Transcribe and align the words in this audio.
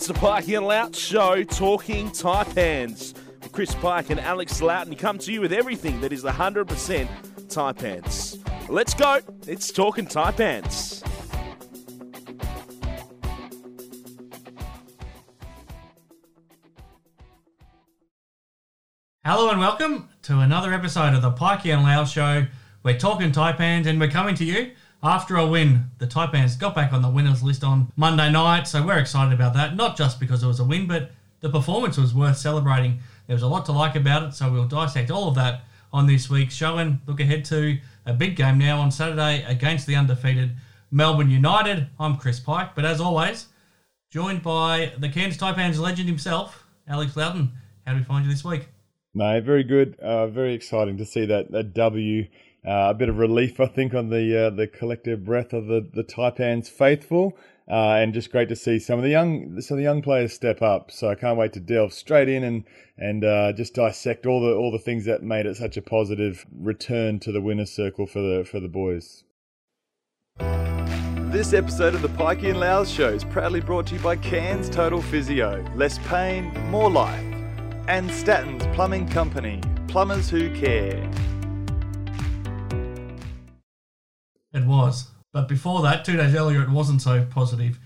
It's 0.00 0.06
the 0.06 0.14
Pikey 0.14 0.56
and 0.56 0.66
Loughz 0.66 0.98
Show 0.98 1.44
talking 1.44 2.08
Taipans. 2.08 3.12
With 3.42 3.52
Chris 3.52 3.74
Pike 3.74 4.08
and 4.08 4.18
Alex 4.18 4.62
Loughton 4.62 4.96
come 4.96 5.18
to 5.18 5.30
you 5.30 5.42
with 5.42 5.52
everything 5.52 6.00
that 6.00 6.10
is 6.10 6.24
100% 6.24 7.06
Taipans. 7.48 8.70
Let's 8.70 8.94
go. 8.94 9.20
It's 9.46 9.70
talking 9.70 10.06
Taipans. 10.06 11.06
Hello 19.22 19.50
and 19.50 19.60
welcome 19.60 20.08
to 20.22 20.38
another 20.38 20.72
episode 20.72 21.12
of 21.12 21.20
the 21.20 21.32
Pikey 21.32 21.74
and 21.74 21.82
Loughz 21.82 22.10
Show. 22.10 22.46
We're 22.82 22.98
talking 22.98 23.32
Taipans 23.32 23.84
and 23.84 24.00
we're 24.00 24.08
coming 24.08 24.34
to 24.36 24.46
you 24.46 24.70
after 25.02 25.36
a 25.36 25.46
win. 25.46 25.90
The 25.98 26.06
Taipans 26.06 26.58
got 26.58 26.74
back 26.74 26.92
on 26.92 27.02
the 27.02 27.08
winners 27.08 27.42
list 27.42 27.64
on 27.64 27.92
Monday 27.96 28.30
night, 28.30 28.66
so 28.66 28.84
we're 28.84 28.98
excited 28.98 29.32
about 29.32 29.54
that. 29.54 29.76
Not 29.76 29.96
just 29.96 30.20
because 30.20 30.42
it 30.42 30.46
was 30.46 30.60
a 30.60 30.64
win, 30.64 30.86
but 30.86 31.10
the 31.40 31.48
performance 31.48 31.96
was 31.96 32.14
worth 32.14 32.36
celebrating. 32.36 32.98
There 33.26 33.34
was 33.34 33.42
a 33.42 33.48
lot 33.48 33.64
to 33.66 33.72
like 33.72 33.96
about 33.96 34.24
it, 34.24 34.34
so 34.34 34.50
we'll 34.50 34.66
dissect 34.66 35.10
all 35.10 35.28
of 35.28 35.34
that 35.36 35.62
on 35.92 36.06
this 36.06 36.28
week's 36.28 36.54
show 36.54 36.78
and 36.78 37.00
look 37.06 37.20
ahead 37.20 37.44
to 37.46 37.78
a 38.06 38.12
big 38.12 38.36
game 38.36 38.58
now 38.58 38.80
on 38.80 38.90
Saturday 38.90 39.42
against 39.46 39.86
the 39.86 39.96
undefeated 39.96 40.52
Melbourne 40.90 41.30
United. 41.30 41.88
I'm 41.98 42.16
Chris 42.16 42.40
Pike, 42.40 42.74
but 42.74 42.84
as 42.84 43.00
always, 43.00 43.46
joined 44.10 44.42
by 44.42 44.92
the 44.98 45.08
Cairns 45.08 45.38
Taipans 45.38 45.78
legend 45.78 46.08
himself, 46.08 46.64
Alex 46.86 47.16
Loughton. 47.16 47.52
How 47.86 47.92
do 47.92 47.98
we 47.98 48.04
find 48.04 48.24
you 48.24 48.30
this 48.30 48.44
week? 48.44 48.68
No, 49.14 49.40
very 49.40 49.64
good. 49.64 49.98
Uh, 49.98 50.28
very 50.28 50.54
exciting 50.54 50.96
to 50.98 51.04
see 51.04 51.26
that, 51.26 51.50
that 51.50 51.74
W. 51.74 52.26
Uh, 52.66 52.90
a 52.90 52.94
bit 52.94 53.08
of 53.08 53.18
relief, 53.18 53.58
I 53.58 53.66
think, 53.66 53.94
on 53.94 54.10
the 54.10 54.46
uh, 54.46 54.50
the 54.50 54.66
collective 54.66 55.24
breath 55.24 55.52
of 55.54 55.66
the 55.66 55.88
the 55.92 56.04
Taipans 56.04 56.68
faithful, 56.68 57.38
uh, 57.66 57.94
and 57.94 58.12
just 58.12 58.30
great 58.30 58.50
to 58.50 58.56
see 58.56 58.78
some 58.78 58.98
of 58.98 59.02
the 59.02 59.10
young 59.10 59.60
some 59.62 59.76
of 59.76 59.78
the 59.78 59.84
young 59.84 60.02
players 60.02 60.34
step 60.34 60.60
up. 60.60 60.90
So 60.90 61.08
I 61.08 61.14
can't 61.14 61.38
wait 61.38 61.54
to 61.54 61.60
delve 61.60 61.94
straight 61.94 62.28
in 62.28 62.44
and 62.44 62.64
and 62.98 63.24
uh, 63.24 63.52
just 63.54 63.74
dissect 63.74 64.26
all 64.26 64.42
the 64.42 64.54
all 64.54 64.70
the 64.70 64.78
things 64.78 65.06
that 65.06 65.22
made 65.22 65.46
it 65.46 65.56
such 65.56 65.78
a 65.78 65.82
positive 65.82 66.44
return 66.54 67.18
to 67.20 67.32
the 67.32 67.40
winners' 67.40 67.72
circle 67.72 68.06
for 68.06 68.20
the 68.20 68.44
for 68.44 68.60
the 68.60 68.68
boys. 68.68 69.24
This 71.30 71.54
episode 71.54 71.94
of 71.94 72.02
the 72.02 72.08
Pikey 72.08 72.50
and 72.50 72.58
Loughz 72.60 72.90
show 72.90 73.08
is 73.08 73.24
proudly 73.24 73.60
brought 73.60 73.86
to 73.86 73.94
you 73.94 74.00
by 74.00 74.16
Cairns 74.16 74.68
Total 74.68 75.00
Physio. 75.00 75.64
Less 75.76 75.96
pain, 76.08 76.52
more 76.70 76.90
life. 76.90 77.24
And 77.86 78.10
Statton's 78.10 78.66
Plumbing 78.74 79.08
Company. 79.08 79.60
Plumbers 79.86 80.28
who 80.28 80.52
care. 80.54 81.08
It 84.52 84.64
was. 84.64 85.08
But 85.32 85.48
before 85.48 85.82
that, 85.82 86.04
two 86.04 86.16
days 86.16 86.34
earlier, 86.34 86.62
it 86.62 86.70
wasn't 86.70 87.02
so 87.02 87.24
positive. 87.30 87.78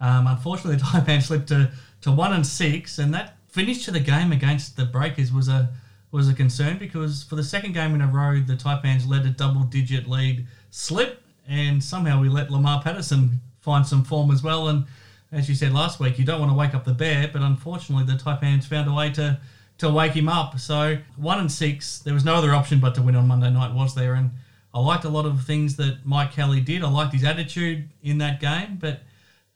Um, 0.00 0.26
unfortunately, 0.26 0.76
the 0.76 0.84
Taipan 0.84 1.22
slipped 1.22 1.48
to, 1.48 1.70
to 2.02 2.12
one 2.12 2.32
and 2.32 2.46
six, 2.46 2.98
and 2.98 3.12
that 3.14 3.36
finish 3.48 3.84
to 3.84 3.90
the 3.90 4.00
game 4.00 4.32
against 4.32 4.76
the 4.76 4.84
Breakers 4.84 5.32
was 5.32 5.48
a 5.48 5.70
was 6.12 6.28
a 6.28 6.34
concern 6.34 6.76
because 6.76 7.22
for 7.22 7.36
the 7.36 7.44
second 7.44 7.72
game 7.72 7.94
in 7.94 8.00
a 8.00 8.06
row, 8.06 8.40
the 8.40 8.54
Taipans 8.54 9.06
led 9.06 9.24
a 9.26 9.30
double 9.30 9.62
digit 9.62 10.08
lead 10.08 10.44
slip, 10.70 11.22
and 11.48 11.82
somehow 11.82 12.20
we 12.20 12.28
let 12.28 12.50
Lamar 12.50 12.82
Patterson 12.82 13.40
find 13.60 13.86
some 13.86 14.02
form 14.02 14.32
as 14.32 14.42
well. 14.42 14.68
And 14.68 14.86
as 15.30 15.48
you 15.48 15.54
said 15.54 15.72
last 15.72 16.00
week, 16.00 16.18
you 16.18 16.24
don't 16.24 16.40
want 16.40 16.50
to 16.50 16.56
wake 16.56 16.74
up 16.74 16.84
the 16.84 16.92
bear, 16.94 17.30
but 17.32 17.42
unfortunately, 17.42 18.12
the 18.12 18.20
Taipans 18.20 18.64
found 18.64 18.88
a 18.88 18.92
way 18.92 19.10
to 19.12 19.38
to 19.78 19.88
wake 19.88 20.12
him 20.12 20.28
up. 20.28 20.58
So 20.58 20.98
one 21.16 21.38
and 21.38 21.50
six, 21.50 22.00
there 22.00 22.12
was 22.12 22.24
no 22.24 22.34
other 22.34 22.52
option 22.52 22.80
but 22.80 22.94
to 22.96 23.02
win 23.02 23.14
on 23.14 23.26
Monday 23.26 23.50
night, 23.50 23.72
was 23.72 23.94
there? 23.94 24.14
And 24.14 24.30
I 24.72 24.80
liked 24.80 25.04
a 25.04 25.08
lot 25.08 25.26
of 25.26 25.42
things 25.44 25.76
that 25.76 25.98
Mike 26.04 26.32
Kelly 26.32 26.60
did. 26.60 26.84
I 26.84 26.88
liked 26.88 27.12
his 27.12 27.24
attitude 27.24 27.88
in 28.02 28.18
that 28.18 28.40
game, 28.40 28.78
but 28.80 29.00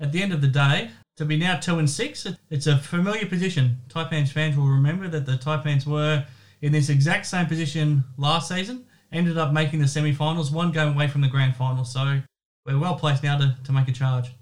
at 0.00 0.12
the 0.12 0.22
end 0.22 0.32
of 0.32 0.40
the 0.40 0.48
day, 0.48 0.90
to 1.16 1.24
be 1.24 1.36
now 1.36 1.58
two 1.58 1.78
and 1.78 1.88
six, 1.88 2.26
it's 2.50 2.66
a 2.66 2.76
familiar 2.76 3.26
position. 3.26 3.76
Taipans 3.88 4.30
fans 4.30 4.56
will 4.56 4.66
remember 4.66 5.06
that 5.08 5.26
the 5.26 5.32
Taipans 5.32 5.86
were 5.86 6.26
in 6.62 6.72
this 6.72 6.88
exact 6.88 7.26
same 7.26 7.46
position 7.46 8.02
last 8.18 8.48
season, 8.48 8.86
ended 9.12 9.38
up 9.38 9.52
making 9.52 9.80
the 9.80 9.86
semi-finals, 9.86 10.50
one 10.50 10.72
game 10.72 10.94
away 10.94 11.06
from 11.06 11.20
the 11.20 11.28
grand 11.28 11.54
final. 11.54 11.84
So 11.84 12.20
we're 12.66 12.78
well 12.78 12.96
placed 12.96 13.22
now 13.22 13.38
to, 13.38 13.56
to 13.62 13.72
make 13.72 13.86
a 13.86 13.92
charge. 13.92 14.32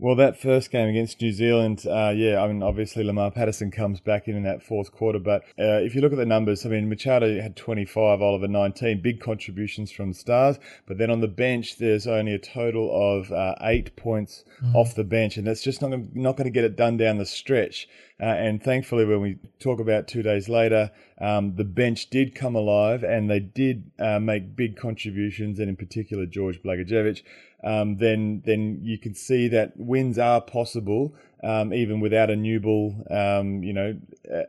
Well, 0.00 0.16
that 0.16 0.40
first 0.40 0.70
game 0.70 0.88
against 0.88 1.20
New 1.20 1.30
Zealand, 1.30 1.84
uh, 1.86 2.14
yeah, 2.16 2.42
I 2.42 2.48
mean, 2.48 2.62
obviously 2.62 3.04
Lamar 3.04 3.30
Patterson 3.30 3.70
comes 3.70 4.00
back 4.00 4.28
in 4.28 4.34
in 4.34 4.44
that 4.44 4.62
fourth 4.62 4.92
quarter, 4.92 5.18
but 5.18 5.42
uh, 5.58 5.76
if 5.84 5.94
you 5.94 6.00
look 6.00 6.12
at 6.12 6.16
the 6.16 6.24
numbers, 6.24 6.64
I 6.64 6.70
mean, 6.70 6.88
Machado 6.88 7.38
had 7.38 7.54
25, 7.54 8.22
Oliver 8.22 8.48
19, 8.48 9.02
big 9.02 9.20
contributions 9.20 9.92
from 9.92 10.08
the 10.08 10.14
Stars, 10.14 10.58
but 10.86 10.96
then 10.96 11.10
on 11.10 11.20
the 11.20 11.28
bench, 11.28 11.76
there's 11.76 12.06
only 12.06 12.32
a 12.32 12.38
total 12.38 12.90
of 12.90 13.30
uh, 13.30 13.56
eight 13.60 13.94
points 13.94 14.42
mm. 14.64 14.74
off 14.74 14.94
the 14.94 15.04
bench, 15.04 15.36
and 15.36 15.46
that's 15.46 15.62
just 15.62 15.82
not 15.82 15.90
not 16.14 16.34
going 16.34 16.46
to 16.46 16.50
get 16.50 16.64
it 16.64 16.76
done 16.76 16.96
down 16.96 17.18
the 17.18 17.26
stretch. 17.26 17.86
Uh, 18.18 18.24
and 18.24 18.62
thankfully, 18.62 19.04
when 19.04 19.20
we 19.20 19.38
talk 19.60 19.80
about 19.80 20.06
two 20.06 20.22
days 20.22 20.48
later, 20.48 20.90
um, 21.20 21.56
the 21.56 21.64
bench 21.64 22.10
did 22.10 22.34
come 22.34 22.54
alive 22.54 23.02
and 23.02 23.30
they 23.30 23.40
did 23.40 23.90
uh, 23.98 24.18
make 24.18 24.54
big 24.54 24.76
contributions, 24.76 25.58
and 25.58 25.68
in 25.68 25.76
particular, 25.76 26.26
George 26.26 26.62
Blagojevic 26.62 27.22
um, 27.64 27.96
then 27.98 28.42
then 28.44 28.80
you 28.82 28.98
can 28.98 29.14
see 29.14 29.48
that 29.48 29.72
wins 29.76 30.18
are 30.18 30.40
possible 30.40 31.14
um, 31.42 31.72
even 31.72 32.00
without 32.00 32.30
a 32.30 32.36
new 32.36 32.60
ball, 32.60 32.94
um, 33.10 33.62
you 33.62 33.72
know, 33.72 33.98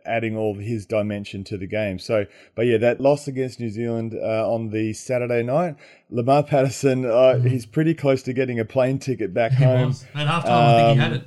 adding 0.06 0.36
all 0.36 0.56
his 0.56 0.86
dimension 0.86 1.44
to 1.46 1.58
the 1.58 1.68
game. 1.68 2.00
So, 2.00 2.26
but 2.56 2.66
yeah, 2.66 2.78
that 2.78 3.00
loss 3.00 3.28
against 3.28 3.60
New 3.60 3.70
Zealand 3.70 4.14
uh, 4.14 4.52
on 4.52 4.72
the 4.72 4.94
Saturday 4.94 5.44
night, 5.44 5.76
Lamar 6.10 6.44
Patterson, 6.44 7.06
uh, 7.06 7.10
mm-hmm. 7.10 7.48
he's 7.48 7.66
pretty 7.66 7.94
close 7.94 8.24
to 8.24 8.34
getting 8.34 8.60
a 8.60 8.66
plane 8.66 9.00
ticket 9.00 9.34
back 9.34 9.54
he 9.54 9.64
home. 9.64 9.88
Was. 9.88 10.06
At 10.14 10.28
halftime, 10.28 10.46
I 10.46 10.84
think 10.84 10.96
he 10.96 11.04
had 11.04 11.14
it. 11.14 11.22
Um, 11.22 11.26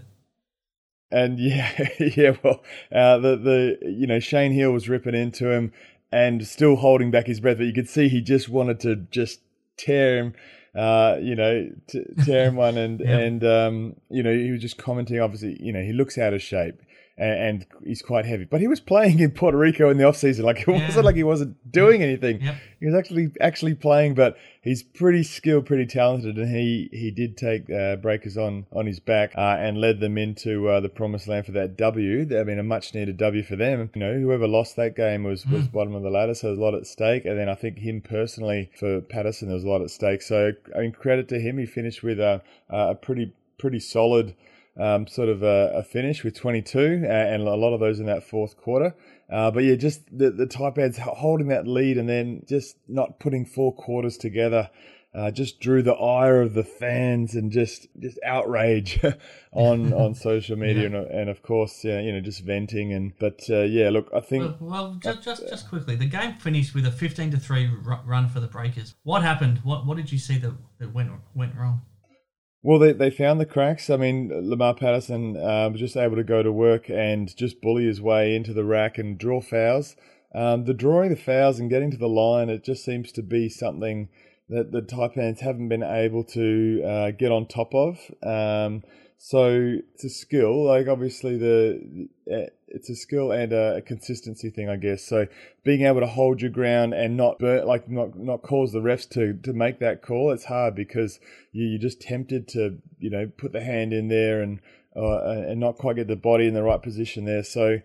and 1.10 1.38
yeah, 1.38 1.88
yeah, 2.16 2.36
well, 2.42 2.62
uh, 2.92 3.18
the 3.18 3.36
the 3.36 3.78
you 3.82 4.06
know 4.06 4.20
Shane 4.20 4.52
Hill 4.52 4.72
was 4.72 4.88
ripping 4.88 5.14
into 5.14 5.50
him 5.50 5.72
and 6.12 6.46
still 6.46 6.76
holding 6.76 7.10
back 7.10 7.26
his 7.26 7.40
breath, 7.40 7.58
but 7.58 7.66
you 7.66 7.72
could 7.72 7.88
see 7.88 8.08
he 8.08 8.20
just 8.20 8.48
wanted 8.48 8.80
to 8.80 8.96
just 8.96 9.40
tear 9.76 10.18
him 10.18 10.34
uh, 10.74 11.16
you 11.20 11.34
know, 11.34 11.70
t- 11.86 12.04
tear 12.24 12.46
him 12.46 12.56
one, 12.56 12.76
and 12.76 13.00
yeah. 13.04 13.18
and 13.18 13.44
um, 13.44 13.96
you 14.10 14.22
know, 14.22 14.32
he 14.32 14.50
was 14.50 14.60
just 14.60 14.76
commenting. 14.78 15.20
Obviously, 15.20 15.56
you 15.62 15.72
know, 15.72 15.82
he 15.82 15.92
looks 15.92 16.18
out 16.18 16.34
of 16.34 16.42
shape 16.42 16.82
and, 17.16 17.38
and 17.38 17.66
he's 17.84 18.02
quite 18.02 18.24
heavy. 18.24 18.44
But 18.44 18.60
he 18.60 18.66
was 18.66 18.80
playing 18.80 19.20
in 19.20 19.30
Puerto 19.30 19.56
Rico 19.56 19.88
in 19.90 19.98
the 19.98 20.04
off 20.04 20.16
season. 20.16 20.44
Like 20.44 20.60
it 20.60 20.68
yeah. 20.68 20.86
wasn't 20.86 21.04
like 21.04 21.16
he 21.16 21.22
wasn't 21.22 21.70
doing 21.70 22.02
anything. 22.02 22.40
Yep. 22.40 22.54
He 22.80 22.86
was 22.86 22.94
actually 22.94 23.30
actually 23.40 23.74
playing, 23.74 24.14
but 24.14 24.36
he's 24.60 24.82
pretty 24.82 25.22
skilled, 25.22 25.66
pretty 25.66 25.86
talented, 25.86 26.36
and 26.36 26.54
he 26.54 26.88
he 26.92 27.10
did 27.10 27.36
take 27.36 27.70
uh, 27.70 27.96
breakers 27.96 28.36
on 28.36 28.66
on 28.72 28.86
his 28.86 29.00
back 29.00 29.32
uh, 29.36 29.56
and 29.58 29.78
led 29.78 30.00
them 30.00 30.18
into 30.18 30.68
uh, 30.68 30.80
the 30.80 30.88
promised 30.88 31.28
land 31.28 31.46
for 31.46 31.52
that 31.52 31.76
W. 31.76 32.38
I 32.38 32.44
mean, 32.44 32.58
a 32.58 32.62
much 32.62 32.94
needed 32.94 33.16
W 33.16 33.42
for 33.42 33.56
them. 33.56 33.90
You 33.94 34.00
know, 34.00 34.18
whoever 34.18 34.48
lost 34.48 34.76
that 34.76 34.96
game 34.96 35.24
was 35.24 35.46
was 35.46 35.68
mm. 35.68 35.72
bottom 35.72 35.94
of 35.94 36.02
the 36.02 36.10
ladder, 36.10 36.34
so 36.34 36.48
there's 36.48 36.58
a 36.58 36.62
lot 36.62 36.74
at 36.74 36.86
stake. 36.86 37.24
And 37.24 37.38
then 37.38 37.48
I 37.48 37.54
think 37.54 37.78
him 37.78 38.00
personally 38.00 38.70
for 38.78 39.00
Patterson, 39.00 39.48
there 39.48 39.54
was 39.54 39.64
a 39.64 39.68
lot 39.68 39.82
at 39.82 39.90
stake. 39.90 40.22
So 40.22 40.52
I 40.76 40.80
mean, 40.80 40.92
credit 40.92 41.28
to 41.28 41.38
him. 41.38 41.58
He 41.58 41.66
finished 41.66 42.02
with 42.02 42.18
a 42.18 42.42
a 42.68 42.94
pretty 42.94 43.32
pretty 43.56 43.80
solid 43.80 44.34
um, 44.78 45.06
sort 45.06 45.28
of 45.28 45.42
a, 45.42 45.72
a, 45.74 45.82
finish 45.82 46.24
with 46.24 46.34
22, 46.34 47.04
and 47.08 47.42
a 47.42 47.54
lot 47.54 47.74
of 47.74 47.80
those 47.80 48.00
in 48.00 48.06
that 48.06 48.24
fourth 48.24 48.56
quarter. 48.56 48.94
Uh, 49.30 49.50
but 49.50 49.62
yeah, 49.64 49.76
just 49.76 50.02
the, 50.16 50.30
the 50.30 50.46
Taipans 50.46 50.98
holding 50.98 51.48
that 51.48 51.66
lead 51.66 51.96
and 51.96 52.08
then 52.08 52.42
just 52.48 52.76
not 52.88 53.20
putting 53.20 53.46
four 53.46 53.74
quarters 53.74 54.16
together. 54.16 54.70
Uh, 55.14 55.30
just 55.30 55.60
drew 55.60 55.80
the 55.80 55.94
ire 55.94 56.42
of 56.42 56.54
the 56.54 56.64
fans 56.64 57.36
and 57.36 57.52
just 57.52 57.86
just 58.00 58.18
outrage 58.26 59.00
on 59.52 59.92
on 59.92 60.12
social 60.12 60.56
media 60.56 60.90
yeah. 60.90 60.98
and, 60.98 61.06
and 61.06 61.30
of 61.30 61.40
course 61.40 61.84
yeah, 61.84 62.00
you 62.00 62.10
know 62.10 62.20
just 62.20 62.40
venting 62.40 62.92
and 62.92 63.12
but 63.20 63.40
uh, 63.48 63.60
yeah 63.60 63.90
look 63.90 64.10
I 64.12 64.18
think 64.18 64.42
well, 64.42 64.58
well 64.60 64.98
just, 65.00 65.22
just 65.22 65.48
just 65.48 65.68
quickly 65.68 65.94
the 65.94 66.06
game 66.06 66.34
finished 66.34 66.74
with 66.74 66.84
a 66.84 66.90
fifteen 66.90 67.30
to 67.30 67.36
three 67.36 67.70
run 68.04 68.28
for 68.28 68.40
the 68.40 68.48
Breakers. 68.48 68.96
What 69.04 69.22
happened? 69.22 69.60
What 69.62 69.86
what 69.86 69.96
did 69.96 70.10
you 70.10 70.18
see 70.18 70.36
that, 70.38 70.52
that 70.78 70.92
went 70.92 71.12
went 71.32 71.54
wrong? 71.54 71.82
Well, 72.64 72.78
they, 72.78 72.92
they 72.92 73.10
found 73.10 73.38
the 73.38 73.44
cracks. 73.44 73.90
I 73.90 73.98
mean, 73.98 74.30
Lamar 74.32 74.74
Patterson 74.74 75.36
uh, 75.36 75.68
was 75.68 75.78
just 75.78 75.98
able 75.98 76.16
to 76.16 76.24
go 76.24 76.42
to 76.42 76.50
work 76.50 76.88
and 76.88 77.36
just 77.36 77.60
bully 77.60 77.84
his 77.84 78.00
way 78.00 78.34
into 78.34 78.54
the 78.54 78.64
rack 78.64 78.96
and 78.96 79.18
draw 79.18 79.42
fouls. 79.42 79.96
Um, 80.34 80.64
the 80.64 80.72
drawing 80.72 81.10
the 81.10 81.16
fouls 81.16 81.60
and 81.60 81.68
getting 81.68 81.90
to 81.90 81.98
the 81.98 82.08
line, 82.08 82.48
it 82.48 82.64
just 82.64 82.82
seems 82.82 83.12
to 83.12 83.22
be 83.22 83.50
something 83.50 84.08
that 84.48 84.72
the 84.72 84.82
Taipans 84.82 85.40
haven't 85.40 85.68
been 85.68 85.82
able 85.82 86.24
to 86.24 86.82
uh, 86.84 87.10
get 87.12 87.32
on 87.32 87.46
top 87.46 87.74
of. 87.74 87.98
Um, 88.22 88.82
so 89.16 89.78
it's 89.94 90.04
a 90.04 90.10
skill. 90.10 90.66
Like 90.66 90.86
obviously 90.86 91.38
the 91.38 92.08
eh, 92.30 92.46
it's 92.68 92.90
a 92.90 92.96
skill 92.96 93.32
and 93.32 93.52
a, 93.52 93.80
consistency 93.80 94.50
thing, 94.50 94.68
I 94.68 94.76
guess. 94.76 95.02
So 95.02 95.28
being 95.64 95.82
able 95.86 96.00
to 96.00 96.06
hold 96.06 96.42
your 96.42 96.50
ground 96.50 96.92
and 96.92 97.16
not 97.16 97.38
burn, 97.38 97.66
like 97.66 97.88
not 97.88 98.18
not 98.18 98.42
cause 98.42 98.72
the 98.72 98.80
refs 98.80 99.08
to 99.10 99.32
to 99.32 99.52
make 99.54 99.78
that 99.78 100.02
call, 100.02 100.30
it's 100.30 100.44
hard 100.44 100.74
because 100.74 101.20
you, 101.52 101.66
you're 101.66 101.80
just 101.80 102.02
tempted 102.02 102.48
to 102.48 102.78
you 102.98 103.08
know 103.08 103.30
put 103.38 103.52
the 103.52 103.64
hand 103.64 103.94
in 103.94 104.08
there 104.08 104.42
and 104.42 104.60
uh, 104.94 105.20
and 105.24 105.58
not 105.58 105.78
quite 105.78 105.96
get 105.96 106.08
the 106.08 106.16
body 106.16 106.46
in 106.46 106.54
the 106.54 106.62
right 106.62 106.82
position 106.82 107.24
there. 107.24 107.44
So 107.44 107.78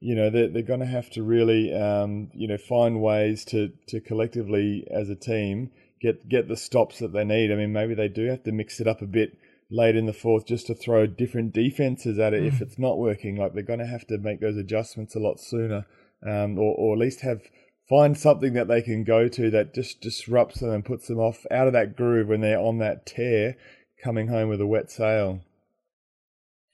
you 0.00 0.14
know 0.14 0.30
they're, 0.30 0.48
they're 0.48 0.62
going 0.62 0.80
to 0.80 0.86
have 0.86 1.10
to 1.10 1.22
really 1.22 1.74
um, 1.74 2.30
you 2.32 2.48
know 2.48 2.56
find 2.56 3.02
ways 3.02 3.44
to 3.46 3.72
to 3.88 4.00
collectively 4.00 4.86
as 4.90 5.10
a 5.10 5.16
team 5.16 5.72
get 6.06 6.28
get 6.28 6.48
the 6.48 6.56
stops 6.56 6.98
that 7.00 7.12
they 7.12 7.24
need. 7.24 7.50
I 7.52 7.56
mean 7.56 7.72
maybe 7.72 7.94
they 7.94 8.08
do 8.08 8.26
have 8.26 8.44
to 8.44 8.52
mix 8.52 8.80
it 8.80 8.86
up 8.86 9.02
a 9.02 9.06
bit 9.06 9.36
late 9.70 9.96
in 9.96 10.06
the 10.06 10.12
fourth 10.12 10.46
just 10.46 10.66
to 10.68 10.74
throw 10.74 11.06
different 11.06 11.52
defenses 11.52 12.18
at 12.18 12.32
it 12.34 12.42
Mm. 12.42 12.48
if 12.48 12.60
it's 12.60 12.78
not 12.78 12.98
working. 12.98 13.36
Like 13.36 13.52
they're 13.52 13.62
going 13.72 13.80
to 13.80 13.86
have 13.86 14.06
to 14.06 14.18
make 14.18 14.40
those 14.40 14.56
adjustments 14.56 15.16
a 15.16 15.18
lot 15.18 15.40
sooner, 15.40 15.86
um, 16.24 16.58
or, 16.58 16.74
or 16.78 16.94
at 16.94 17.00
least 17.00 17.20
have 17.22 17.40
find 17.88 18.16
something 18.18 18.52
that 18.54 18.68
they 18.68 18.82
can 18.82 19.04
go 19.04 19.28
to 19.28 19.50
that 19.50 19.74
just 19.74 20.00
disrupts 20.00 20.60
them 20.60 20.70
and 20.70 20.84
puts 20.84 21.06
them 21.08 21.18
off 21.18 21.46
out 21.50 21.66
of 21.66 21.72
that 21.72 21.96
groove 21.96 22.28
when 22.28 22.40
they're 22.40 22.58
on 22.58 22.78
that 22.78 23.06
tear, 23.06 23.56
coming 24.02 24.28
home 24.28 24.48
with 24.48 24.60
a 24.60 24.66
wet 24.66 24.90
sail. 24.90 25.40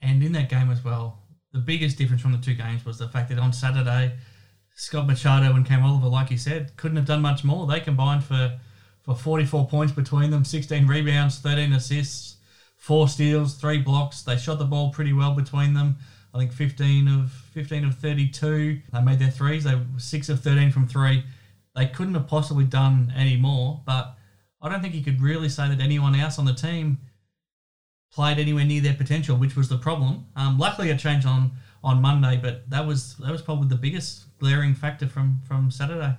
And 0.01 0.23
in 0.23 0.31
that 0.33 0.49
game 0.49 0.69
as 0.71 0.83
well, 0.83 1.19
the 1.51 1.59
biggest 1.59 1.97
difference 1.97 2.21
from 2.21 2.31
the 2.31 2.37
two 2.39 2.55
games 2.55 2.83
was 2.85 2.97
the 2.97 3.07
fact 3.07 3.29
that 3.29 3.37
on 3.39 3.53
Saturday, 3.53 4.17
Scott 4.75 5.05
Machado 5.07 5.55
and 5.55 5.65
Cam 5.65 5.83
Oliver, 5.85 6.07
like 6.07 6.31
you 6.31 6.37
said, 6.37 6.75
couldn't 6.77 6.97
have 6.97 7.05
done 7.05 7.21
much 7.21 7.43
more. 7.43 7.67
They 7.67 7.79
combined 7.79 8.23
for, 8.23 8.59
for 9.03 9.15
44 9.15 9.67
points 9.67 9.93
between 9.93 10.31
them, 10.31 10.45
16 10.45 10.87
rebounds, 10.87 11.39
13 11.39 11.73
assists, 11.73 12.37
four 12.77 13.07
steals, 13.07 13.55
three 13.55 13.79
blocks. 13.79 14.21
They 14.21 14.37
shot 14.37 14.59
the 14.59 14.65
ball 14.65 14.91
pretty 14.91 15.13
well 15.13 15.33
between 15.33 15.73
them. 15.73 15.97
I 16.33 16.39
think 16.39 16.51
15 16.51 17.07
of 17.07 17.31
15 17.31 17.85
of 17.85 17.95
32. 17.95 18.81
They 18.91 19.01
made 19.01 19.19
their 19.19 19.29
threes. 19.29 19.65
They 19.65 19.75
were 19.75 19.85
6 19.97 20.29
of 20.29 20.39
13 20.41 20.71
from 20.71 20.87
3. 20.87 21.23
They 21.75 21.85
couldn't 21.87 22.15
have 22.15 22.27
possibly 22.27 22.65
done 22.65 23.13
any 23.15 23.37
more, 23.37 23.81
but 23.85 24.15
I 24.61 24.69
don't 24.69 24.81
think 24.81 24.95
you 24.95 25.03
could 25.03 25.21
really 25.21 25.49
say 25.49 25.67
that 25.67 25.79
anyone 25.79 26.15
else 26.15 26.39
on 26.39 26.45
the 26.45 26.53
team 26.53 26.99
played 28.11 28.39
anywhere 28.39 28.65
near 28.65 28.81
their 28.81 28.93
potential, 28.93 29.35
which 29.35 29.55
was 29.55 29.69
the 29.69 29.77
problem. 29.77 30.25
Um, 30.35 30.57
luckily, 30.57 30.89
it 30.89 30.99
changed 30.99 31.27
on, 31.27 31.51
on 31.83 32.01
Monday, 32.01 32.39
but 32.41 32.69
that 32.69 32.85
was 32.85 33.15
that 33.17 33.31
was 33.31 33.41
probably 33.41 33.67
the 33.67 33.75
biggest 33.75 34.25
glaring 34.39 34.73
factor 34.73 35.07
from 35.07 35.41
from 35.47 35.69
Saturday. 35.69 36.15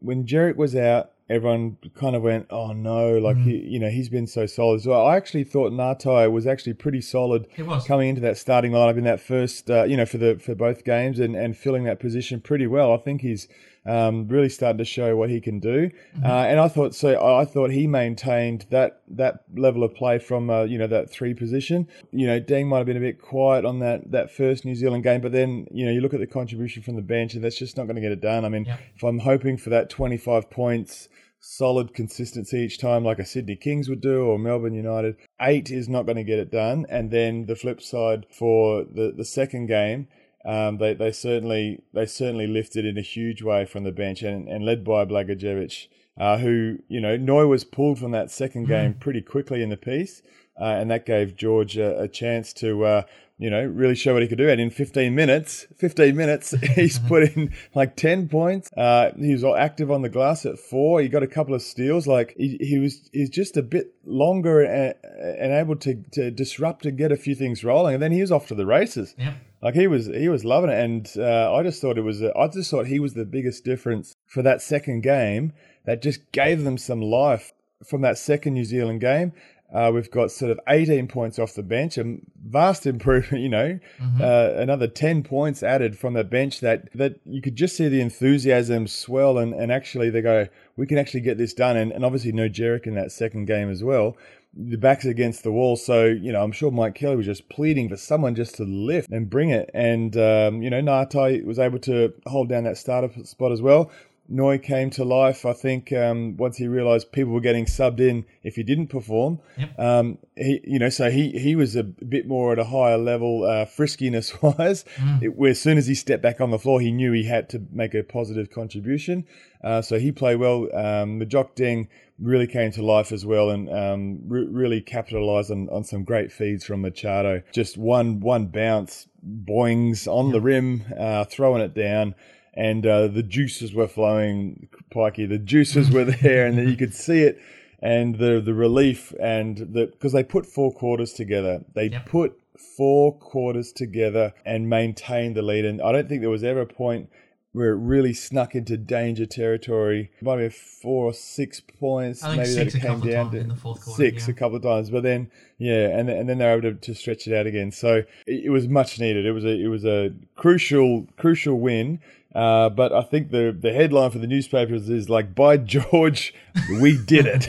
when 0.00 0.24
Djeric 0.24 0.56
was 0.56 0.74
out, 0.74 1.12
everyone 1.28 1.76
kind 1.94 2.14
of 2.16 2.22
went, 2.22 2.46
"Oh 2.50 2.72
no!" 2.72 3.18
Like 3.18 3.36
he, 3.38 3.56
you 3.56 3.78
know, 3.78 3.88
he's 3.90 4.08
been 4.08 4.26
so 4.26 4.46
solid. 4.46 4.80
So 4.82 4.92
I 4.92 5.16
actually 5.16 5.44
thought 5.44 5.72
Ngatai 5.72 6.30
was 6.30 6.46
actually 6.46 6.74
pretty 6.74 7.00
solid 7.00 7.46
coming 7.86 8.08
into 8.10 8.20
that 8.22 8.38
starting 8.38 8.72
lineup 8.72 8.96
in 8.98 9.04
that 9.04 9.20
first, 9.20 9.70
uh, 9.70 9.84
you 9.84 9.96
know, 9.96 10.06
for 10.06 10.18
the 10.18 10.38
for 10.38 10.54
both 10.54 10.84
games 10.84 11.18
and 11.18 11.34
and 11.34 11.56
filling 11.56 11.84
that 11.84 12.00
position 12.00 12.40
pretty 12.40 12.66
well. 12.66 12.92
I 12.92 12.98
think 12.98 13.20
he's 13.22 13.48
um, 13.84 14.26
really 14.26 14.48
starting 14.48 14.78
to 14.78 14.84
show 14.84 15.16
what 15.16 15.30
he 15.30 15.40
can 15.40 15.60
do. 15.60 15.90
Uh, 16.20 16.26
and 16.26 16.58
I 16.58 16.66
thought 16.66 16.92
so. 16.94 17.24
I 17.24 17.44
thought 17.44 17.70
he 17.70 17.86
maintained 17.86 18.66
that 18.70 19.00
that 19.08 19.44
level 19.56 19.84
of 19.84 19.94
play 19.94 20.18
from 20.18 20.50
uh, 20.50 20.62
you 20.64 20.76
know 20.78 20.88
that 20.88 21.08
three 21.10 21.34
position. 21.34 21.86
You 22.12 22.26
know, 22.26 22.40
Deng 22.40 22.66
might 22.66 22.78
have 22.78 22.86
been 22.86 22.96
a 22.96 23.00
bit 23.00 23.20
quiet 23.20 23.64
on 23.64 23.78
that 23.80 24.10
that 24.10 24.30
first 24.30 24.64
New 24.64 24.74
Zealand 24.74 25.02
game, 25.04 25.20
but 25.20 25.30
then 25.32 25.66
you 25.70 25.84
know 25.86 25.92
you 25.92 26.00
look 26.00 26.14
at 26.14 26.20
the 26.20 26.26
contribution 26.26 26.82
from 26.82 26.96
the 26.96 27.02
bench, 27.02 27.34
and 27.34 27.44
that's 27.44 27.58
just 27.58 27.76
not 27.76 27.84
going 27.84 27.96
to 27.96 28.02
get 28.02 28.10
it 28.12 28.20
done. 28.20 28.44
I 28.44 28.48
mean, 28.48 28.64
Yeah. 28.64 28.76
if 28.96 29.02
I'm 29.04 29.20
hoping 29.20 29.56
for 29.56 29.70
that 29.70 29.88
25 29.90 30.50
points. 30.50 31.08
Solid 31.48 31.94
consistency 31.94 32.58
each 32.58 32.76
time, 32.76 33.04
like 33.04 33.20
a 33.20 33.24
Sydney 33.24 33.54
Kings 33.54 33.88
would 33.88 34.00
do, 34.00 34.24
or 34.24 34.36
Melbourne 34.36 34.74
United. 34.74 35.14
Eight 35.40 35.70
is 35.70 35.88
not 35.88 36.04
going 36.04 36.16
to 36.16 36.24
get 36.24 36.40
it 36.40 36.50
done. 36.50 36.86
And 36.88 37.12
then 37.12 37.46
the 37.46 37.54
flip 37.54 37.80
side 37.80 38.26
for 38.30 38.82
the, 38.82 39.14
the 39.16 39.24
second 39.24 39.68
game, 39.68 40.08
um, 40.44 40.78
they 40.78 40.92
they 40.94 41.12
certainly 41.12 41.84
they 41.94 42.04
certainly 42.04 42.48
lifted 42.48 42.84
in 42.84 42.98
a 42.98 43.00
huge 43.00 43.42
way 43.42 43.64
from 43.64 43.84
the 43.84 43.92
bench 43.92 44.22
and, 44.22 44.48
and 44.48 44.66
led 44.66 44.84
by 44.84 45.04
Blagojevic, 45.04 45.86
uh, 46.18 46.38
who 46.38 46.78
you 46.88 47.00
know 47.00 47.16
Noi 47.16 47.46
was 47.46 47.62
pulled 47.62 48.00
from 48.00 48.10
that 48.10 48.32
second 48.32 48.66
game 48.66 48.94
pretty 48.94 49.22
quickly 49.22 49.62
in 49.62 49.68
the 49.68 49.76
piece, 49.76 50.22
uh, 50.60 50.64
and 50.64 50.90
that 50.90 51.06
gave 51.06 51.36
George 51.36 51.76
a, 51.76 52.02
a 52.02 52.08
chance 52.08 52.52
to 52.54 52.84
uh, 52.84 53.02
you 53.38 53.50
know 53.50 53.64
really 53.64 53.94
show 53.94 54.14
what 54.14 54.22
he 54.22 54.28
could 54.28 54.38
do. 54.38 54.48
And 54.48 54.60
in 54.60 54.70
15 54.70 55.14
minutes, 55.14 55.66
15 55.76 56.16
minutes, 56.16 56.54
he's 56.74 56.98
put 56.98 57.34
in 57.34 57.52
like 57.74 57.96
10 57.96 58.28
points. 58.28 58.70
Uh, 58.76 59.12
he 59.18 59.32
was 59.32 59.44
active 59.44 59.90
on 59.90 60.02
the 60.02 60.08
glass 60.08 60.46
at 60.46 60.58
four. 60.58 61.00
He 61.00 61.08
got 61.08 61.22
a 61.22 61.26
couple 61.26 61.54
of 61.54 61.62
steals. 61.62 62.06
Like 62.06 62.34
he, 62.36 62.58
he 62.60 62.78
was 62.78 63.08
he's 63.12 63.30
just 63.30 63.56
a 63.56 63.62
bit 63.62 63.94
longer 64.04 64.62
and, 64.62 64.94
and 65.02 65.52
able 65.52 65.76
to, 65.76 66.02
to 66.12 66.30
disrupt 66.30 66.86
and 66.86 66.96
get 66.96 67.12
a 67.12 67.16
few 67.16 67.34
things 67.34 67.64
rolling. 67.64 67.94
And 67.94 68.02
then 68.02 68.12
he 68.12 68.20
was 68.20 68.32
off 68.32 68.46
to 68.48 68.54
the 68.54 68.66
races. 68.66 69.14
Yep. 69.18 69.34
Like 69.62 69.74
he 69.74 69.86
was, 69.86 70.06
he 70.06 70.28
was 70.28 70.44
loving 70.44 70.70
it, 70.70 70.78
and 70.78 71.12
uh, 71.16 71.52
I 71.52 71.62
just 71.62 71.80
thought 71.80 71.96
it 71.96 72.02
was. 72.02 72.22
I 72.22 72.48
just 72.48 72.70
thought 72.70 72.86
he 72.86 73.00
was 73.00 73.14
the 73.14 73.24
biggest 73.24 73.64
difference 73.64 74.14
for 74.26 74.42
that 74.42 74.60
second 74.60 75.00
game. 75.00 75.54
That 75.86 76.02
just 76.02 76.30
gave 76.30 76.62
them 76.62 76.78
some 76.78 77.00
life 77.00 77.52
from 77.84 78.02
that 78.02 78.18
second 78.18 78.54
New 78.54 78.64
Zealand 78.64 79.00
game. 79.00 79.32
Uh, 79.72 79.90
we've 79.92 80.10
got 80.10 80.30
sort 80.30 80.50
of 80.50 80.60
18 80.68 81.08
points 81.08 81.38
off 81.38 81.54
the 81.54 81.62
bench, 81.62 81.98
a 81.98 82.18
vast 82.44 82.86
improvement. 82.86 83.42
You 83.46 83.50
know, 83.50 83.78
uh, 84.20 84.54
another 84.56 84.88
10 84.88 85.22
points 85.22 85.62
added 85.62 85.96
from 85.96 86.14
the 86.14 86.24
bench. 86.24 86.60
That 86.60 86.92
that 86.94 87.20
you 87.24 87.40
could 87.40 87.54
just 87.54 87.76
see 87.76 87.88
the 87.88 88.00
enthusiasm 88.00 88.86
swell, 88.86 89.38
and, 89.38 89.54
and 89.54 89.70
actually 89.70 90.10
they 90.10 90.22
go, 90.22 90.48
we 90.76 90.86
can 90.86 90.98
actually 90.98 91.20
get 91.20 91.38
this 91.38 91.52
done. 91.52 91.76
And, 91.76 91.92
and 91.92 92.04
obviously 92.04 92.32
no 92.32 92.48
Djeric 92.48 92.86
in 92.86 92.94
that 92.94 93.12
second 93.12 93.46
game 93.46 93.70
as 93.70 93.84
well 93.84 94.16
the 94.56 94.78
back's 94.78 95.04
against 95.04 95.42
the 95.42 95.52
wall. 95.52 95.76
So, 95.76 96.06
you 96.06 96.32
know, 96.32 96.42
I'm 96.42 96.52
sure 96.52 96.70
Mike 96.70 96.94
Kelly 96.94 97.16
was 97.16 97.26
just 97.26 97.48
pleading 97.48 97.88
for 97.88 97.96
someone 97.96 98.34
just 98.34 98.54
to 98.56 98.64
lift 98.64 99.10
and 99.10 99.28
bring 99.28 99.50
it. 99.50 99.70
And, 99.74 100.16
um, 100.16 100.62
you 100.62 100.70
know, 100.70 100.80
Ngatai 100.80 101.44
was 101.44 101.58
able 101.58 101.78
to 101.80 102.14
hold 102.26 102.48
down 102.48 102.64
that 102.64 102.78
starter 102.78 103.10
spot 103.24 103.52
as 103.52 103.60
well. 103.60 103.90
Noi 104.28 104.58
came 104.58 104.90
to 104.90 105.04
life, 105.04 105.44
I 105.46 105.52
think, 105.52 105.92
um, 105.92 106.36
once 106.36 106.56
he 106.56 106.66
realised 106.66 107.12
people 107.12 107.32
were 107.32 107.40
getting 107.40 107.64
subbed 107.66 108.00
in 108.00 108.24
if 108.42 108.56
he 108.56 108.62
didn't 108.62 108.88
perform. 108.88 109.38
Yep. 109.56 109.78
Um, 109.78 110.18
he, 110.36 110.60
you 110.64 110.78
know, 110.78 110.88
so 110.88 111.10
he, 111.10 111.30
he 111.38 111.54
was 111.54 111.76
a 111.76 111.82
bit 111.82 112.26
more 112.26 112.52
at 112.52 112.58
a 112.58 112.64
higher 112.64 112.98
level, 112.98 113.44
uh, 113.44 113.66
friskiness 113.66 114.40
wise. 114.58 114.84
It- 115.22 115.36
where 115.36 115.50
as 115.50 115.60
soon 115.60 115.78
as 115.78 115.86
he 115.86 115.94
stepped 115.94 116.22
back 116.22 116.40
on 116.40 116.50
the 116.50 116.58
floor, 116.58 116.80
he 116.80 116.90
knew 116.92 117.12
he 117.12 117.24
had 117.24 117.48
to 117.50 117.62
make 117.70 117.94
a 117.94 118.02
positive 118.02 118.50
contribution. 118.50 119.26
Uh, 119.62 119.82
so 119.82 119.98
he 119.98 120.12
played 120.12 120.36
well. 120.36 120.64
Um, 120.74 121.18
Majok 121.20 121.54
Deng 121.56 121.88
really 122.18 122.46
came 122.46 122.70
to 122.72 122.82
life 122.82 123.12
as 123.12 123.26
well 123.26 123.50
and 123.50 123.68
um, 123.68 124.20
re- 124.26 124.46
really 124.46 124.80
capitalised 124.80 125.50
on, 125.50 125.68
on 125.70 125.84
some 125.84 126.02
great 126.04 126.32
feeds 126.32 126.64
from 126.64 126.80
Machado. 126.82 127.42
Just 127.52 127.76
one 127.76 128.20
one 128.20 128.46
bounce, 128.46 129.06
boings 129.22 130.06
on 130.06 130.32
the 130.32 130.40
rim, 130.40 130.84
uh, 130.98 131.24
throwing 131.24 131.62
it 131.62 131.74
down. 131.74 132.14
And 132.56 132.86
uh, 132.86 133.08
the 133.08 133.22
juices 133.22 133.74
were 133.74 133.88
flowing, 133.88 134.68
Pikey. 134.94 135.28
The 135.28 135.38
juices 135.38 135.90
were 135.90 136.04
there, 136.04 136.46
and 136.46 136.68
you 136.68 136.76
could 136.76 136.94
see 136.94 137.20
it, 137.22 137.38
and 137.80 138.16
the 138.16 138.40
the 138.40 138.54
relief, 138.54 139.12
and 139.20 139.58
the 139.58 139.86
because 139.86 140.12
they 140.12 140.24
put 140.24 140.46
four 140.46 140.72
quarters 140.72 141.12
together. 141.12 141.64
They 141.74 141.88
Yep. 141.88 142.06
put 142.06 142.40
four 142.76 143.12
quarters 143.18 143.72
together 143.72 144.32
and 144.44 144.68
maintained 144.68 145.36
the 145.36 145.42
lead. 145.42 145.64
And 145.64 145.80
I 145.82 145.92
don't 145.92 146.08
think 146.08 146.20
there 146.20 146.30
was 146.30 146.44
ever 146.44 146.62
a 146.62 146.66
point 146.66 147.10
where 147.52 147.72
it 147.72 147.76
really 147.76 148.12
snuck 148.12 148.54
into 148.54 148.76
danger 148.76 149.24
territory. 149.24 150.10
Might 150.20 150.36
be 150.36 150.48
four 150.50 151.06
or 151.06 151.14
six 151.14 151.60
points. 151.60 152.22
I 152.22 152.28
think 152.28 152.38
maybe 152.38 152.50
six 152.50 152.72
that 152.74 152.78
it 152.78 152.86
came 152.86 153.00
down 153.00 153.30
to 153.30 153.38
in 153.38 153.48
the 153.48 153.56
fourth 153.56 153.82
quarter, 153.82 154.02
six 154.02 154.28
yeah. 154.28 154.32
a 154.32 154.36
couple 154.36 154.56
of 154.56 154.62
times. 154.62 154.90
But 154.90 155.04
then, 155.04 155.30
yeah, 155.58 155.88
and 155.88 156.10
and 156.10 156.28
then 156.28 156.38
they're 156.38 156.52
able 156.52 156.72
to, 156.72 156.74
to 156.74 156.94
stretch 156.94 157.26
it 157.26 157.34
out 157.34 157.46
again. 157.46 157.70
So 157.72 158.02
it, 158.26 158.44
it 158.44 158.50
was 158.50 158.68
much 158.68 159.00
needed. 159.00 159.24
It 159.24 159.32
was 159.32 159.44
a 159.44 159.58
it 159.58 159.68
was 159.68 159.86
a 159.86 160.12
crucial 160.36 161.06
crucial 161.16 161.58
win. 161.58 162.00
Uh, 162.36 162.68
but 162.68 162.92
I 162.92 163.00
think 163.00 163.30
the 163.30 163.56
the 163.58 163.72
headline 163.72 164.10
for 164.10 164.18
the 164.18 164.26
newspapers 164.26 164.90
is 164.90 165.08
like, 165.08 165.34
"By 165.34 165.56
George, 165.56 166.34
we 166.82 167.02
did 167.02 167.24
it! 167.24 167.48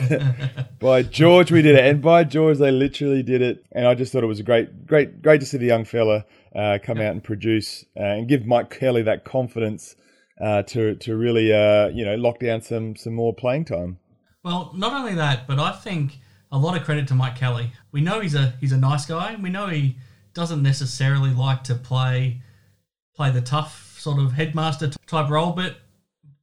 by 0.80 1.04
George, 1.04 1.52
we 1.52 1.62
did 1.62 1.76
it!" 1.76 1.84
And 1.84 2.02
by 2.02 2.24
George, 2.24 2.58
they 2.58 2.72
literally 2.72 3.22
did 3.22 3.42
it. 3.42 3.66
And 3.74 3.86
I 3.86 3.96
just 3.96 4.14
thought 4.14 4.24
it 4.24 4.28
was 4.28 4.40
a 4.40 4.44
great, 4.44 4.88
great, 4.88 5.22
great 5.22 5.42
to 5.42 5.46
see 5.46 5.58
the 5.58 5.66
young 5.66 5.84
fella 5.84 6.24
uh, 6.56 6.78
come 6.82 7.00
out 7.00 7.12
and 7.12 7.22
produce 7.22 7.84
uh, 8.00 8.04
and 8.04 8.30
give 8.30 8.46
Mike 8.46 8.70
Kelly 8.70 9.02
that 9.02 9.26
confidence 9.26 9.98
uh, 10.40 10.64
to 10.64 10.96
to 10.96 11.18
really 11.18 11.52
uh, 11.52 11.90
you 11.90 12.06
know 12.06 12.16
lock 12.16 12.40
down 12.40 12.62
some 12.62 12.96
some 12.96 13.14
more 13.14 13.34
playing 13.34 13.66
time. 13.66 14.00
Well, 14.42 14.72
not 14.74 14.94
only 14.94 15.16
that, 15.16 15.48
but 15.48 15.60
I 15.60 15.74
think 15.74 16.14
a 16.50 16.58
lot 16.58 16.78
of 16.78 16.84
credit 16.84 17.10
to 17.10 17.14
Mike 17.14 17.36
Kelly. 17.36 17.74
We 17.92 18.00
know 18.00 18.22
he's 18.22 18.36
a 18.36 18.54
he's 18.62 18.72
a 18.72 18.78
nice 18.78 19.06
guy. 19.06 19.36
We 19.36 19.50
know 19.50 19.68
he 19.68 19.98
doesn't 20.34 20.64
necessarily 20.64 21.32
like 21.32 21.66
to 21.66 21.76
play 21.76 22.42
play 23.14 23.32
the 23.32 23.42
tough 23.42 23.87
sort 23.98 24.20
of 24.20 24.34
headmaster 24.34 24.92
type 25.06 25.30
role, 25.30 25.52
but 25.52 25.78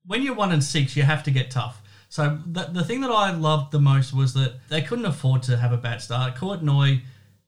when 0.06 0.23
you're 0.23 0.34
one 0.34 0.52
and 0.52 0.62
six, 0.62 0.96
you 0.96 1.02
have 1.02 1.23
to 1.25 1.30
get 1.30 1.50
tough. 1.50 1.80
So 2.08 2.38
the, 2.46 2.64
the 2.64 2.84
thing 2.84 3.00
that 3.00 3.11
I 3.11 3.32
loved 3.32 3.73
the 3.73 3.80
most 3.80 4.14
was 4.14 4.34
that 4.34 4.61
they 4.68 4.82
couldn't 4.82 5.06
afford 5.06 5.42
to 5.44 5.56
have 5.56 5.73
a 5.73 5.76
bad 5.76 6.00
start. 6.00 6.37
Kouat 6.37 6.62
Noi 6.62 7.02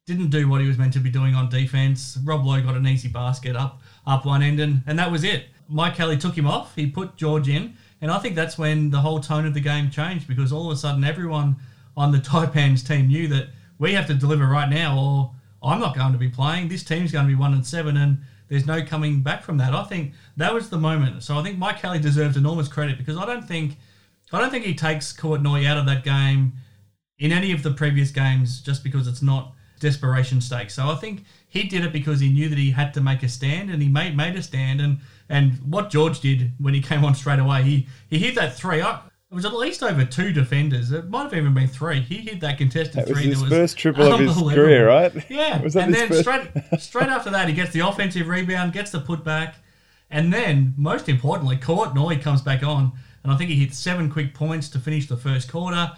didn't 0.07 0.31
do 0.31 0.49
what 0.49 0.61
he 0.61 0.67
was 0.67 0.79
meant 0.79 0.93
to 0.95 1.01
be 1.01 1.11
doing 1.11 1.35
on 1.35 1.49
defense. 1.49 2.19
Rob 2.25 2.45
Loe 2.45 2.61
got 2.63 2.77
an 2.77 2.87
easy 2.87 3.09
basket 3.09 3.57
up 3.57 3.81
up 4.07 4.25
one 4.25 4.43
end, 4.43 4.61
and, 4.61 4.83
and 4.87 4.99
that 4.99 5.11
was 5.11 5.25
it. 5.25 5.47
Mike 5.69 5.97
Kelly 5.97 6.17
took 6.17 6.37
him 6.37 6.47
off. 6.47 6.75
He 6.77 6.87
put 6.87 7.17
George 7.17 7.49
in, 7.49 7.77
and 8.01 8.11
I 8.11 8.19
think 8.19 8.35
that's 8.35 8.57
when 8.57 8.91
the 8.91 9.01
whole 9.01 9.21
tone 9.21 9.47
of 9.47 9.55
the 9.55 9.61
game 9.61 9.91
changed 9.91 10.29
because 10.29 10.53
all 10.53 10.71
of 10.71 10.73
a 10.73 10.77
sudden 10.77 11.05
everyone 11.05 11.57
on 11.97 12.13
the 12.13 12.19
Taipans 12.31 12.87
team 12.87 13.09
knew 13.09 13.29
that 13.29 13.49
we 13.79 13.93
have 13.95 14.07
to 14.07 14.15
deliver 14.15 14.47
right 14.47 14.69
now, 14.69 14.99
or 14.99 15.35
I'm 15.63 15.81
not 15.81 15.97
going 15.97 16.13
to 16.13 16.19
be 16.19 16.29
playing. 16.29 16.69
This 16.69 16.85
team's 16.85 17.13
going 17.13 17.27
to 17.27 17.29
be 17.29 17.39
one 17.39 17.53
and 17.53 17.67
seven, 17.67 17.97
and 17.97 18.19
there's 18.49 18.67
no 18.67 18.85
coming 18.85 19.21
back 19.21 19.43
from 19.43 19.59
that. 19.59 19.75
I 19.75 19.85
think 19.85 20.12
that 20.37 20.53
was 20.53 20.71
the 20.71 20.79
moment. 20.79 21.23
So 21.23 21.37
I 21.37 21.43
think 21.43 21.59
Mike 21.59 21.81
Kelly 21.81 21.99
deserves 21.99 22.37
enormous 22.37 22.69
credit 22.69 22.99
because 22.99 23.17
I 23.17 23.26
don't 23.26 23.47
think 23.47 23.76
I 24.33 24.41
don't 24.41 24.50
think 24.50 24.65
he 24.65 24.75
takes 24.75 25.12
Kouat 25.12 25.43
Noi 25.43 25.67
out 25.67 25.79
of 25.79 25.87
that 25.87 26.05
game 26.05 26.53
in 27.19 27.33
any 27.33 27.53
of 27.53 27.62
the 27.62 27.71
previous 27.71 28.11
games 28.11 28.61
just 28.61 28.83
because 28.83 29.07
it's 29.07 29.23
not 29.23 29.55
desperation 29.81 30.41
stakes. 30.41 30.75
So 30.75 30.88
I 30.88 30.95
think 30.97 31.25
he 31.49 31.65
did 31.65 31.85
it 31.85 31.93
because 31.93 32.21
he 32.21 32.33
knew 32.33 32.49
that 32.49 32.59
he 32.59 32.71
had 32.71 32.95
to 32.95 33.00
make 33.00 33.23
a 33.23 33.29
stand 33.29 33.71
and 33.71 33.83
he 33.83 33.88
made 33.88 34.17
made 34.17 34.37
a 34.37 34.43
stand 34.43 34.81
and 34.81 34.99
and 35.29 35.55
what 35.71 35.91
George 35.91 36.21
did 36.21 36.53
when 36.59 36.75
he 36.75 36.81
came 36.91 37.05
on 37.05 37.15
straight 37.15 37.38
away, 37.38 37.62
he 37.62 37.88
he 38.09 38.19
hit 38.19 38.35
that 38.37 38.57
three. 38.57 38.83
I, 38.83 39.00
It 39.30 39.35
was 39.35 39.45
at 39.45 39.54
least 39.54 39.83
over 39.83 40.04
two 40.04 40.33
defenders. 40.33 40.92
It 40.92 41.09
might 41.11 41.25
have 41.25 41.35
even 41.35 41.52
been 41.52 41.66
three. 41.66 42.00
He 42.00 42.18
hit 42.18 42.40
that 42.40 42.59
contested 42.59 42.95
That 42.95 43.09
was 43.09 43.18
three. 43.18 43.28
his 43.28 43.40
that 43.42 43.49
first 43.49 43.76
triple 43.76 44.12
of 44.12 44.21
his 44.21 44.35
career, 44.37 44.87
right? 44.87 45.12
Yeah, 45.30 45.61
Was 45.62 45.75
and 45.76 45.92
then 45.92 46.09
first- 46.09 46.21
straight 46.21 46.49
straight 46.78 47.09
after 47.09 47.30
that, 47.30 47.49
he 47.49 47.54
gets 47.54 47.73
the 47.73 47.80
offensive 47.80 48.28
rebound, 48.28 48.73
gets 48.73 48.92
the 48.92 49.00
putback, 49.00 49.54
and 50.11 50.33
then 50.33 50.75
most 50.76 51.09
importantly, 51.09 51.56
Kouat 51.56 51.92
Noi 51.95 52.16
comes 52.18 52.40
back 52.40 52.62
on, 52.62 52.92
and 53.25 53.33
I 53.33 53.37
think 53.37 53.50
he 53.50 53.56
hit 53.56 53.75
seven 53.75 54.11
quick 54.11 54.33
points 54.33 54.68
to 54.71 54.78
finish 54.78 55.09
the 55.09 55.16
first 55.16 55.50
quarter. 55.50 55.90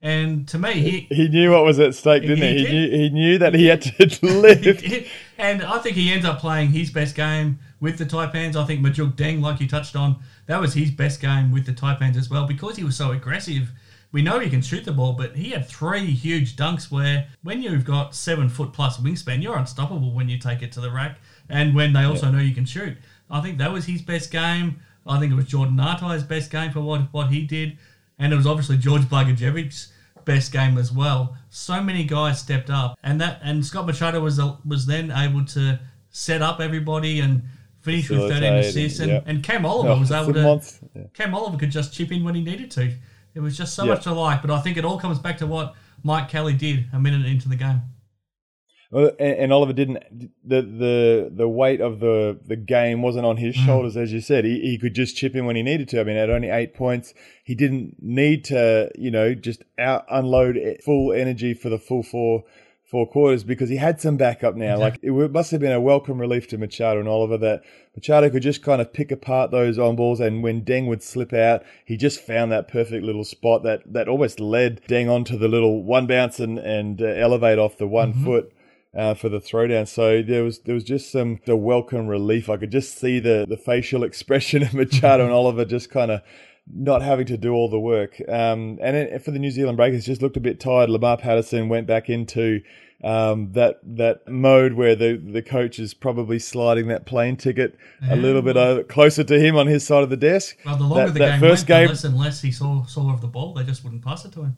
And 0.00 0.46
to 0.46 0.58
me, 0.60 0.74
he 0.74 1.00
He 1.12 1.28
knew 1.28 1.50
what 1.50 1.64
was 1.64 1.80
at 1.80 1.96
stake, 1.96 2.22
didn't 2.22 2.38
he? 2.38 2.58
He 2.58 2.58
He, 2.58 2.64
did. 2.64 2.72
knew 2.72 2.98
he 2.98 3.08
knew 3.10 3.38
that 3.38 3.54
he 3.54 3.66
had 3.66 3.82
to 3.82 4.18
live. 4.22 4.84
and 5.38 5.62
I 5.64 5.78
think 5.78 5.96
he 5.96 6.12
ends 6.12 6.24
up 6.24 6.38
playing 6.38 6.68
his 6.70 6.90
best 6.90 7.16
game 7.16 7.58
with 7.80 7.98
the 7.98 8.04
Taipans. 8.04 8.56
I 8.56 8.64
think 8.64 8.80
Majok 8.80 9.14
Deng, 9.14 9.40
like 9.40 9.60
you 9.60 9.68
touched 9.68 9.96
on, 9.96 10.16
that 10.46 10.60
was 10.60 10.74
his 10.74 10.90
best 10.90 11.20
game 11.20 11.52
with 11.52 11.66
the 11.66 11.72
Taipans 11.72 12.16
as 12.16 12.30
well 12.30 12.46
because 12.46 12.76
he 12.76 12.84
was 12.84 12.96
so 12.96 13.12
aggressive. 13.12 13.70
We 14.10 14.22
know 14.22 14.38
he 14.38 14.48
can 14.48 14.62
shoot 14.62 14.84
the 14.84 14.92
ball, 14.92 15.12
but 15.12 15.36
he 15.36 15.50
had 15.50 15.68
three 15.68 16.06
huge 16.06 16.56
dunks 16.56 16.90
where 16.90 17.28
when 17.42 17.62
you've 17.62 17.84
got 17.84 18.14
seven 18.14 18.48
foot 18.48 18.72
plus 18.72 18.96
wingspan, 18.98 19.42
you're 19.42 19.58
unstoppable 19.58 20.12
when 20.12 20.28
you 20.28 20.38
take 20.38 20.62
it 20.62 20.72
to 20.72 20.80
the 20.80 20.90
rack 20.90 21.18
and 21.48 21.74
when 21.74 21.92
they 21.92 22.04
also 22.04 22.30
know 22.30 22.38
you 22.38 22.54
can 22.54 22.64
shoot. 22.64 22.96
I 23.30 23.40
think 23.42 23.58
that 23.58 23.72
was 23.72 23.84
his 23.84 24.00
best 24.00 24.30
game. 24.30 24.80
I 25.06 25.18
think 25.18 25.32
it 25.32 25.36
was 25.36 25.46
Jordan 25.46 25.76
Ngatai's 25.76 26.22
best 26.22 26.50
game 26.50 26.70
for 26.70 26.80
what, 26.80 27.12
what 27.12 27.28
he 27.28 27.42
did. 27.42 27.76
And 28.18 28.32
it 28.32 28.36
was 28.36 28.46
obviously 28.46 28.78
George 28.78 29.02
Blagojevic's 29.02 29.92
best 30.24 30.52
game 30.52 30.76
as 30.76 30.92
well. 30.92 31.36
So 31.48 31.82
many 31.82 32.04
guys 32.04 32.38
stepped 32.38 32.68
up, 32.68 32.98
and 33.02 33.20
that 33.20 33.40
and 33.42 33.64
Scott 33.64 33.86
Machado 33.86 34.20
was 34.20 34.40
was 34.66 34.86
then 34.86 35.10
able 35.10 35.44
to 35.46 35.80
set 36.10 36.42
up 36.42 36.60
everybody 36.60 37.20
and 37.20 37.42
finish 37.92 38.10
with 38.10 38.20
13 38.20 38.34
Facilitate, 38.34 38.64
assists. 38.66 39.00
And, 39.00 39.10
yeah. 39.12 39.20
and 39.26 39.42
Cam 39.42 39.64
Oliver 39.66 39.90
Oh, 39.90 39.98
was 39.98 40.12
able 40.12 40.32
to. 40.34 40.42
monster. 40.42 40.86
Yeah. 40.94 41.02
Cam 41.14 41.34
Oliver 41.34 41.56
could 41.56 41.70
just 41.70 41.92
chip 41.92 42.12
in 42.12 42.24
when 42.24 42.34
he 42.34 42.42
needed 42.42 42.70
to. 42.72 42.92
It 43.34 43.40
was 43.40 43.56
just 43.56 43.74
so 43.74 43.84
Yeah. 43.84 43.94
much 43.94 44.04
to 44.04 44.12
like. 44.12 44.42
But 44.42 44.50
I 44.50 44.60
think 44.60 44.76
it 44.76 44.84
all 44.84 44.98
comes 44.98 45.18
back 45.18 45.38
to 45.38 45.46
what 45.46 45.74
Mike 46.02 46.28
Kelly 46.28 46.54
did 46.54 46.86
a 46.92 46.98
minute 46.98 47.26
into 47.26 47.48
the 47.48 47.56
game. 47.56 47.82
Well, 48.90 49.10
and, 49.20 49.36
and 49.38 49.52
Oliver 49.52 49.74
didn't. 49.74 49.98
The 50.44 50.62
the 50.62 51.30
the 51.34 51.46
weight 51.48 51.82
of 51.82 52.00
the 52.00 52.40
the 52.46 52.56
game 52.56 53.02
wasn't 53.02 53.26
on 53.26 53.36
Mm. 53.36 53.40
his 53.40 53.54
shoulders, 53.54 53.98
as 53.98 54.14
you 54.14 54.20
said. 54.20 54.46
He 54.46 54.60
he 54.60 54.78
could 54.78 54.94
just 54.94 55.14
chip 55.14 55.34
in 55.36 55.44
when 55.44 55.56
he 55.56 55.62
needed 55.62 55.88
to. 55.90 56.00
I 56.00 56.04
mean, 56.04 56.16
at 56.16 56.30
only 56.30 56.48
eight 56.48 56.72
points, 56.74 57.12
he 57.44 57.54
didn't 57.54 57.96
need 58.00 58.44
to, 58.46 58.90
you 58.96 59.10
know, 59.10 59.34
just 59.34 59.62
out 59.78 60.06
unload 60.10 60.58
full 60.82 61.12
energy 61.12 61.52
for 61.52 61.68
the 61.68 61.78
full 61.78 62.02
four 62.02 62.44
four 62.88 63.06
quarters 63.06 63.44
because 63.44 63.68
he 63.68 63.76
had 63.76 64.00
some 64.00 64.16
backup 64.16 64.56
now. 64.56 64.78
Like 64.78 64.98
it 65.02 65.08
w- 65.08 65.28
must 65.28 65.50
have 65.50 65.60
been 65.60 65.72
a 65.72 65.80
welcome 65.80 66.18
relief 66.18 66.48
to 66.48 66.58
Machado 66.58 66.98
and 66.98 67.08
Oliver 67.08 67.36
that 67.38 67.62
Machado 67.94 68.30
could 68.30 68.42
just 68.42 68.62
kind 68.62 68.80
of 68.80 68.92
pick 68.92 69.12
apart 69.12 69.50
those 69.50 69.78
on 69.78 69.94
balls, 69.94 70.20
and 70.20 70.42
when 70.42 70.64
Deng 70.64 70.86
would 70.86 71.02
slip 71.02 71.32
out, 71.32 71.62
he 71.84 71.96
just 71.96 72.20
found 72.20 72.50
that 72.50 72.68
perfect 72.68 73.04
little 73.04 73.24
spot 73.24 73.62
that 73.64 73.92
that 73.92 74.08
almost 74.08 74.40
led 74.40 74.82
Deng 74.86 75.10
onto 75.10 75.36
the 75.36 75.48
little 75.48 75.82
one 75.82 76.06
bounce 76.06 76.40
and 76.40 76.58
and 76.58 77.02
uh, 77.02 77.06
elevate 77.06 77.58
off 77.58 77.76
the 77.76 77.86
one 77.86 78.12
foot 78.24 78.52
uh, 78.96 79.14
for 79.14 79.28
the 79.28 79.40
throwdown. 79.40 79.86
So 79.86 80.22
there 80.22 80.42
was 80.42 80.60
there 80.60 80.74
was 80.74 80.84
just 80.84 81.12
some 81.12 81.40
the 81.44 81.56
welcome 81.56 82.06
relief. 82.06 82.48
I 82.48 82.56
could 82.56 82.72
just 82.72 82.98
see 82.98 83.20
the 83.20 83.44
the 83.46 83.56
facial 83.58 84.02
expression 84.08 84.62
of 84.62 84.72
Machado 84.72 85.24
and 85.24 85.32
Oliver 85.32 85.64
just 85.64 85.90
kind 85.90 86.10
of 86.10 86.22
not 86.72 87.02
having 87.02 87.26
to 87.26 87.36
do 87.36 87.52
all 87.52 87.68
the 87.68 87.78
work. 87.80 88.20
Um, 88.28 88.78
and 88.82 88.96
it, 88.96 89.22
for 89.24 89.30
the 89.30 89.38
New 89.38 89.50
Zealand 89.50 89.76
Breakers, 89.76 90.04
just 90.06 90.22
looked 90.22 90.36
a 90.36 90.40
bit 90.40 90.60
tired. 90.60 90.90
Lamar 90.90 91.16
Patterson 91.16 91.68
went 91.68 91.86
back 91.86 92.08
into 92.10 92.62
um, 93.04 93.52
that 93.52 93.78
that 93.84 94.26
mode 94.28 94.72
where 94.72 94.96
the 94.96 95.16
the 95.16 95.40
coach 95.42 95.78
is 95.78 95.94
probably 95.94 96.38
sliding 96.40 96.88
that 96.88 97.06
plane 97.06 97.36
ticket 97.36 97.78
a 98.08 98.16
little 98.16 98.42
bit 98.42 98.56
over, 98.56 98.82
closer 98.82 99.22
to 99.22 99.38
him 99.38 99.56
on 99.56 99.68
his 99.68 99.86
side 99.86 100.02
of 100.02 100.10
the 100.10 100.16
desk. 100.16 100.56
Well, 100.66 100.76
the 100.76 100.82
longer 100.84 101.06
That- 101.06 101.12
the 101.14 101.18
that 101.20 101.30
game 101.32 101.40
first 101.40 101.60
went, 101.62 101.68
game- 101.68 101.86
the 101.86 101.92
less 101.92 102.04
and 102.04 102.16
less 102.18 102.42
he 102.42 102.50
saw 102.50 102.84
saw 102.86 103.12
of 103.12 103.20
the 103.20 103.28
ball. 103.28 103.54
They 103.54 103.62
just 103.64 103.84
wouldn't 103.84 104.02
pass 104.04 104.24
it 104.24 104.32
to 104.32 104.42
him. 104.42 104.56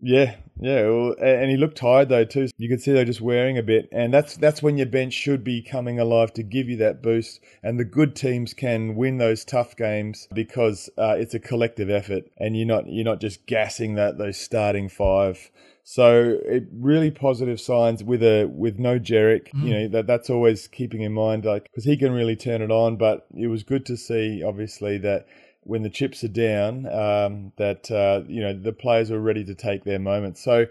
Yeah, 0.00 0.34
yeah, 0.60 0.82
well, 0.82 1.14
and 1.20 1.50
he 1.50 1.56
looked 1.56 1.78
tired 1.78 2.08
though 2.08 2.24
too. 2.24 2.48
You 2.58 2.68
could 2.68 2.80
see 2.80 2.92
they're 2.92 3.04
just 3.04 3.20
wearing 3.20 3.58
a 3.58 3.62
bit, 3.62 3.88
and 3.90 4.14
that's 4.14 4.36
that's 4.36 4.62
when 4.62 4.76
your 4.76 4.86
bench 4.86 5.12
should 5.12 5.42
be 5.42 5.62
coming 5.62 5.98
alive 5.98 6.32
to 6.34 6.42
give 6.42 6.68
you 6.68 6.76
that 6.76 7.02
boost. 7.02 7.40
And 7.62 7.78
the 7.78 7.84
good 7.84 8.14
teams 8.14 8.54
can 8.54 8.94
win 8.94 9.18
those 9.18 9.44
tough 9.44 9.76
games 9.76 10.28
because 10.32 10.88
uh, 10.96 11.16
it's 11.18 11.34
a 11.34 11.40
collective 11.40 11.90
effort, 11.90 12.24
and 12.38 12.56
you're 12.56 12.66
not 12.66 12.88
you're 12.88 13.04
not 13.04 13.20
just 13.20 13.46
gassing 13.46 13.94
that 13.96 14.18
those 14.18 14.36
starting 14.36 14.88
five. 14.88 15.50
So 15.82 16.38
it 16.46 16.64
really 16.72 17.10
positive 17.10 17.60
signs 17.60 18.02
with 18.02 18.22
a 18.22 18.46
with 18.46 18.78
no 18.78 18.98
Djeric. 18.98 19.48
You 19.54 19.70
know 19.70 19.88
that 19.88 20.06
that's 20.06 20.30
always 20.30 20.68
keeping 20.68 21.02
in 21.02 21.12
mind, 21.12 21.44
like 21.44 21.64
because 21.64 21.84
he 21.84 21.96
can 21.96 22.12
really 22.12 22.36
turn 22.36 22.62
it 22.62 22.70
on. 22.70 22.96
But 22.96 23.26
it 23.36 23.48
was 23.48 23.64
good 23.64 23.84
to 23.86 23.96
see, 23.96 24.42
obviously, 24.42 24.98
that 24.98 25.26
when 25.64 25.82
the 25.82 25.90
chips 25.90 26.22
are 26.24 26.28
down, 26.28 26.86
um, 26.86 27.52
that 27.56 27.90
uh, 27.90 28.22
you 28.26 28.40
know 28.40 28.52
the 28.52 28.72
players 28.72 29.10
are 29.10 29.20
ready 29.20 29.44
to 29.44 29.54
take 29.54 29.84
their 29.84 29.98
moment. 29.98 30.38
So 30.38 30.66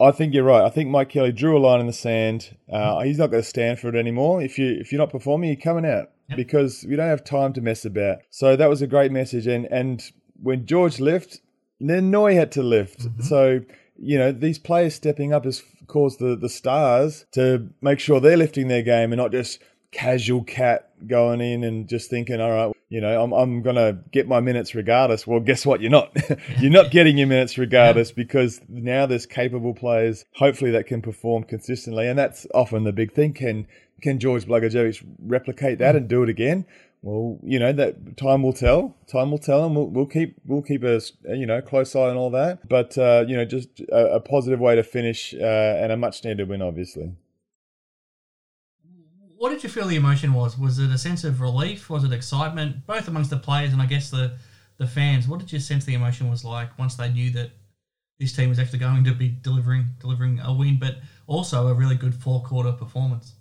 I 0.00 0.12
think 0.12 0.32
you're 0.32 0.44
right. 0.44 0.64
I 0.64 0.70
think 0.70 0.90
Mike 0.90 1.08
Kelly 1.08 1.32
drew 1.32 1.56
a 1.56 1.60
line 1.60 1.80
in 1.80 1.86
the 1.86 1.92
sand. 1.92 2.56
Uh, 2.72 3.00
he's 3.00 3.18
not 3.18 3.30
going 3.30 3.42
to 3.42 3.48
stand 3.48 3.80
for 3.80 3.88
it 3.88 3.96
anymore. 3.96 4.42
If 4.42 4.58
you 4.58 4.76
if 4.78 4.92
you're 4.92 5.00
not 5.00 5.10
performing, 5.10 5.50
you're 5.50 5.60
coming 5.60 5.90
out 5.90 6.10
because 6.36 6.84
we 6.88 6.96
don't 6.96 7.08
have 7.08 7.24
time 7.24 7.52
to 7.54 7.60
mess 7.60 7.84
about. 7.84 8.18
So 8.30 8.54
that 8.56 8.68
was 8.68 8.82
a 8.82 8.86
great 8.86 9.10
message. 9.10 9.46
And 9.46 9.66
and 9.66 10.02
when 10.40 10.66
George 10.66 11.00
left, 11.00 11.40
then 11.80 12.10
Noi 12.10 12.34
had 12.34 12.52
to 12.52 12.62
lift. 12.62 13.06
So 13.22 13.60
you 13.98 14.18
know 14.18 14.30
these 14.30 14.58
players 14.58 14.94
stepping 14.94 15.32
up 15.32 15.44
has 15.44 15.62
caused 15.88 16.20
the 16.20 16.36
the 16.36 16.48
stars 16.48 17.24
to 17.32 17.68
make 17.80 17.98
sure 17.98 18.20
they're 18.20 18.36
lifting 18.36 18.68
their 18.68 18.82
game 18.82 19.12
and 19.12 19.18
not 19.18 19.32
just 19.32 19.60
casual 19.90 20.44
cat 20.44 20.90
going 21.06 21.40
in 21.40 21.64
and 21.64 21.88
just 21.88 22.10
thinking, 22.10 22.40
all 22.40 22.50
right, 22.50 22.76
you 22.88 23.00
know, 23.00 23.22
I'm, 23.22 23.32
I'm 23.32 23.62
going 23.62 23.76
to 23.76 23.98
get 24.12 24.26
my 24.26 24.40
minutes 24.40 24.74
regardless. 24.74 25.26
Well, 25.26 25.40
guess 25.40 25.66
what? 25.66 25.80
You're 25.80 25.90
not. 25.90 26.16
You're 26.58 26.70
not 26.70 26.90
getting 26.90 27.18
your 27.18 27.26
minutes 27.26 27.58
regardless 27.58 28.12
because 28.12 28.60
now 28.68 29.06
there's 29.06 29.26
capable 29.26 29.74
players, 29.74 30.24
hopefully, 30.34 30.70
that 30.70 30.86
can 30.86 31.02
perform 31.02 31.44
consistently. 31.44 32.08
And 32.08 32.18
that's 32.18 32.46
often 32.54 32.84
the 32.84 32.92
big 32.92 33.12
thing. 33.12 33.34
Can 33.34 33.66
can 34.00 34.20
George 34.20 34.46
Blagojevic 34.46 35.04
replicate 35.18 35.78
that 35.80 35.96
and 35.96 36.08
do 36.08 36.22
it 36.22 36.28
again? 36.28 36.64
Well, 37.02 37.38
you 37.42 37.58
know 37.58 37.72
that 37.72 38.16
time 38.16 38.42
will 38.42 38.52
tell. 38.52 38.96
Time 39.06 39.30
will 39.30 39.38
tell, 39.38 39.64
and 39.64 39.76
we'll, 39.76 39.86
we'll 39.86 40.06
keep 40.06 40.36
we'll 40.46 40.62
keep 40.62 40.82
a 40.82 41.00
you 41.28 41.46
know 41.46 41.60
close 41.60 41.94
eye 41.94 42.08
on 42.08 42.16
all 42.16 42.30
that. 42.30 42.68
But 42.68 42.96
uh, 42.98 43.24
you 43.28 43.36
know, 43.36 43.44
just 43.44 43.80
a, 43.80 44.14
a 44.14 44.20
positive 44.20 44.60
way 44.60 44.76
to 44.76 44.82
finish 44.82 45.34
uh, 45.34 45.78
and 45.80 45.92
a 45.92 45.96
much 45.96 46.24
needed 46.24 46.48
win, 46.48 46.62
obviously. 46.62 47.12
What 49.38 49.50
did 49.50 49.62
you 49.62 49.68
feel 49.68 49.86
the 49.86 49.94
emotion 49.94 50.34
was? 50.34 50.58
Was 50.58 50.80
it 50.80 50.90
a 50.90 50.98
sense 50.98 51.22
of 51.22 51.40
relief? 51.40 51.88
Was 51.88 52.02
it 52.02 52.12
excitement? 52.12 52.84
Both 52.88 53.06
amongst 53.06 53.30
the 53.30 53.36
players 53.36 53.72
and 53.72 53.80
I 53.80 53.86
guess 53.86 54.10
the 54.10 54.32
the 54.78 54.86
fans. 54.86 55.28
What 55.28 55.38
did 55.38 55.52
you 55.52 55.60
sense 55.60 55.84
the 55.84 55.94
emotion 55.94 56.28
was 56.28 56.44
like 56.44 56.76
once 56.76 56.96
they 56.96 57.08
knew 57.08 57.30
that 57.30 57.50
this 58.18 58.32
team 58.32 58.48
was 58.48 58.58
actually 58.58 58.80
going 58.80 59.04
to 59.04 59.14
be 59.14 59.28
delivering 59.28 59.90
delivering 60.00 60.40
a 60.40 60.52
win, 60.52 60.80
but 60.80 60.96
also 61.28 61.68
a 61.68 61.74
really 61.74 61.94
good 61.94 62.16
four 62.16 62.42
quarter 62.42 62.72
performance? 62.72 63.34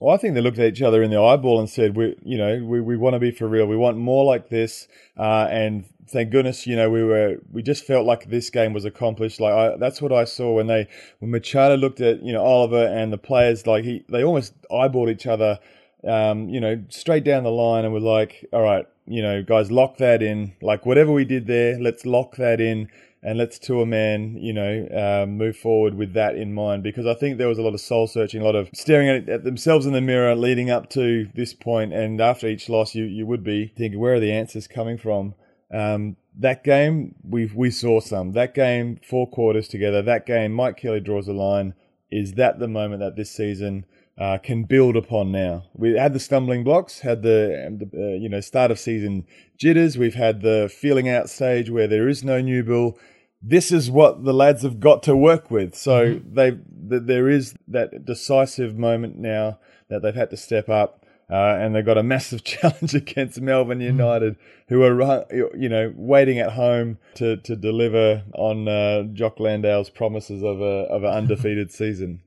Well, 0.00 0.14
I 0.14 0.18
think 0.18 0.34
they 0.34 0.40
looked 0.40 0.58
at 0.58 0.66
each 0.66 0.80
other 0.80 1.02
in 1.02 1.10
the 1.10 1.20
eyeball 1.20 1.60
and 1.60 1.68
said, 1.68 1.94
"We, 1.94 2.16
you 2.22 2.38
know, 2.38 2.64
we, 2.64 2.80
we 2.80 2.96
want 2.96 3.14
to 3.14 3.20
be 3.20 3.30
for 3.30 3.46
real. 3.46 3.66
We 3.66 3.76
want 3.76 3.98
more 3.98 4.24
like 4.24 4.48
this." 4.48 4.88
Uh, 5.18 5.46
and 5.50 5.84
thank 6.08 6.30
goodness, 6.30 6.66
you 6.66 6.74
know, 6.74 6.88
we 6.88 7.04
were 7.04 7.36
we 7.52 7.62
just 7.62 7.84
felt 7.84 8.06
like 8.06 8.30
this 8.30 8.48
game 8.48 8.72
was 8.72 8.86
accomplished. 8.86 9.40
Like 9.40 9.52
I, 9.52 9.76
that's 9.76 10.00
what 10.00 10.10
I 10.10 10.24
saw 10.24 10.54
when 10.54 10.68
they 10.68 10.88
when 11.18 11.30
Machado 11.30 11.76
looked 11.76 12.00
at 12.00 12.22
you 12.22 12.32
know 12.32 12.42
Oliver 12.42 12.86
and 12.86 13.12
the 13.12 13.18
players. 13.18 13.66
Like 13.66 13.84
he, 13.84 14.02
they 14.08 14.24
almost 14.24 14.54
eyeballed 14.70 15.10
each 15.10 15.26
other, 15.26 15.58
um, 16.04 16.48
you 16.48 16.60
know, 16.60 16.82
straight 16.88 17.24
down 17.24 17.44
the 17.44 17.50
line, 17.50 17.84
and 17.84 17.92
were 17.92 18.00
like, 18.00 18.46
"All 18.54 18.62
right, 18.62 18.86
you 19.06 19.20
know, 19.20 19.42
guys, 19.42 19.70
lock 19.70 19.98
that 19.98 20.22
in. 20.22 20.54
Like 20.62 20.86
whatever 20.86 21.12
we 21.12 21.26
did 21.26 21.46
there, 21.46 21.78
let's 21.78 22.06
lock 22.06 22.36
that 22.36 22.58
in." 22.58 22.88
And 23.22 23.36
let's 23.36 23.58
to 23.58 23.82
a 23.82 23.86
man, 23.86 24.36
you 24.36 24.52
know, 24.52 24.88
um, 25.24 25.36
move 25.36 25.56
forward 25.56 25.94
with 25.94 26.14
that 26.14 26.36
in 26.36 26.54
mind 26.54 26.82
because 26.82 27.06
I 27.06 27.14
think 27.14 27.36
there 27.36 27.48
was 27.48 27.58
a 27.58 27.62
lot 27.62 27.74
of 27.74 27.80
soul 27.80 28.06
searching, 28.06 28.40
a 28.40 28.44
lot 28.44 28.54
of 28.54 28.70
staring 28.72 29.08
at, 29.08 29.28
at 29.28 29.44
themselves 29.44 29.84
in 29.84 29.92
the 29.92 30.00
mirror 30.00 30.34
leading 30.34 30.70
up 30.70 30.88
to 30.90 31.28
this 31.34 31.52
point, 31.52 31.92
and 31.92 32.20
after 32.20 32.46
each 32.46 32.68
loss, 32.68 32.94
you 32.94 33.04
you 33.04 33.26
would 33.26 33.44
be 33.44 33.72
thinking, 33.76 34.00
where 34.00 34.14
are 34.14 34.20
the 34.20 34.32
answers 34.32 34.66
coming 34.66 34.96
from? 34.96 35.34
Um, 35.72 36.16
that 36.38 36.64
game, 36.64 37.14
we 37.22 37.50
we 37.54 37.70
saw 37.70 38.00
some. 38.00 38.32
That 38.32 38.54
game, 38.54 38.98
four 39.02 39.28
quarters 39.28 39.68
together. 39.68 40.00
That 40.02 40.26
game, 40.26 40.52
Mike 40.52 40.78
Kelly 40.78 41.00
draws 41.00 41.28
a 41.28 41.32
line. 41.32 41.74
Is 42.10 42.34
that 42.34 42.58
the 42.58 42.68
moment 42.68 43.00
that 43.00 43.16
this 43.16 43.30
season? 43.30 43.84
Uh, 44.20 44.36
can 44.36 44.64
build 44.64 44.96
upon 44.96 45.32
now. 45.32 45.64
We 45.72 45.96
had 45.96 46.12
the 46.12 46.20
stumbling 46.20 46.62
blocks, 46.62 47.00
had 47.00 47.22
the, 47.22 47.88
the 47.90 47.98
uh, 47.98 48.20
you 48.20 48.28
know 48.28 48.42
start 48.42 48.70
of 48.70 48.78
season 48.78 49.26
jitters. 49.56 49.96
We've 49.96 50.14
had 50.14 50.42
the 50.42 50.70
feeling 50.70 51.08
out 51.08 51.30
stage 51.30 51.70
where 51.70 51.88
there 51.88 52.06
is 52.06 52.22
no 52.22 52.38
new 52.42 52.62
bill. 52.62 52.98
This 53.40 53.72
is 53.72 53.90
what 53.90 54.24
the 54.24 54.34
lads 54.34 54.62
have 54.62 54.78
got 54.78 55.02
to 55.04 55.16
work 55.16 55.50
with. 55.50 55.74
So 55.74 56.20
they 56.30 56.50
th- 56.50 57.04
there 57.06 57.30
is 57.30 57.54
that 57.68 58.04
decisive 58.04 58.76
moment 58.76 59.16
now 59.16 59.58
that 59.88 60.02
they've 60.02 60.14
had 60.14 60.28
to 60.30 60.36
step 60.36 60.68
up, 60.68 61.06
uh, 61.30 61.56
and 61.58 61.74
they've 61.74 61.86
got 61.86 61.96
a 61.96 62.02
massive 62.02 62.44
challenge 62.44 62.94
against 62.94 63.40
Melbourne 63.40 63.80
United, 63.80 64.36
who 64.68 64.82
are 64.82 65.24
you 65.56 65.70
know 65.70 65.94
waiting 65.96 66.38
at 66.38 66.52
home 66.52 66.98
to 67.14 67.38
to 67.38 67.56
deliver 67.56 68.24
on 68.34 68.68
uh, 68.68 69.04
Jock 69.14 69.40
Landale's 69.40 69.88
promises 69.88 70.42
of 70.42 70.60
a 70.60 70.84
of 70.90 71.04
an 71.04 71.10
undefeated 71.10 71.72
season. 71.72 72.20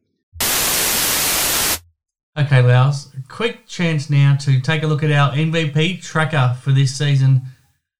Okay, 2.35 2.63
Loughz, 2.63 3.15
quick 3.27 3.67
chance 3.67 4.09
now 4.09 4.35
to 4.37 4.59
take 4.59 4.81
a 4.81 4.87
look 4.87 5.03
at 5.03 5.11
our 5.11 5.33
MVP 5.33 6.01
tracker 6.01 6.57
for 6.59 6.71
this 6.71 6.97
season. 6.97 7.43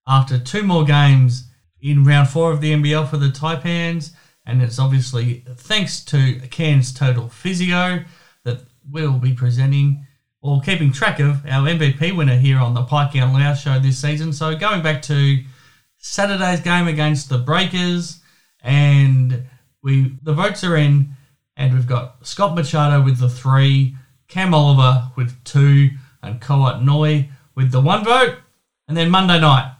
after 0.06 0.38
two 0.38 0.62
more 0.62 0.84
games 0.84 1.48
in 1.80 2.04
round 2.04 2.28
four 2.28 2.50
of 2.52 2.60
the 2.60 2.72
NBL 2.72 3.08
for 3.08 3.16
the 3.16 3.28
Taipans. 3.28 4.10
And 4.44 4.60
it's 4.60 4.78
obviously 4.78 5.44
thanks 5.56 6.04
to 6.06 6.40
Cairns 6.50 6.92
Total 6.92 7.28
Physio 7.28 8.04
that 8.44 8.60
we'll 8.90 9.18
be 9.18 9.32
presenting 9.32 10.06
or 10.42 10.60
keeping 10.60 10.92
track 10.92 11.20
of 11.20 11.46
our 11.46 11.66
MVP 11.66 12.14
winner 12.14 12.36
here 12.36 12.58
on 12.58 12.74
the 12.74 12.82
Pikey 12.82 13.22
and 13.22 13.32
Loughz 13.32 13.60
show 13.60 13.78
this 13.78 13.98
season. 13.98 14.32
So 14.32 14.54
going 14.56 14.82
back 14.82 15.00
to 15.02 15.42
Saturday's 15.98 16.60
game 16.60 16.86
against 16.86 17.30
the 17.30 17.38
Breakers, 17.38 18.20
and 18.62 19.44
we 19.82 20.16
the 20.22 20.34
votes 20.34 20.62
are 20.64 20.76
in, 20.76 21.16
and 21.56 21.72
we've 21.72 21.86
got 21.86 22.26
Scott 22.26 22.54
Machado 22.54 23.02
with 23.02 23.18
the 23.18 23.30
three, 23.30 23.96
Cam 24.28 24.54
Oliver 24.54 25.10
with 25.16 25.42
two, 25.44 25.90
and 26.22 26.40
Kouat 26.40 26.82
Noi 26.82 27.28
with 27.54 27.70
the 27.70 27.80
one 27.80 28.04
vote. 28.04 28.36
And 28.88 28.96
then 28.96 29.10
Monday 29.10 29.40
night, 29.40 29.74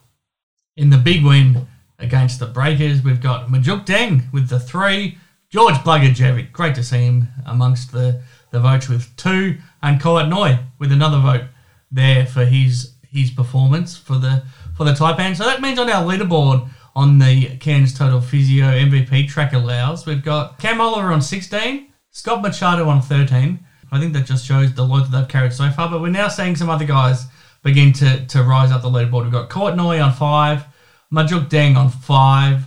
in 0.76 0.90
the 0.90 0.98
big 0.98 1.24
win 1.24 1.66
against 1.98 2.40
the 2.40 2.46
Breakers, 2.46 3.02
we've 3.02 3.20
got 3.20 3.48
Majok 3.48 3.86
Deng 3.86 4.32
with 4.32 4.48
the 4.48 4.60
three, 4.60 5.18
George 5.50 5.76
Blagojevic, 5.76 6.52
great 6.52 6.74
to 6.74 6.82
see 6.82 7.04
him 7.04 7.28
amongst 7.46 7.92
the, 7.92 8.22
the 8.50 8.60
votes 8.60 8.88
with 8.88 9.14
two, 9.16 9.58
and 9.82 10.00
Kouat 10.00 10.28
Noi 10.28 10.58
with 10.78 10.92
another 10.92 11.18
vote 11.18 11.44
there 11.90 12.26
for 12.26 12.44
his 12.44 12.90
his 13.08 13.30
performance 13.30 13.96
for 13.96 14.18
the 14.18 14.42
for 14.76 14.82
the 14.84 14.92
Taipan. 14.92 15.36
So 15.36 15.44
that 15.44 15.62
means 15.62 15.78
on 15.78 15.88
our 15.88 16.02
leaderboard 16.02 16.68
on 16.96 17.18
the 17.18 17.56
Cairns 17.58 17.96
Total 17.96 18.20
Physio 18.20 18.66
MVP 18.66 19.28
track 19.28 19.52
allows, 19.52 20.06
we've 20.06 20.24
got 20.24 20.58
Cam 20.58 20.80
Oliver 20.80 21.12
on 21.12 21.22
16, 21.22 21.88
Scott 22.10 22.42
Machado 22.42 22.88
on 22.88 23.00
13. 23.00 23.64
I 23.94 24.00
think 24.00 24.12
that 24.14 24.26
just 24.26 24.44
shows 24.44 24.74
the 24.74 24.84
load 24.84 25.04
that 25.04 25.16
they've 25.16 25.28
carried 25.28 25.52
so 25.52 25.70
far, 25.70 25.88
but 25.88 26.00
we're 26.00 26.08
now 26.08 26.28
seeing 26.28 26.56
some 26.56 26.68
other 26.68 26.84
guys 26.84 27.26
begin 27.62 27.92
to, 27.94 28.26
to 28.26 28.42
rise 28.42 28.72
up 28.72 28.82
the 28.82 28.88
leaderboard. 28.88 29.22
We've 29.22 29.32
got 29.32 29.48
Kouat 29.48 29.76
Noi 29.76 30.00
on 30.00 30.12
5, 30.12 30.64
Majok 31.12 31.48
Deng 31.48 31.76
on 31.76 31.90
5, 31.90 32.64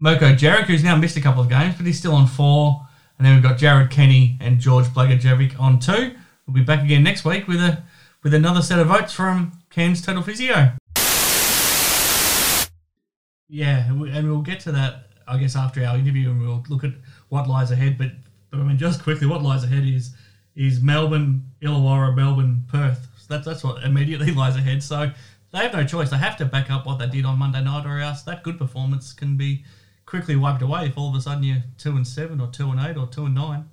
Mirko 0.00 0.34
Djeric, 0.34 0.64
who's 0.64 0.84
now 0.84 0.96
missed 0.96 1.16
a 1.16 1.20
couple 1.20 1.42
of 1.42 1.48
games, 1.48 1.76
but 1.76 1.86
he's 1.86 1.98
still 1.98 2.14
on 2.14 2.26
4, 2.26 2.86
and 3.18 3.26
then 3.26 3.34
we've 3.34 3.42
got 3.42 3.58
Jared 3.58 3.90
Kenny 3.90 4.36
and 4.40 4.60
George 4.60 4.86
Blagojevic 4.86 5.58
on 5.58 5.78
2. 5.78 6.14
We'll 6.46 6.54
be 6.54 6.62
back 6.62 6.82
again 6.82 7.02
next 7.02 7.24
week 7.24 7.48
with 7.48 7.60
a 7.60 7.82
with 8.22 8.34
another 8.34 8.60
set 8.60 8.78
of 8.78 8.88
votes 8.88 9.12
from 9.12 9.52
Cairns 9.70 10.02
Total 10.02 10.22
Physio. 10.22 10.72
Yeah, 13.48 13.86
and 13.88 14.00
we'll 14.00 14.42
get 14.42 14.60
to 14.60 14.72
that, 14.72 15.06
I 15.26 15.38
guess, 15.38 15.56
after 15.56 15.84
our 15.84 15.96
interview, 15.96 16.30
and 16.30 16.40
we'll 16.40 16.62
look 16.68 16.84
at 16.84 16.92
what 17.30 17.48
lies 17.48 17.70
ahead. 17.70 17.96
But, 17.96 18.10
but 18.50 18.60
I 18.60 18.62
mean, 18.62 18.78
just 18.78 19.02
quickly, 19.02 19.26
what 19.26 19.42
lies 19.42 19.64
ahead 19.64 19.84
is 19.84 20.14
is 20.54 20.80
Melbourne, 20.80 21.50
Illawarra, 21.62 22.14
Melbourne, 22.14 22.64
Perth. 22.68 23.08
So 23.16 23.26
that's 23.28 23.46
that's 23.46 23.64
what 23.64 23.82
immediately 23.84 24.30
lies 24.34 24.56
ahead. 24.56 24.82
So 24.82 25.10
they 25.52 25.58
have 25.58 25.72
no 25.72 25.84
choice. 25.84 26.10
They 26.10 26.18
have 26.18 26.36
to 26.38 26.44
back 26.44 26.70
up 26.70 26.86
what 26.86 26.98
they 26.98 27.08
did 27.08 27.24
on 27.24 27.38
Monday 27.38 27.62
night, 27.62 27.86
or 27.86 27.98
else 27.98 28.22
that 28.22 28.42
good 28.42 28.58
performance 28.58 29.12
can 29.12 29.36
be 29.36 29.64
quickly 30.06 30.36
wiped 30.36 30.62
away 30.62 30.86
if 30.86 30.98
all 30.98 31.10
of 31.10 31.14
a 31.14 31.20
sudden 31.20 31.44
you're 31.44 31.62
two 31.78 31.96
and 31.96 32.06
seven, 32.06 32.40
or 32.40 32.48
two 32.48 32.70
and 32.70 32.80
eight, 32.80 32.96
or 32.96 33.06
two 33.06 33.26
and 33.26 33.34
nine. 33.34 33.68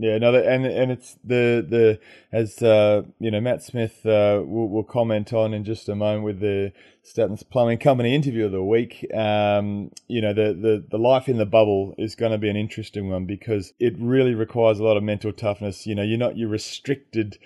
Yeah, 0.00 0.18
no, 0.18 0.32
and 0.32 0.64
and 0.64 0.92
it's 0.92 1.16
the 1.24 1.66
the 1.68 1.98
as 2.30 2.62
uh, 2.62 3.02
you 3.18 3.32
know 3.32 3.40
Matt 3.40 3.64
Smith 3.64 4.06
uh, 4.06 4.40
will, 4.46 4.68
will 4.68 4.84
comment 4.84 5.32
on 5.32 5.52
in 5.52 5.64
just 5.64 5.88
a 5.88 5.96
moment 5.96 6.22
with 6.22 6.38
the 6.38 6.72
Statton's 7.02 7.42
Plumbing 7.42 7.78
Company 7.78 8.14
interview 8.14 8.46
of 8.46 8.52
the 8.52 8.62
week. 8.62 9.04
Um, 9.12 9.90
you 10.06 10.20
know 10.20 10.32
the, 10.32 10.54
the 10.54 10.84
the 10.88 10.98
life 10.98 11.28
in 11.28 11.36
the 11.36 11.46
bubble 11.46 11.96
is 11.98 12.14
going 12.14 12.30
to 12.30 12.38
be 12.38 12.48
an 12.48 12.56
interesting 12.56 13.10
one 13.10 13.26
because 13.26 13.72
it 13.80 13.94
really 13.98 14.34
requires 14.34 14.78
a 14.78 14.84
lot 14.84 14.96
of 14.96 15.02
mental 15.02 15.32
toughness. 15.32 15.84
You 15.84 15.96
know, 15.96 16.04
you're 16.04 16.16
not 16.16 16.36
you're 16.36 16.48
restricted 16.48 17.36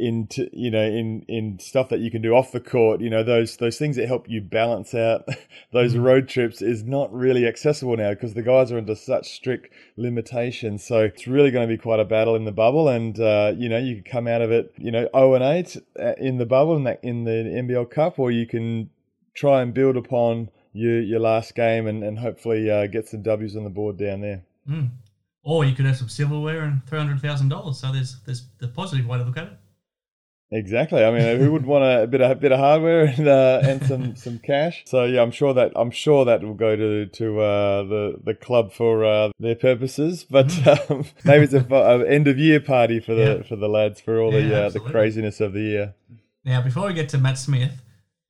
into 0.00 0.48
you 0.52 0.70
know 0.70 0.82
in 0.82 1.22
in 1.28 1.58
stuff 1.58 1.90
that 1.90 2.00
you 2.00 2.10
can 2.10 2.22
do 2.22 2.32
off 2.32 2.52
the 2.52 2.60
court 2.60 3.00
you 3.00 3.10
know 3.10 3.22
those 3.22 3.58
those 3.58 3.76
things 3.78 3.96
that 3.96 4.08
help 4.08 4.28
you 4.28 4.40
balance 4.40 4.94
out 4.94 5.28
those 5.72 5.92
mm-hmm. 5.92 6.02
road 6.02 6.28
trips 6.28 6.62
is 6.62 6.82
not 6.82 7.12
really 7.12 7.46
accessible 7.46 7.96
now 7.96 8.10
because 8.10 8.32
the 8.32 8.42
guys 8.42 8.72
are 8.72 8.78
under 8.78 8.94
such 8.94 9.30
strict 9.30 9.72
limitations 9.96 10.82
so 10.82 11.00
it's 11.00 11.26
really 11.26 11.50
going 11.50 11.68
to 11.68 11.72
be 11.72 11.80
quite 11.80 12.00
a 12.00 12.04
battle 12.04 12.34
in 12.34 12.46
the 12.46 12.52
bubble 12.52 12.88
and 12.88 13.20
uh, 13.20 13.52
you 13.56 13.68
know 13.68 13.78
you 13.78 13.96
can 13.96 14.10
come 14.10 14.26
out 14.26 14.40
of 14.40 14.50
it 14.50 14.72
you 14.78 14.90
know 14.90 15.06
0 15.14 15.34
and 15.34 15.44
8 15.44 15.76
uh, 16.00 16.12
in 16.18 16.38
the 16.38 16.46
bubble 16.46 16.76
in, 16.76 16.84
that, 16.84 17.00
in 17.02 17.24
the 17.24 17.30
NBL 17.30 17.90
Cup 17.90 18.18
or 18.18 18.30
you 18.30 18.46
can 18.46 18.88
try 19.34 19.60
and 19.60 19.74
build 19.74 19.96
upon 19.96 20.50
your 20.72 21.00
your 21.00 21.20
last 21.20 21.54
game 21.54 21.86
and, 21.86 22.02
and 22.02 22.18
hopefully 22.18 22.70
uh, 22.70 22.86
get 22.86 23.06
some 23.06 23.22
W's 23.22 23.54
on 23.54 23.64
the 23.64 23.70
board 23.70 23.98
down 23.98 24.22
there 24.22 24.44
mm. 24.66 24.88
or 25.42 25.66
you 25.66 25.74
could 25.74 25.84
have 25.84 25.98
some 25.98 26.08
silverware 26.08 26.62
and 26.62 26.80
$300,000 26.86 27.74
so 27.74 27.92
there's 27.92 28.16
there's 28.24 28.46
the 28.58 28.68
positive 28.68 29.06
way 29.06 29.18
to 29.18 29.24
look 29.24 29.36
at 29.36 29.48
it 29.48 29.52
Exactly. 30.52 31.04
I 31.04 31.12
mean, 31.12 31.38
who 31.38 31.52
would 31.52 31.64
want 31.64 31.84
a, 31.84 32.08
bit 32.08 32.20
of 32.20 32.30
a 32.30 32.34
bit 32.34 32.50
of 32.50 32.58
hardware 32.58 33.04
and 33.04 33.28
uh, 33.28 33.60
and 33.62 33.86
some, 33.86 34.16
some 34.24 34.38
cash? 34.40 34.82
So 34.84 35.04
yeah, 35.04 35.22
I'm 35.22 35.30
sure 35.30 35.54
that 35.54 35.72
I'm 35.76 35.92
sure 35.92 36.24
that 36.24 36.42
will 36.42 36.54
go 36.54 36.74
to 36.74 37.06
to 37.06 37.40
uh, 37.40 37.82
the 37.84 38.20
the 38.24 38.34
club 38.34 38.72
for 38.72 39.04
uh, 39.04 39.30
their 39.38 39.54
purposes. 39.54 40.24
But 40.28 40.48
mm. 40.48 40.90
um, 40.90 41.04
maybe 41.24 41.44
it's 41.44 41.54
a, 41.54 41.64
a, 41.72 42.04
end 42.04 42.26
of 42.26 42.36
year 42.36 42.58
party 42.58 42.98
for 42.98 43.14
the 43.14 43.36
yeah. 43.36 43.42
for 43.48 43.54
the 43.54 43.68
lads 43.68 44.00
for 44.00 44.20
all 44.20 44.32
yeah, 44.32 44.40
the 44.40 44.66
uh, 44.66 44.70
the 44.70 44.80
craziness 44.80 45.40
of 45.40 45.52
the 45.52 45.60
year. 45.60 45.94
Now, 46.44 46.62
before 46.62 46.88
we 46.88 46.94
get 46.94 47.08
to 47.10 47.18
Matt 47.18 47.38
Smith, 47.38 47.82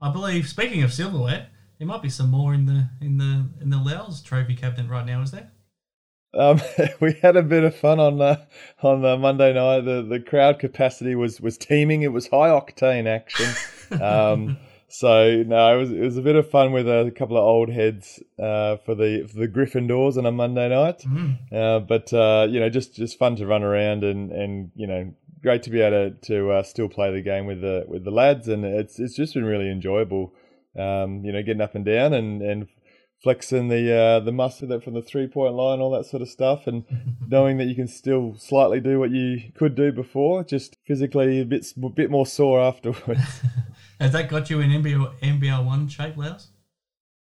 I 0.03 0.13
believe 0.13 0.47
speaking 0.47 0.83
of 0.83 0.93
silverware, 0.93 1.47
there 1.79 1.87
might 1.87 2.03
be 2.03 2.11
some 2.11 2.31
more 2.31 2.53
in 2.53 2.67
the 2.67 2.91
in 3.01 3.17
the 3.17 3.49
in 3.63 3.71
the 3.71 3.79
Loughz 3.79 4.21
Trophy 4.21 4.57
cabinet 4.57 4.91
right 4.91 5.07
now. 5.07 5.23
Is 5.23 5.31
there? 5.31 5.51
Um, 6.33 6.61
we 7.01 7.15
had 7.23 7.37
a 7.37 7.43
bit 7.43 7.65
of 7.65 7.77
fun 7.77 8.01
on 8.01 8.19
the 8.19 8.47
on 8.83 9.03
the 9.03 9.17
Monday 9.17 9.53
night. 9.53 9.81
The 9.83 10.03
the 10.03 10.21
crowd 10.21 10.59
capacity 10.59 11.15
was 11.15 11.41
was 11.41 11.59
teeming. 11.59 12.03
It 12.03 12.13
was 12.13 12.29
high 12.29 12.49
octane 12.49 13.07
action. 13.07 13.55
Um, 14.01 14.59
so 14.89 15.43
no, 15.43 15.75
it 15.75 15.79
was 15.79 15.91
it 15.91 16.01
was 16.01 16.17
a 16.17 16.23
bit 16.23 16.37
of 16.37 16.49
fun 16.49 16.73
with 16.73 16.89
a 16.89 17.13
couple 17.17 17.37
of 17.37 17.45
old 17.45 17.71
heads 17.71 18.23
uh, 18.39 18.77
for 18.79 18.95
the 18.95 19.29
for 19.31 19.39
the 19.39 19.49
Gryffindors 19.49 20.17
on 20.17 20.27
a 20.27 20.33
Monday 20.33 20.69
night. 20.69 21.01
Mm. 21.01 21.53
Uh, 21.53 21.81
but 21.81 22.13
uh, 22.13 22.47
you 22.49 22.61
know, 22.61 22.69
just 22.69 22.95
just 22.95 23.19
fun 23.19 23.37
to 23.37 23.47
run 23.47 23.63
around 23.63 24.05
and 24.05 24.31
and 24.31 24.71
you 24.75 24.87
know, 24.87 25.13
great 25.43 25.63
to 25.65 25.71
be 25.71 25.81
able 25.81 26.11
to 26.11 26.27
to 26.27 26.51
uh, 26.51 26.63
still 26.63 26.89
play 26.89 27.13
the 27.13 27.23
game 27.23 27.47
with 27.47 27.61
the 27.61 27.85
with 27.89 28.05
the 28.05 28.11
lads, 28.11 28.47
and 28.49 28.65
it's 28.65 28.99
it's 28.99 29.17
just 29.17 29.35
been 29.35 29.45
really 29.45 29.71
enjoyable. 29.71 30.33
Um, 30.79 31.25
you 31.25 31.33
know, 31.33 31.43
getting 31.43 31.61
up 31.61 31.75
and 31.75 31.85
down 31.85 32.15
and 32.15 32.41
and 32.43 32.69
flexing 33.23 33.69
the 33.69 33.95
uh, 33.95 34.21
the 34.21 34.33
muscle 34.33 34.69
that 34.69 34.83
from 34.83 34.95
the 34.95 35.03
three 35.03 35.27
point 35.27 35.55
line, 35.55 35.81
all 35.81 35.91
that 35.91 36.07
sort 36.07 36.23
of 36.23 36.29
stuff, 36.29 36.67
and 36.67 36.85
knowing 37.29 37.59
that 37.59 37.67
you 37.67 37.75
can 37.75 37.89
still 37.89 38.35
slightly 38.39 38.81
do 38.81 38.99
what 38.99 39.11
you 39.11 39.53
could 39.55 39.75
do 39.75 39.93
before, 39.93 40.45
just 40.45 40.77
physically 40.87 41.41
a 41.41 41.45
bit 41.45 41.67
a 41.83 41.89
bit 41.89 42.11
more 42.11 42.27
sore 42.27 42.61
afterwards. 42.61 43.43
Has 44.01 44.13
that 44.13 44.29
got 44.29 44.49
you 44.49 44.61
in 44.61 44.71
NBL 44.71 45.19
NBL 45.21 45.65
one 45.65 45.89
shape, 45.89 46.17
Loughz? 46.17 46.49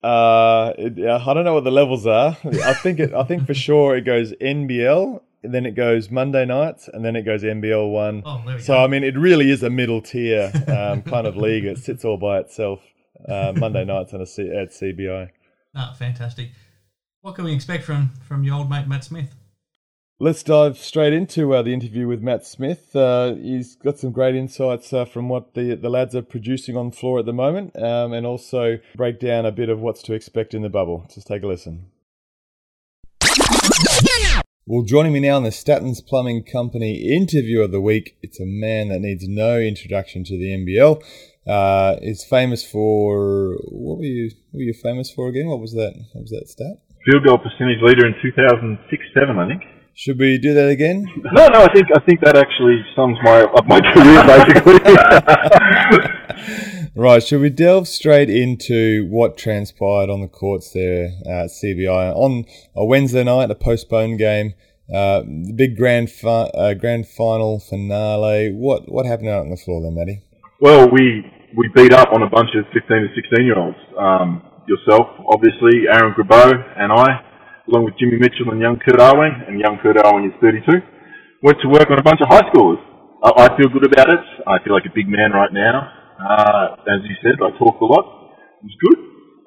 Uh, 0.01 0.71
it, 0.77 0.97
I 1.05 1.33
don't 1.33 1.43
know 1.43 1.55
what 1.55 1.65
the 1.65 1.71
levels 1.71 2.07
are. 2.07 2.37
I 2.63 2.73
think 2.73 2.99
it. 2.99 3.13
I 3.13 3.23
think 3.23 3.45
for 3.45 3.53
sure 3.67 3.97
it 3.97 4.05
goes 4.05 4.31
NBL, 4.33 5.21
and 5.43 5.53
then 5.53 5.65
it 5.65 5.75
goes 5.75 6.09
Monday 6.09 6.45
nights, 6.45 6.87
and 6.87 7.03
then 7.03 7.17
it 7.17 7.23
goes 7.23 7.43
NBL 7.43 7.91
one. 7.91 8.23
Oh, 8.25 8.41
so 8.59 8.73
go. 8.73 8.83
I 8.83 8.87
mean, 8.87 9.03
it 9.03 9.17
really 9.17 9.51
is 9.51 9.61
a 9.61 9.69
middle 9.69 10.01
tier 10.01 10.51
um, 10.67 11.01
kind 11.01 11.27
of 11.27 11.35
league. 11.35 11.65
It 11.65 11.79
sits 11.79 12.05
all 12.05 12.17
by 12.17 12.39
itself. 12.39 12.79
Uh, 13.27 13.51
Monday 13.57 13.83
nights 13.83 14.13
on 14.13 14.21
a 14.21 14.25
C- 14.25 14.49
at 14.49 14.69
CBI. 14.69 15.29
Ah, 15.81 15.95
fantastic. 15.97 16.49
What 17.21 17.35
can 17.35 17.45
we 17.45 17.53
expect 17.53 17.85
from 17.85 18.09
from 18.27 18.43
your 18.43 18.55
old 18.55 18.69
mate 18.69 18.85
Matt 18.85 19.05
Smith? 19.05 19.33
Let's 20.19 20.43
dive 20.43 20.77
straight 20.77 21.13
into 21.13 21.55
uh, 21.55 21.61
the 21.61 21.73
interview 21.73 22.05
with 22.05 22.21
Matt 22.21 22.45
Smith. 22.45 22.93
Uh, 22.93 23.35
he's 23.35 23.75
got 23.75 23.97
some 23.97 24.11
great 24.11 24.35
insights 24.35 24.91
uh, 24.91 25.05
from 25.05 25.29
what 25.29 25.53
the 25.53 25.75
the 25.75 25.89
lads 25.89 26.13
are 26.17 26.21
producing 26.21 26.75
on 26.75 26.89
the 26.89 26.95
floor 26.97 27.19
at 27.19 27.25
the 27.25 27.31
moment, 27.31 27.81
um, 27.81 28.11
and 28.11 28.27
also 28.27 28.79
break 28.97 29.21
down 29.21 29.45
a 29.45 29.53
bit 29.53 29.69
of 29.69 29.79
what's 29.79 30.03
to 30.03 30.13
expect 30.13 30.53
in 30.53 30.63
the 30.63 30.69
bubble. 30.69 31.07
Just 31.13 31.27
take 31.27 31.43
a 31.43 31.47
listen. 31.47 31.85
Well, 34.65 34.83
joining 34.83 35.13
me 35.13 35.21
now 35.21 35.37
in 35.37 35.43
the 35.43 35.49
Statton's 35.49 36.01
Plumbing 36.01 36.43
Company 36.43 37.15
interview 37.15 37.61
of 37.61 37.71
the 37.71 37.81
week, 37.81 38.17
it's 38.21 38.39
a 38.39 38.45
man 38.45 38.89
that 38.89 38.99
needs 38.99 39.27
no 39.27 39.57
introduction 39.59 40.25
to 40.25 40.37
the 40.37 40.49
NBL. 40.49 41.01
Uh, 41.47 41.95
is 42.01 42.23
famous 42.23 42.63
for 42.63 43.55
what 43.69 43.97
were 43.97 44.03
you 44.03 44.29
what 44.51 44.59
were 44.59 44.63
you 44.63 44.73
famous 44.73 45.11
for 45.11 45.29
again? 45.29 45.47
What 45.47 45.59
was 45.59 45.73
that? 45.73 45.93
What 46.13 46.21
was 46.23 46.31
that 46.31 46.47
stat? 46.47 46.77
Field 47.05 47.23
goal 47.25 47.37
percentage 47.37 47.81
leader 47.81 48.05
in 48.05 48.13
2006 48.21 49.03
seven, 49.13 49.39
I 49.39 49.47
think. 49.47 49.63
Should 49.95 50.19
we 50.19 50.37
do 50.37 50.53
that 50.53 50.69
again? 50.69 51.05
No, 51.33 51.47
no. 51.47 51.63
I 51.63 51.73
think 51.73 51.87
I 51.95 51.99
think 52.05 52.21
that 52.21 52.37
actually 52.37 52.85
sums 52.95 53.17
my 53.23 53.41
up 53.41 53.67
my 53.67 53.81
career 53.93 54.23
basically. 54.23 54.79
right. 56.95 57.23
Should 57.23 57.41
we 57.41 57.49
delve 57.49 57.87
straight 57.87 58.29
into 58.29 59.07
what 59.09 59.37
transpired 59.37 60.09
on 60.09 60.21
the 60.21 60.27
courts 60.27 60.71
there 60.71 61.09
at 61.25 61.49
CBI 61.49 62.15
on 62.15 62.45
a 62.75 62.85
Wednesday 62.85 63.23
night, 63.23 63.51
a 63.51 63.55
postponed 63.55 64.19
game, 64.19 64.53
uh, 64.93 65.21
the 65.21 65.53
big 65.55 65.75
grand 65.75 66.11
fi- 66.11 66.51
uh, 66.53 66.75
grand 66.75 67.07
final 67.07 67.59
finale? 67.59 68.51
What 68.51 68.89
what 68.91 69.05
happened 69.05 69.29
out 69.29 69.41
on 69.41 69.49
the 69.49 69.57
floor 69.57 69.81
then, 69.81 69.95
Matty? 69.95 70.21
Well, 70.59 70.91
we 70.91 71.23
we 71.55 71.71
beat 71.73 71.93
up 71.93 72.11
on 72.11 72.21
a 72.21 72.29
bunch 72.29 72.51
of 72.51 72.67
15 72.75 72.83
to 72.83 73.07
16 73.15 73.45
year 73.47 73.57
olds. 73.57 73.79
Um, 73.95 74.43
yourself, 74.67 75.07
obviously, 75.31 75.87
Aaron 75.87 76.11
Grabo 76.11 76.51
and 76.51 76.91
I, 76.91 77.07
along 77.71 77.85
with 77.85 77.95
Jimmy 77.97 78.19
Mitchell 78.19 78.51
and 78.51 78.59
young 78.59 78.77
Kurt 78.77 78.99
Arwing, 78.99 79.47
and 79.47 79.57
young 79.57 79.79
Kurt 79.81 79.95
Arwing 79.95 80.27
is 80.27 80.35
32, 80.43 80.83
went 81.41 81.57
to 81.63 81.69
work 81.69 81.89
on 81.89 81.97
a 81.97 82.03
bunch 82.03 82.19
of 82.19 82.27
high 82.27 82.43
schoolers. 82.51 82.83
I, 83.23 83.47
I 83.47 83.57
feel 83.57 83.71
good 83.71 83.87
about 83.87 84.11
it. 84.11 84.19
I 84.47 84.59
feel 84.63 84.73
like 84.73 84.83
a 84.83 84.93
big 84.93 85.07
man 85.07 85.31
right 85.31 85.53
now. 85.55 85.95
Uh, 86.19 86.75
as 86.91 87.07
you 87.07 87.15
said, 87.23 87.39
I 87.39 87.55
talk 87.57 87.79
a 87.79 87.85
lot. 87.85 88.35
It 88.59 88.67
was 88.67 88.77
good. 88.83 88.99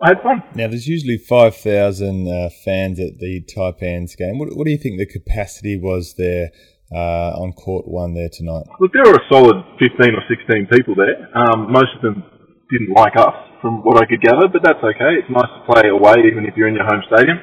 I 0.02 0.08
had 0.08 0.22
fun. 0.22 0.42
Now, 0.56 0.66
there's 0.66 0.88
usually 0.88 1.18
5,000 1.18 2.26
uh, 2.26 2.48
fans 2.64 2.98
at 2.98 3.18
the 3.20 3.44
Taipans 3.44 4.16
game. 4.16 4.38
What, 4.38 4.56
what, 4.56 4.64
do 4.64 4.72
you 4.72 4.78
think 4.78 4.98
the 4.98 5.06
capacity 5.06 5.78
was 5.78 6.14
there 6.16 6.50
uh, 6.94 7.40
on 7.40 7.52
court 7.52 7.88
one 7.88 8.14
there 8.14 8.30
tonight? 8.30 8.68
Look, 8.78 8.92
there 8.92 9.04
were 9.04 9.18
a 9.18 9.26
solid 9.32 9.56
15 9.80 10.14
or 10.14 10.22
16 10.28 10.68
people 10.70 10.94
there. 10.94 11.28
Um, 11.34 11.72
most 11.72 11.90
of 11.96 12.02
them 12.02 12.22
didn't 12.70 12.94
like 12.94 13.16
us, 13.16 13.34
from 13.62 13.86
what 13.86 13.96
I 13.96 14.04
could 14.04 14.20
gather, 14.20 14.50
but 14.50 14.60
that's 14.66 14.82
okay. 14.82 15.22
It's 15.22 15.30
nice 15.30 15.48
to 15.48 15.62
play 15.70 15.86
away, 15.88 16.26
even 16.26 16.44
if 16.44 16.58
you're 16.58 16.66
in 16.66 16.74
your 16.74 16.84
home 16.84 17.00
stadium. 17.06 17.38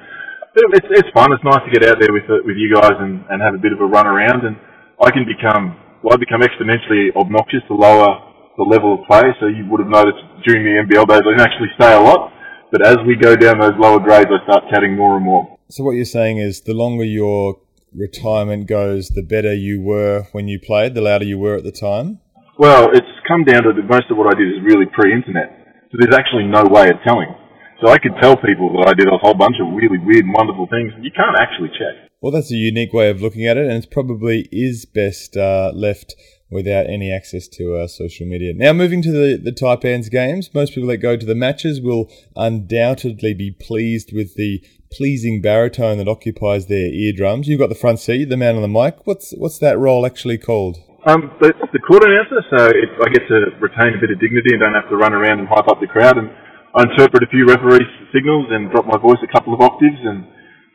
But 0.52 0.76
it's, 0.76 0.90
it's 0.92 1.12
fun. 1.16 1.32
It's 1.32 1.46
nice 1.48 1.64
to 1.64 1.72
get 1.72 1.88
out 1.88 1.98
there 2.04 2.12
with 2.12 2.28
uh, 2.28 2.44
with 2.44 2.60
you 2.60 2.76
guys 2.76 3.00
and, 3.00 3.24
and 3.32 3.40
have 3.40 3.56
a 3.56 3.62
bit 3.62 3.72
of 3.72 3.80
a 3.80 3.88
run 3.88 4.06
around. 4.06 4.44
And 4.44 4.60
I 5.00 5.10
can 5.10 5.24
become, 5.24 5.80
well, 6.04 6.14
I 6.14 6.20
become 6.20 6.44
exponentially 6.44 7.16
obnoxious 7.16 7.64
the 7.72 7.80
lower 7.80 8.28
the 8.60 8.68
level 8.68 9.00
of 9.00 9.08
play. 9.08 9.24
So 9.40 9.48
you 9.48 9.64
would 9.72 9.80
have 9.80 9.88
noticed 9.88 10.20
during 10.44 10.68
the 10.68 10.84
NBL 10.84 11.08
days, 11.08 11.24
I 11.24 11.32
can 11.32 11.46
actually 11.48 11.72
say 11.80 11.96
a 11.96 12.02
lot. 12.02 12.34
But 12.72 12.86
as 12.86 12.98
we 13.08 13.16
go 13.16 13.36
down 13.36 13.62
those 13.62 13.78
lower 13.80 14.00
grades, 14.00 14.30
I 14.30 14.44
start 14.44 14.68
chatting 14.70 14.98
more 14.98 15.16
and 15.16 15.26
more. 15.26 15.58
So 15.70 15.84
what 15.84 15.96
you're 15.96 16.06
saying 16.06 16.38
is 16.38 16.62
the 16.62 16.74
longer 16.74 17.06
your 17.06 17.62
retirement 17.96 18.68
goes, 18.68 19.10
the 19.10 19.24
better 19.24 19.54
you 19.54 19.82
were 19.82 20.28
when 20.32 20.48
you 20.48 20.60
played, 20.60 20.94
the 20.94 21.02
louder 21.02 21.26
you 21.26 21.40
were 21.40 21.56
at 21.56 21.64
the 21.64 21.72
time? 21.72 22.20
Well, 22.58 22.90
it's 22.94 23.08
come 23.28 23.44
down 23.44 23.64
to 23.64 23.74
the, 23.74 23.84
most 23.84 24.12
of 24.12 24.18
what 24.18 24.28
I 24.28 24.38
did 24.38 24.50
is 24.50 24.60
really 24.64 24.86
pre-internet. 24.86 25.88
So 25.92 25.98
there's 26.00 26.16
actually 26.16 26.46
no 26.46 26.64
way 26.66 26.90
of 26.90 26.98
telling. 27.08 27.34
So 27.82 27.90
I 27.90 27.98
could 27.98 28.12
tell 28.22 28.36
people 28.36 28.76
that 28.78 28.90
I 28.90 28.94
did 28.94 29.08
a 29.08 29.18
whole 29.18 29.34
bunch 29.34 29.56
of 29.62 29.74
really 29.74 29.98
weird 29.98 30.26
and 30.26 30.34
wonderful 30.34 30.68
things. 30.68 30.92
You 31.02 31.12
can't 31.16 31.38
actually 31.40 31.70
check. 31.70 32.12
Well, 32.22 32.34
that's 32.34 32.52
a 32.52 32.56
unique 32.56 32.92
way 32.92 33.10
of 33.10 33.22
looking 33.22 33.48
at 33.48 33.56
it, 33.56 33.66
and 33.66 33.82
it 33.82 33.90
probably 33.90 34.50
is 34.52 34.86
best 34.86 35.38
uh, 35.38 35.72
left 35.74 36.16
without 36.52 36.90
any 36.90 37.14
access 37.14 37.48
to 37.48 37.78
uh, 37.78 37.88
social 37.88 38.26
media. 38.26 38.54
Now, 38.54 38.74
moving 38.74 39.02
to 39.04 39.12
the, 39.12 39.38
the 39.38 39.54
Taipans 39.54 40.12
games, 40.12 40.54
most 40.54 40.74
people 40.74 40.90
that 40.90 40.98
go 40.98 41.16
to 41.16 41.26
the 41.26 41.36
matches 41.36 41.80
will 41.80 42.12
undoubtedly 42.36 43.34
be 43.34 43.52
pleased 43.52 44.12
with 44.14 44.36
the 44.36 44.62
pleasing 44.92 45.42
baritone 45.42 45.98
that 45.98 46.08
occupies 46.08 46.68
their 46.68 46.92
eardrums. 46.92 47.48
You've 47.48 47.60
got 47.60 47.70
the 47.70 47.76
front 47.76 48.00
seat, 48.00 48.26
the 48.26 48.38
man 48.38 48.56
on 48.56 48.62
the 48.62 48.68
mic. 48.68 49.06
What's 49.06 49.32
what's 49.38 49.60
that 49.60 49.78
role 49.78 50.06
actually 50.06 50.38
called? 50.38 50.78
Um, 51.06 51.32
the, 51.40 51.54
the 51.72 51.80
court 51.80 52.04
announcer, 52.04 52.44
so 52.52 52.66
it, 52.68 52.90
I 53.00 53.08
get 53.08 53.24
to 53.30 53.56
retain 53.64 53.96
a 53.96 54.02
bit 54.02 54.12
of 54.12 54.20
dignity 54.20 54.52
and 54.52 54.60
don't 54.60 54.76
have 54.76 54.90
to 54.90 54.98
run 54.98 55.14
around 55.14 55.40
and 55.40 55.48
hype 55.48 55.68
up 55.72 55.80
the 55.80 55.88
crowd. 55.88 56.18
And 56.18 56.30
I 56.76 56.84
interpret 56.84 57.24
a 57.24 57.28
few 57.32 57.48
referee 57.48 57.88
signals 58.12 58.48
and 58.52 58.70
drop 58.70 58.86
my 58.86 58.98
voice 59.00 59.18
a 59.24 59.32
couple 59.32 59.54
of 59.54 59.62
octaves 59.62 60.00
and 60.04 60.28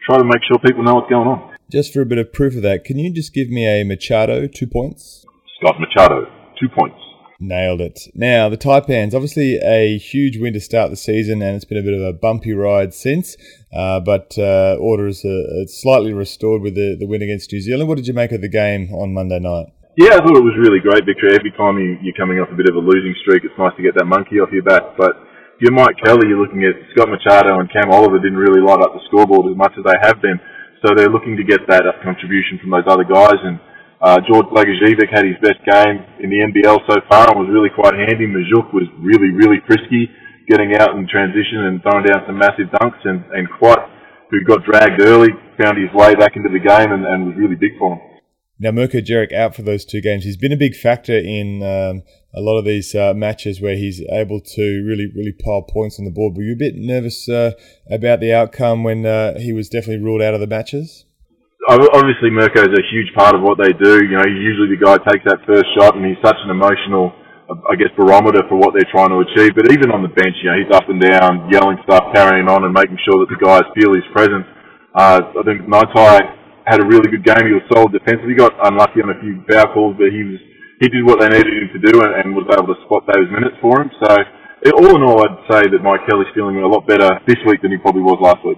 try 0.07 0.17
to 0.17 0.25
make 0.25 0.41
sure 0.49 0.59
people 0.65 0.83
know 0.83 0.95
what's 0.95 1.11
going 1.11 1.29
on. 1.29 1.53
Just 1.71 1.93
for 1.93 2.01
a 2.01 2.07
bit 2.07 2.19
of 2.19 2.33
proof 2.33 2.57
of 2.57 2.63
that, 2.63 2.85
can 2.85 2.99
you 2.99 3.13
just 3.13 3.35
give 3.35 3.49
me 3.49 3.69
a 3.69 3.85
Machado 3.85 4.47
two 4.47 4.67
points? 4.67 5.27
Scott 5.61 5.77
Machado, 5.79 6.25
two 6.61 6.69
points. 6.73 7.04
Nailed 7.41 7.81
it. 7.81 8.09
Now, 8.15 8.49
the 8.49 8.57
Taipans, 8.57 9.15
obviously 9.15 9.59
a 9.59 9.99
huge 9.99 10.39
win 10.39 10.53
to 10.55 10.61
start 10.61 10.91
the 10.91 10.97
season, 10.97 11.43
and 11.43 11.57
it's 11.57 11.65
been 11.65 11.79
a 11.79 11.83
bit 11.83 11.95
of 11.95 12.01
a 12.01 12.13
bumpy 12.13 12.53
ride 12.55 12.95
since, 12.95 13.37
uh, 13.75 14.01
but 14.01 14.39
uh, 14.39 14.77
order 14.79 15.09
is 15.09 15.25
uh, 15.25 15.67
slightly 15.67 16.13
restored 16.13 16.63
with 16.63 16.75
the, 16.75 16.97
the 16.99 17.07
win 17.07 17.23
against 17.23 17.53
New 17.53 17.61
Zealand. 17.61 17.89
What 17.89 17.97
did 17.97 18.07
you 18.07 18.15
make 18.15 18.33
of 18.33 18.41
the 18.41 18.49
game 18.49 18.95
on 18.95 19.13
Monday 19.13 19.41
night? 19.41 19.75
Yeah, 19.99 20.19
I 20.19 20.23
thought 20.23 20.35
it 20.35 20.43
was 20.47 20.59
really 20.59 20.83
great, 20.83 21.07
Victor. 21.07 21.31
Every 21.31 21.55
time 21.55 21.79
you, 21.79 21.99
you're 22.03 22.19
coming 22.19 22.43
off 22.43 22.51
a 22.51 22.59
bit 22.59 22.67
of 22.67 22.75
a 22.75 22.83
losing 22.83 23.15
streak, 23.23 23.47
it's 23.47 23.55
nice 23.59 23.75
to 23.79 23.83
get 23.83 23.95
that 23.95 24.07
monkey 24.07 24.43
off 24.43 24.51
your 24.51 24.67
back. 24.67 24.99
But 24.99 25.15
you're 25.63 25.71
Mike 25.71 25.95
Kelly, 26.03 26.27
you're 26.27 26.43
looking 26.43 26.67
at 26.67 26.75
Scott 26.95 27.07
Machado 27.07 27.63
and 27.63 27.71
Cam 27.71 27.95
Oliver 27.95 28.19
didn't 28.19 28.43
really 28.43 28.59
light 28.59 28.83
up 28.83 28.91
the 28.91 29.03
scoreboard 29.07 29.47
as 29.51 29.55
much 29.55 29.71
as 29.79 29.87
they 29.87 29.95
have 30.03 30.19
been. 30.19 30.39
So 30.83 30.99
they're 30.99 31.15
looking 31.15 31.39
to 31.39 31.47
get 31.47 31.63
that 31.71 31.87
contribution 32.03 32.59
from 32.59 32.75
those 32.75 32.91
other 32.91 33.07
guys 33.07 33.39
and 33.39 33.63
uh, 34.05 34.21
George 34.29 34.45
Blagojevic 34.53 35.09
had 35.09 35.25
his 35.25 35.41
best 35.41 35.65
game 35.65 36.05
in 36.21 36.29
the 36.29 36.45
NBL 36.45 36.77
so 36.85 37.01
far 37.09 37.33
and 37.33 37.41
was 37.41 37.49
really 37.49 37.73
quite 37.73 37.97
handy. 37.97 38.29
Majok 38.29 38.69
was 38.77 38.85
really, 39.01 39.33
really 39.33 39.65
frisky, 39.67 40.13
getting 40.47 40.77
out 40.77 40.93
in 40.93 41.09
transition 41.09 41.73
and 41.73 41.81
throwing 41.81 42.05
down 42.05 42.21
some 42.29 42.37
massive 42.37 42.69
dunks. 42.77 43.01
And, 43.09 43.25
and 43.33 43.49
Kouat, 43.57 43.81
who 44.29 44.45
got 44.45 44.61
dragged 44.69 45.01
early, 45.01 45.33
found 45.57 45.81
his 45.81 45.89
way 45.97 46.15
back 46.15 46.37
into 46.37 46.53
the 46.53 46.61
game 46.61 46.93
and, 46.93 47.07
and 47.09 47.33
was 47.33 47.35
really 47.41 47.57
big 47.57 47.79
for 47.79 47.97
him. 47.97 48.01
Now, 48.61 48.73
Mirko 48.73 49.01
Djeric 49.01 49.33
out 49.33 49.57
for 49.57 49.63
those 49.63 49.87
two 49.87 50.03
games. 50.03 50.25
He's 50.25 50.37
been 50.37 50.53
a 50.53 50.57
big 50.57 50.77
factor 50.77 51.17
in 51.17 51.63
um, 51.63 52.03
a 52.37 52.41
lot 52.41 52.59
of 52.59 52.67
these 52.67 52.95
uh, 52.95 53.15
matches 53.15 53.61
where 53.61 53.75
he's 53.75 54.03
able 54.13 54.41
to 54.41 54.85
really, 54.87 55.11
really 55.17 55.33
pile 55.33 55.63
points 55.63 55.99
on 55.99 56.05
the 56.05 56.11
board. 56.11 56.37
Were 56.37 56.45
you 56.45 56.53
a 56.53 56.57
bit 56.57 56.75
nervous 56.77 57.27
uh, 57.27 57.53
about 57.91 58.21
the 58.21 58.35
outcome 58.35 58.85
when 58.85 59.07
uh, 59.07 59.39
he 59.39 59.55
was 59.55 59.71
definitely 59.71 60.05
ruled 60.05 60.21
out 60.21 60.35
of 60.35 60.41
the 60.41 60.47
matches? 60.47 61.07
Obviously 61.69 62.29
Mirko 62.29 62.69
is 62.69 62.77
a 62.77 62.85
huge 62.93 63.09
part 63.17 63.33
of 63.35 63.41
what 63.41 63.57
they 63.57 63.73
do. 63.73 64.05
You 64.05 64.21
know, 64.21 64.29
usually 64.29 64.77
the 64.77 64.81
guy 64.81 65.01
takes 65.09 65.25
that 65.25 65.41
first 65.49 65.65
shot, 65.79 65.97
and 65.97 66.05
he's 66.05 66.21
such 66.21 66.37
an 66.45 66.53
emotional, 66.53 67.17
I 67.49 67.77
guess, 67.77 67.89
barometer 67.97 68.45
for 68.49 68.61
what 68.61 68.77
they're 68.77 68.89
trying 68.93 69.09
to 69.13 69.25
achieve. 69.25 69.57
But 69.57 69.73
even 69.73 69.89
on 69.89 70.05
the 70.05 70.13
bench, 70.13 70.37
you 70.45 70.53
know, 70.53 70.59
he's 70.61 70.73
up 70.77 70.89
and 70.93 71.01
down, 71.01 71.49
yelling 71.49 71.81
stuff, 71.89 72.13
carrying 72.13 72.49
on, 72.53 72.69
and 72.69 72.73
making 72.75 73.01
sure 73.01 73.17
that 73.25 73.31
the 73.33 73.41
guys 73.41 73.65
feel 73.73 73.97
his 73.97 74.05
presence. 74.13 74.45
Uh, 74.93 75.25
I 75.25 75.43
think 75.49 75.65
Ngatai 75.65 76.17
had 76.69 76.81
a 76.81 76.87
really 76.87 77.09
good 77.09 77.25
game. 77.25 77.49
He 77.49 77.57
was 77.57 77.65
solid 77.73 77.97
defensively. 77.97 78.37
He 78.37 78.41
got 78.41 78.53
unlucky 78.61 79.01
on 79.01 79.13
a 79.13 79.19
few 79.25 79.41
foul 79.49 79.73
calls, 79.73 79.97
but 79.97 80.13
he 80.13 80.23
was 80.25 80.41
he 80.83 80.91
did 80.91 81.07
what 81.07 81.23
they 81.23 81.31
needed 81.31 81.55
him 81.55 81.71
to 81.71 81.81
do, 81.81 82.03
and, 82.03 82.13
and 82.13 82.27
was 82.37 82.51
able 82.53 82.69
to 82.73 82.79
spot 82.85 83.09
those 83.09 83.29
minutes 83.33 83.57
for 83.61 83.81
him. 83.81 83.91
So. 84.05 84.11
All 84.65 84.97
in 84.97 85.03
all, 85.03 85.21
I'd 85.21 85.45
say 85.45 85.69
that 85.69 85.85
Mike 85.85 86.09
Kelly's 86.09 86.33
feeling 86.33 86.57
a 86.57 86.67
lot 86.67 86.89
better 86.89 87.21
this 87.29 87.37
week 87.45 87.61
than 87.61 87.71
he 87.71 87.77
probably 87.77 88.01
was 88.01 88.17
last 88.17 88.41
week. 88.49 88.57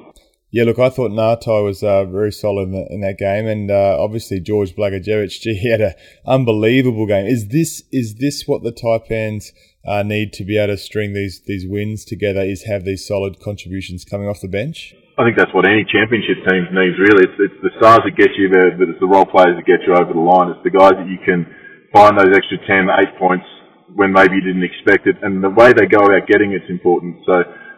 Yeah, 0.51 0.65
look, 0.65 0.79
I 0.79 0.91
thought 0.91 1.11
Ngatai 1.11 1.65
was 1.65 1.83
uh, 1.83 2.05
very 2.05 2.31
solid 2.31 2.71
in, 2.71 2.73
the, 2.73 2.87
in, 2.89 3.01
that 3.03 3.19
game, 3.19 3.47
and 3.47 3.71
uh, 3.71 3.99
obviously 3.99 4.39
George 4.39 4.77
Blagojevic, 4.77 5.31
gee, 5.41 5.55
he 5.55 5.71
had 5.71 5.81
an 5.81 5.95
unbelievable 6.25 7.07
game. 7.07 7.27
Is 7.27 7.49
this 7.49 7.83
is 7.91 8.15
this 8.17 8.45
what 8.47 8.63
the 8.63 8.71
Taipans 8.73 9.51
uh, 9.85 10.03
need 10.03 10.33
to 10.35 10.45
be 10.45 10.57
able 10.57 10.75
to 10.75 10.79
string 10.79 11.15
these 11.15 11.43
these 11.47 11.67
wins 11.67 12.05
together? 12.05 12.41
Is 12.41 12.63
have 12.65 12.85
these 12.85 13.07
solid 13.07 13.41
contributions 13.41 14.05
coming 14.05 14.29
off 14.29 14.41
the 14.41 14.49
bench? 14.49 14.95
I 15.19 15.25
think 15.25 15.37
that's 15.37 15.53
what 15.53 15.67
any 15.67 15.83
championship 15.89 16.45
team 16.47 16.69
needs. 16.71 16.95
Really, 17.01 17.25
it's, 17.25 17.41
it's 17.41 17.61
the 17.65 17.73
stars 17.81 18.05
that 18.05 18.15
get 18.15 18.31
you 18.39 18.53
there, 18.53 18.71
but 18.77 18.87
it's 18.93 19.01
the 19.01 19.09
role 19.09 19.27
players 19.27 19.57
that 19.57 19.67
get 19.67 19.83
you 19.83 19.97
over 19.97 20.13
the 20.13 20.21
line. 20.21 20.53
It's 20.53 20.63
the 20.63 20.77
guys 20.77 20.93
that 20.95 21.09
you 21.09 21.17
can 21.25 21.43
find 21.89 22.21
those 22.21 22.37
extra 22.37 22.61
10, 22.69 22.93
8 22.93 23.19
points 23.19 23.49
when 23.97 24.13
maybe 24.13 24.37
you 24.37 24.45
didn't 24.45 24.63
expect 24.69 25.09
it, 25.09 25.17
and 25.25 25.41
the 25.41 25.49
way 25.49 25.73
they 25.73 25.89
go 25.89 26.05
about 26.05 26.29
getting 26.29 26.53
it's 26.53 26.69
important. 26.69 27.17
So 27.25 27.33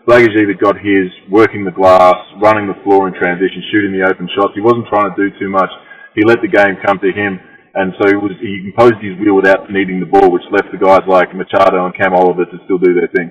Blagojevic 0.09 0.57
got 0.57 0.81
his, 0.81 1.12
working 1.29 1.68
the 1.68 1.71
glass, 1.77 2.16
running 2.40 2.64
the 2.64 2.81
floor 2.81 3.09
in 3.09 3.12
transition, 3.12 3.61
shooting 3.68 3.92
the 3.92 4.09
open 4.09 4.25
shots. 4.33 4.57
He 4.57 4.64
wasn't 4.64 4.88
trying 4.88 5.12
to 5.12 5.18
do 5.21 5.29
too 5.37 5.53
much. 5.53 5.68
He 6.16 6.25
let 6.25 6.40
the 6.40 6.49
game 6.49 6.81
come 6.81 6.97
to 7.05 7.12
him, 7.12 7.37
and 7.77 7.92
so 8.01 8.09
he, 8.09 8.16
was, 8.16 8.33
he 8.40 8.73
imposed 8.73 9.05
his 9.05 9.21
will 9.21 9.37
without 9.37 9.68
needing 9.68 10.01
the 10.01 10.09
ball, 10.09 10.33
which 10.33 10.49
left 10.49 10.73
the 10.73 10.81
guys 10.81 11.05
like 11.05 11.37
Machado 11.37 11.85
and 11.85 11.92
Cam 11.92 12.16
Oliver 12.16 12.49
to 12.49 12.57
still 12.64 12.79
do 12.81 12.97
their 12.97 13.12
thing. 13.12 13.29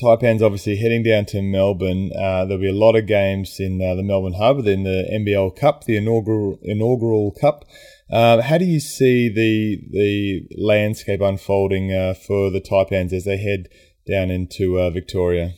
Taipan's 0.00 0.42
obviously 0.42 0.76
heading 0.76 1.02
down 1.02 1.26
to 1.26 1.42
Melbourne. 1.42 2.10
Uh, 2.16 2.48
there'll 2.48 2.64
be 2.64 2.70
a 2.70 2.72
lot 2.72 2.96
of 2.96 3.06
games 3.06 3.60
in 3.60 3.76
uh, 3.82 3.94
the 3.94 4.02
Melbourne 4.02 4.40
Hub, 4.40 4.64
then 4.64 4.84
the 4.84 5.04
NBL 5.12 5.54
Cup, 5.60 5.84
the 5.84 5.98
inaugural 5.98 6.58
inaugural 6.62 7.36
Cup. 7.38 7.66
Uh, 8.10 8.40
how 8.40 8.56
do 8.56 8.64
you 8.64 8.80
see 8.80 9.28
the 9.28 9.76
the 9.90 10.48
landscape 10.56 11.20
unfolding 11.20 11.92
uh, 11.92 12.14
for 12.14 12.48
the 12.50 12.62
Taipans 12.62 13.12
as 13.12 13.24
they 13.24 13.36
head 13.36 13.68
down 14.08 14.30
into 14.30 14.80
uh, 14.80 14.88
Victoria? 14.88 15.52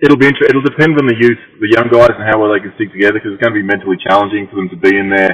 It'll 0.00 0.20
be 0.20 0.26
inter- 0.26 0.48
it'll 0.48 0.64
depend 0.64 0.98
on 0.98 1.06
the 1.06 1.16
youth, 1.16 1.40
the 1.60 1.72
young 1.72 1.88
guys, 1.88 2.12
and 2.16 2.24
how 2.24 2.40
well 2.40 2.52
they 2.52 2.60
can 2.60 2.72
stick 2.76 2.92
together. 2.92 3.16
Because 3.16 3.36
it's 3.36 3.42
going 3.42 3.54
to 3.54 3.60
be 3.60 3.66
mentally 3.66 3.96
challenging 4.04 4.48
for 4.50 4.56
them 4.56 4.68
to 4.70 4.78
be 4.78 4.92
in 4.92 5.08
there 5.08 5.32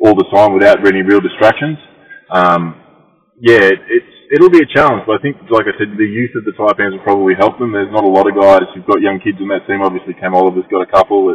all 0.00 0.14
the 0.14 0.28
time 0.32 0.54
without 0.54 0.80
any 0.86 1.02
real 1.02 1.20
distractions. 1.20 1.76
Um, 2.30 2.78
yeah, 3.40 3.68
it, 3.68 3.80
it's 3.88 4.14
it'll 4.32 4.52
be 4.52 4.60
a 4.60 4.70
challenge, 4.70 5.04
but 5.06 5.16
I 5.16 5.20
think, 5.24 5.36
like 5.50 5.66
I 5.66 5.74
said, 5.80 5.96
the 5.96 6.04
youth 6.04 6.32
of 6.36 6.44
the 6.44 6.52
Taipans 6.52 6.96
will 6.96 7.04
probably 7.04 7.34
help 7.34 7.58
them. 7.58 7.72
There's 7.72 7.92
not 7.92 8.04
a 8.04 8.12
lot 8.12 8.28
of 8.28 8.36
guys 8.36 8.68
who've 8.74 8.86
got 8.86 9.00
young 9.00 9.20
kids 9.20 9.38
in 9.40 9.48
that 9.48 9.64
team. 9.66 9.80
Obviously, 9.80 10.14
Cam 10.14 10.34
Oliver's 10.34 10.68
got 10.70 10.84
a 10.84 10.90
couple. 10.90 11.34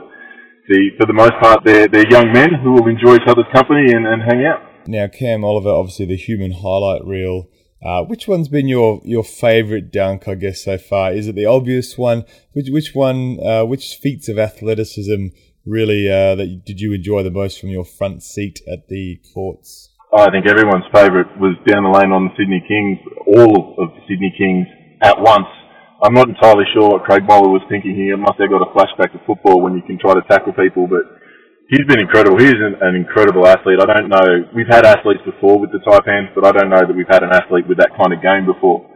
The 0.69 0.95
for 0.97 1.05
the 1.05 1.13
most 1.13 1.33
part, 1.41 1.63
they're 1.65 1.87
they're 1.87 2.09
young 2.09 2.31
men 2.31 2.55
who 2.63 2.73
will 2.73 2.87
enjoy 2.87 3.15
each 3.15 3.27
other's 3.27 3.49
company 3.53 3.91
and, 3.91 4.07
and 4.07 4.21
hang 4.21 4.45
out. 4.45 4.61
Now, 4.87 5.07
Cam 5.07 5.43
Oliver, 5.43 5.69
obviously 5.69 6.05
the 6.05 6.15
human 6.15 6.51
highlight 6.51 7.03
reel 7.05 7.47
uh, 7.83 8.03
which 8.03 8.27
one's 8.27 8.47
been 8.47 8.67
your, 8.67 9.01
your 9.03 9.23
favourite 9.23 9.91
dunk, 9.91 10.27
I 10.27 10.35
guess, 10.35 10.63
so 10.63 10.77
far? 10.77 11.11
Is 11.11 11.27
it 11.27 11.35
the 11.35 11.45
obvious 11.45 11.97
one? 11.97 12.23
Which 12.53 12.69
which 12.69 12.95
one? 12.95 13.39
Uh, 13.45 13.65
which 13.65 13.95
feats 13.95 14.29
of 14.29 14.39
athleticism 14.39 15.27
really 15.65 16.09
uh, 16.09 16.35
that 16.35 16.65
did 16.65 16.79
you 16.79 16.93
enjoy 16.93 17.23
the 17.23 17.31
most 17.31 17.59
from 17.59 17.69
your 17.69 17.85
front 17.85 18.23
seat 18.23 18.61
at 18.71 18.87
the 18.87 19.19
courts? 19.33 19.89
I 20.13 20.29
think 20.29 20.45
everyone's 20.45 20.85
favourite 20.93 21.25
was 21.39 21.57
down 21.65 21.83
the 21.83 21.89
lane 21.89 22.13
on 22.13 22.29
the 22.29 22.33
Sydney 22.37 22.61
Kings, 22.67 23.01
all 23.25 23.73
of 23.81 23.89
the 23.97 24.01
Sydney 24.07 24.33
Kings 24.37 24.67
at 25.01 25.17
once. 25.17 25.49
I'm 26.03 26.13
not 26.13 26.29
entirely 26.29 26.65
sure 26.73 26.89
what 26.89 27.03
Craig 27.03 27.23
Moller 27.25 27.49
was 27.49 27.63
thinking 27.67 27.95
here. 27.95 28.15
Must 28.17 28.37
have 28.37 28.51
got 28.51 28.61
a 28.61 28.69
flashback 28.75 29.11
to 29.13 29.19
football 29.25 29.61
when 29.61 29.73
you 29.73 29.81
can 29.81 29.97
try 29.97 30.13
to 30.13 30.21
tackle 30.29 30.53
people, 30.53 30.85
but 30.85 31.01
he's 31.69 31.85
been 31.87 31.99
incredible. 31.99 32.39
He's 32.39 32.57
an, 32.57 32.75
an, 32.81 32.95
incredible 32.95 33.47
athlete. 33.47 33.79
I 33.79 33.87
don't 33.87 34.09
know. 34.09 34.49
We've 34.55 34.69
had 34.69 34.85
athletes 34.85 35.21
before 35.25 35.59
with 35.59 35.71
the 35.71 35.79
Taipans, 35.83 36.33
but 36.35 36.45
I 36.45 36.51
don't 36.51 36.69
know 36.69 36.83
that 36.83 36.95
we've 36.95 37.09
had 37.09 37.23
an 37.23 37.31
athlete 37.31 37.67
with 37.67 37.77
that 37.77 37.91
kind 37.95 38.13
of 38.13 38.21
game 38.21 38.45
before. 38.45 38.87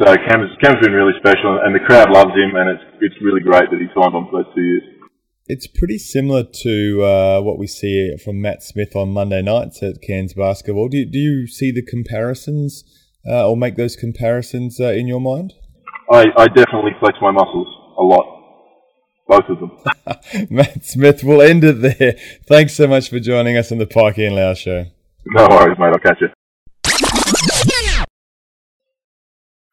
So 0.00 0.08
Cam's, 0.08 0.50
Cam's 0.62 0.80
been 0.80 0.96
really 0.96 1.12
special, 1.20 1.60
and 1.62 1.74
the 1.74 1.84
crowd 1.84 2.10
loves 2.10 2.32
him, 2.32 2.56
and 2.56 2.70
it's 2.70 2.86
it's 3.00 3.18
really 3.20 3.40
great 3.40 3.68
that 3.70 3.78
he 3.78 3.86
signed 3.92 4.16
on 4.16 4.26
for 4.30 4.42
those 4.42 4.54
two 4.54 4.62
years. 4.62 4.82
It's 5.46 5.66
pretty 5.66 5.98
similar 5.98 6.44
to 6.44 7.02
uh, 7.02 7.40
what 7.42 7.58
we 7.58 7.66
see 7.66 8.16
from 8.24 8.40
Matt 8.40 8.62
Smith 8.62 8.96
on 8.96 9.12
Monday 9.12 9.42
nights 9.42 9.82
at 9.82 10.00
Cairns 10.00 10.34
basketball. 10.34 10.88
Do 10.88 10.98
you, 10.98 11.06
do 11.06 11.18
you 11.18 11.46
see 11.46 11.72
the 11.72 11.82
comparisons 11.82 12.84
uh, 13.28 13.48
or 13.48 13.56
make 13.56 13.76
those 13.76 13.96
comparisons 13.96 14.80
uh, 14.80 14.92
in 14.92 15.08
your 15.08 15.20
mind? 15.20 15.52
I, 16.10 16.26
I 16.38 16.46
definitely 16.46 16.92
flex 17.00 17.18
my 17.20 17.32
muscles 17.32 17.66
a 17.98 18.02
lot. 18.02 18.31
Both 19.26 19.48
of 19.48 19.60
them. 19.60 19.70
Matt 20.50 20.84
Smith, 20.84 21.22
we'll 21.24 21.42
end 21.42 21.64
it 21.64 21.80
there. 21.80 22.12
Thanks 22.46 22.74
so 22.74 22.86
much 22.86 23.08
for 23.08 23.20
joining 23.20 23.56
us 23.56 23.72
on 23.72 23.78
the 23.78 23.86
Pikey 23.86 24.26
and 24.26 24.36
Loughz 24.36 24.58
show. 24.58 24.86
No 25.26 25.48
worries, 25.48 25.78
mate. 25.78 25.92
I'll 25.92 25.98
catch 25.98 26.20
you. 26.20 26.28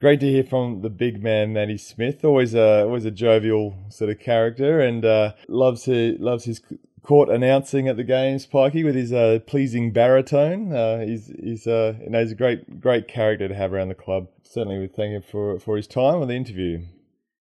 Great 0.02 0.22
to 0.22 0.28
hear 0.28 0.46
from 0.46 0.82
the 0.82 0.90
big 0.90 1.22
man 1.22 1.52
Matty 1.52 1.78
Smith. 1.78 2.24
Always 2.24 2.54
a 2.54 2.84
always 2.84 3.04
a 3.04 3.12
jovial 3.12 3.76
sort 3.90 4.10
of 4.10 4.18
character, 4.20 4.80
and 4.80 5.04
uh, 5.04 5.34
loves 5.50 5.84
his 5.86 6.18
loves 6.20 6.46
his 6.46 6.62
court 7.04 7.28
announcing 7.28 7.90
at 7.90 7.98
the 7.98 8.04
games, 8.04 8.46
Pikey, 8.46 8.86
with 8.86 8.96
his 8.96 9.12
uh, 9.12 9.40
pleasing 9.46 9.92
baritone. 9.92 10.72
Uh, 10.72 11.00
he's 11.00 11.34
he's 11.44 11.68
uh, 11.68 11.96
you 12.02 12.12
know 12.12 12.22
he's 12.22 12.32
a 12.32 12.36
great 12.36 12.80
great 12.80 13.10
character 13.10 13.50
to 13.50 13.56
have 13.56 13.74
around 13.74 13.90
the 13.90 13.96
club. 13.96 14.30
Certainly, 14.44 14.80
we 14.80 14.88
thank 14.88 15.12
him 15.12 15.22
for 15.22 15.60
for 15.60 15.76
his 15.76 15.88
time 15.88 16.22
on 16.22 16.30
the 16.30 16.36
interview. 16.36 16.86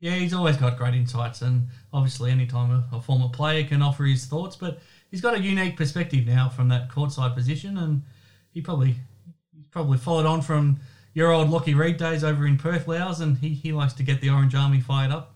Yeah, 0.03 0.17
he's 0.17 0.35
always 0.35 0.57
got 0.57 0.79
great 0.79 0.95
insights, 0.95 1.43
and 1.43 1.69
obviously, 1.93 2.33
anytime 2.33 2.73
a, 2.73 2.97
a 2.97 3.01
former 3.01 3.29
player 3.29 3.63
can 3.63 3.83
offer 3.83 4.03
his 4.03 4.27
thoughts, 4.27 4.57
but 4.57 4.81
he's 5.13 5.21
got 5.21 5.37
a 5.37 5.41
unique 5.41 5.77
perspective 5.77 6.27
now 6.27 6.49
from 6.49 6.69
that 6.71 6.89
courtside 6.89 7.37
position, 7.37 7.79
and 7.79 8.03
he 8.51 8.61
probably 8.61 8.97
he's 9.55 9.69
probably 9.71 9.99
followed 9.99 10.27
on 10.27 10.43
from 10.43 10.81
your 11.15 11.31
old 11.31 11.51
Lockie 11.51 11.75
Reed 11.75 11.99
days 11.99 12.25
over 12.25 12.49
in 12.49 12.59
Perth, 12.59 12.89
Loughz, 12.89 13.21
and 13.21 13.39
he, 13.39 13.51
he 13.51 13.71
likes 13.71 13.93
to 13.93 14.03
get 14.03 14.21
the 14.21 14.29
Orange 14.29 14.57
Army 14.57 14.81
fired 14.81 15.13
up. 15.13 15.32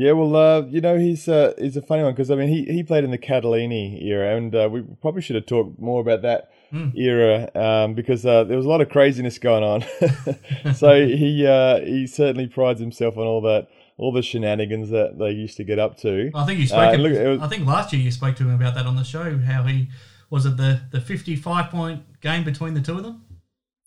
Yeah, 0.00 0.12
well, 0.12 0.36
uh, 0.36 0.62
you 0.66 0.80
know, 0.80 0.96
he's 0.96 1.26
uh, 1.28 1.54
he's 1.58 1.76
a 1.76 1.82
funny 1.82 2.02
one 2.04 2.12
because 2.12 2.30
I 2.30 2.36
mean, 2.36 2.48
he, 2.48 2.64
he 2.72 2.82
played 2.84 3.02
in 3.04 3.10
the 3.10 3.18
Catalini 3.18 4.00
era, 4.04 4.36
and 4.36 4.54
uh, 4.54 4.68
we 4.70 4.82
probably 5.02 5.22
should 5.22 5.34
have 5.36 5.46
talked 5.46 5.78
more 5.80 6.00
about 6.00 6.22
that 6.22 6.50
Mm. 6.70 6.92
era 6.98 7.48
um, 7.54 7.94
because 7.94 8.26
uh, 8.26 8.44
there 8.44 8.54
was 8.58 8.66
a 8.66 8.68
lot 8.68 8.82
of 8.82 8.90
craziness 8.90 9.38
going 9.38 9.64
on. 9.64 9.82
so 10.74 11.06
he 11.06 11.46
uh, 11.46 11.80
he 11.80 12.06
certainly 12.06 12.46
prides 12.46 12.78
himself 12.78 13.16
on 13.16 13.26
all 13.26 13.40
that 13.40 13.68
all 13.96 14.12
the 14.12 14.20
shenanigans 14.22 14.90
that 14.90 15.18
they 15.18 15.30
used 15.30 15.56
to 15.56 15.64
get 15.64 15.78
up 15.78 15.96
to. 16.00 16.30
I 16.34 16.44
think 16.44 16.60
you 16.60 16.66
spoke. 16.66 16.78
Uh, 16.92 16.96
to- 16.96 16.98
look, 16.98 17.12
was- 17.40 17.40
I 17.40 17.48
think 17.48 17.66
last 17.66 17.92
year 17.94 18.02
you 18.02 18.10
spoke 18.10 18.36
to 18.36 18.42
him 18.44 18.54
about 18.54 18.74
that 18.74 18.84
on 18.84 18.96
the 18.96 19.02
show. 19.02 19.38
How 19.38 19.62
he 19.62 19.88
was 20.28 20.44
it 20.44 20.58
the 20.58 20.82
the 20.90 21.00
fifty 21.00 21.36
five 21.36 21.70
point 21.70 22.02
game 22.20 22.44
between 22.44 22.74
the 22.74 22.82
two 22.82 22.98
of 22.98 23.02
them. 23.02 23.24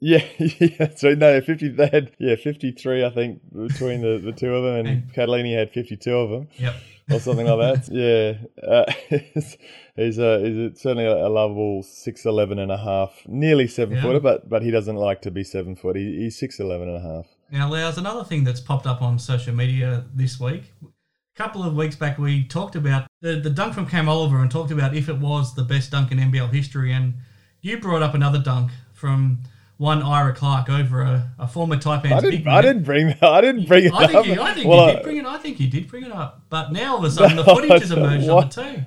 Yeah, 0.01 0.25
yeah. 0.39 0.89
So 0.95 1.13
no, 1.13 1.39
fifty. 1.41 1.69
They 1.69 1.87
had 1.87 2.11
yeah 2.19 2.35
fifty 2.35 2.71
three, 2.71 3.05
I 3.05 3.11
think, 3.11 3.41
between 3.53 4.01
the, 4.01 4.17
the 4.17 4.31
two 4.31 4.53
of 4.53 4.63
them, 4.63 4.85
and 4.85 5.13
Catalini 5.13 5.55
had 5.55 5.71
fifty 5.71 5.95
two 5.95 6.15
of 6.17 6.29
them. 6.31 6.47
Yep. 6.57 6.75
or 7.11 7.19
something 7.19 7.45
like 7.45 7.59
that. 7.59 7.89
Yeah, 7.91 8.67
uh, 8.67 8.91
he's 9.95 10.17
a, 10.17 10.39
he's 10.39 10.57
a, 10.57 10.75
certainly 10.75 11.05
a, 11.05 11.29
lovable 11.29 11.83
six 11.83 12.25
eleven 12.25 12.57
and 12.57 12.71
a 12.71 12.77
half, 12.77 13.21
nearly 13.27 13.67
seven 13.67 13.95
Yeah. 13.95 14.01
footer, 14.01 14.19
but 14.19 14.49
but 14.49 14.63
he 14.63 14.71
doesn't 14.71 14.95
like 14.95 15.21
to 15.21 15.31
be 15.31 15.43
seven 15.43 15.75
foot. 15.75 15.95
He, 15.95 16.17
he's 16.17 16.39
six 16.39 16.59
eleven 16.59 16.87
and 16.89 16.97
a 16.97 17.01
half. 17.01 17.27
Now, 17.51 17.69
there's 17.69 17.97
another 17.97 18.23
thing 18.23 18.43
that's 18.43 18.61
popped 18.61 18.87
up 18.87 19.01
on 19.01 19.19
social 19.19 19.53
media 19.53 20.05
this 20.15 20.39
week. 20.39 20.73
A 20.83 20.87
couple 21.35 21.63
of 21.63 21.75
weeks 21.75 21.95
back, 21.95 22.17
we 22.17 22.45
talked 22.45 22.75
about 22.75 23.07
the, 23.21 23.35
the 23.35 23.49
dunk 23.49 23.73
from 23.73 23.85
Cam 23.87 24.07
Oliver 24.07 24.39
and 24.39 24.49
talked 24.49 24.71
about 24.71 24.95
if 24.95 25.09
it 25.09 25.19
was 25.19 25.53
the 25.53 25.63
best 25.63 25.91
dunk 25.91 26.11
in 26.11 26.17
NBL 26.17 26.53
history. 26.53 26.93
And 26.93 27.15
you 27.61 27.77
brought 27.77 28.01
up 28.01 28.13
another 28.13 28.39
dunk 28.39 28.71
from 28.93 29.43
one 29.81 30.03
Ira 30.03 30.31
Clark 30.35 30.69
over 30.69 31.01
a, 31.01 31.31
a 31.39 31.47
former 31.47 31.75
Taipan's 31.75 32.13
I 32.13 32.19
didn't. 32.21 32.45
man. 32.45 32.53
I 32.53 32.61
didn't 32.61 32.83
bring 32.83 33.07
that. 33.07 33.23
I 33.23 33.41
didn't 33.41 33.65
bring 33.67 33.85
it 33.85 33.93
I 33.93 34.03
up. 34.03 34.11
think, 34.11 34.27
you, 34.27 34.39
I 34.39 34.53
think 34.53 34.67
Well, 34.67 34.87
you 34.89 34.93
did 34.93 35.03
bring 35.03 35.17
it. 35.17 35.25
I 35.25 35.37
think 35.39 35.59
you 35.59 35.67
did 35.67 35.87
bring 35.87 36.03
it 36.03 36.11
up, 36.11 36.43
but 36.49 36.71
now 36.71 36.91
all 36.93 36.97
of 36.99 37.05
a 37.05 37.09
sudden 37.17 37.35
the 37.37 37.43
footage 37.43 37.81
has 37.81 37.91
emerged 37.91 38.29
on 38.29 38.43
it 38.45 38.51
too. 38.51 38.83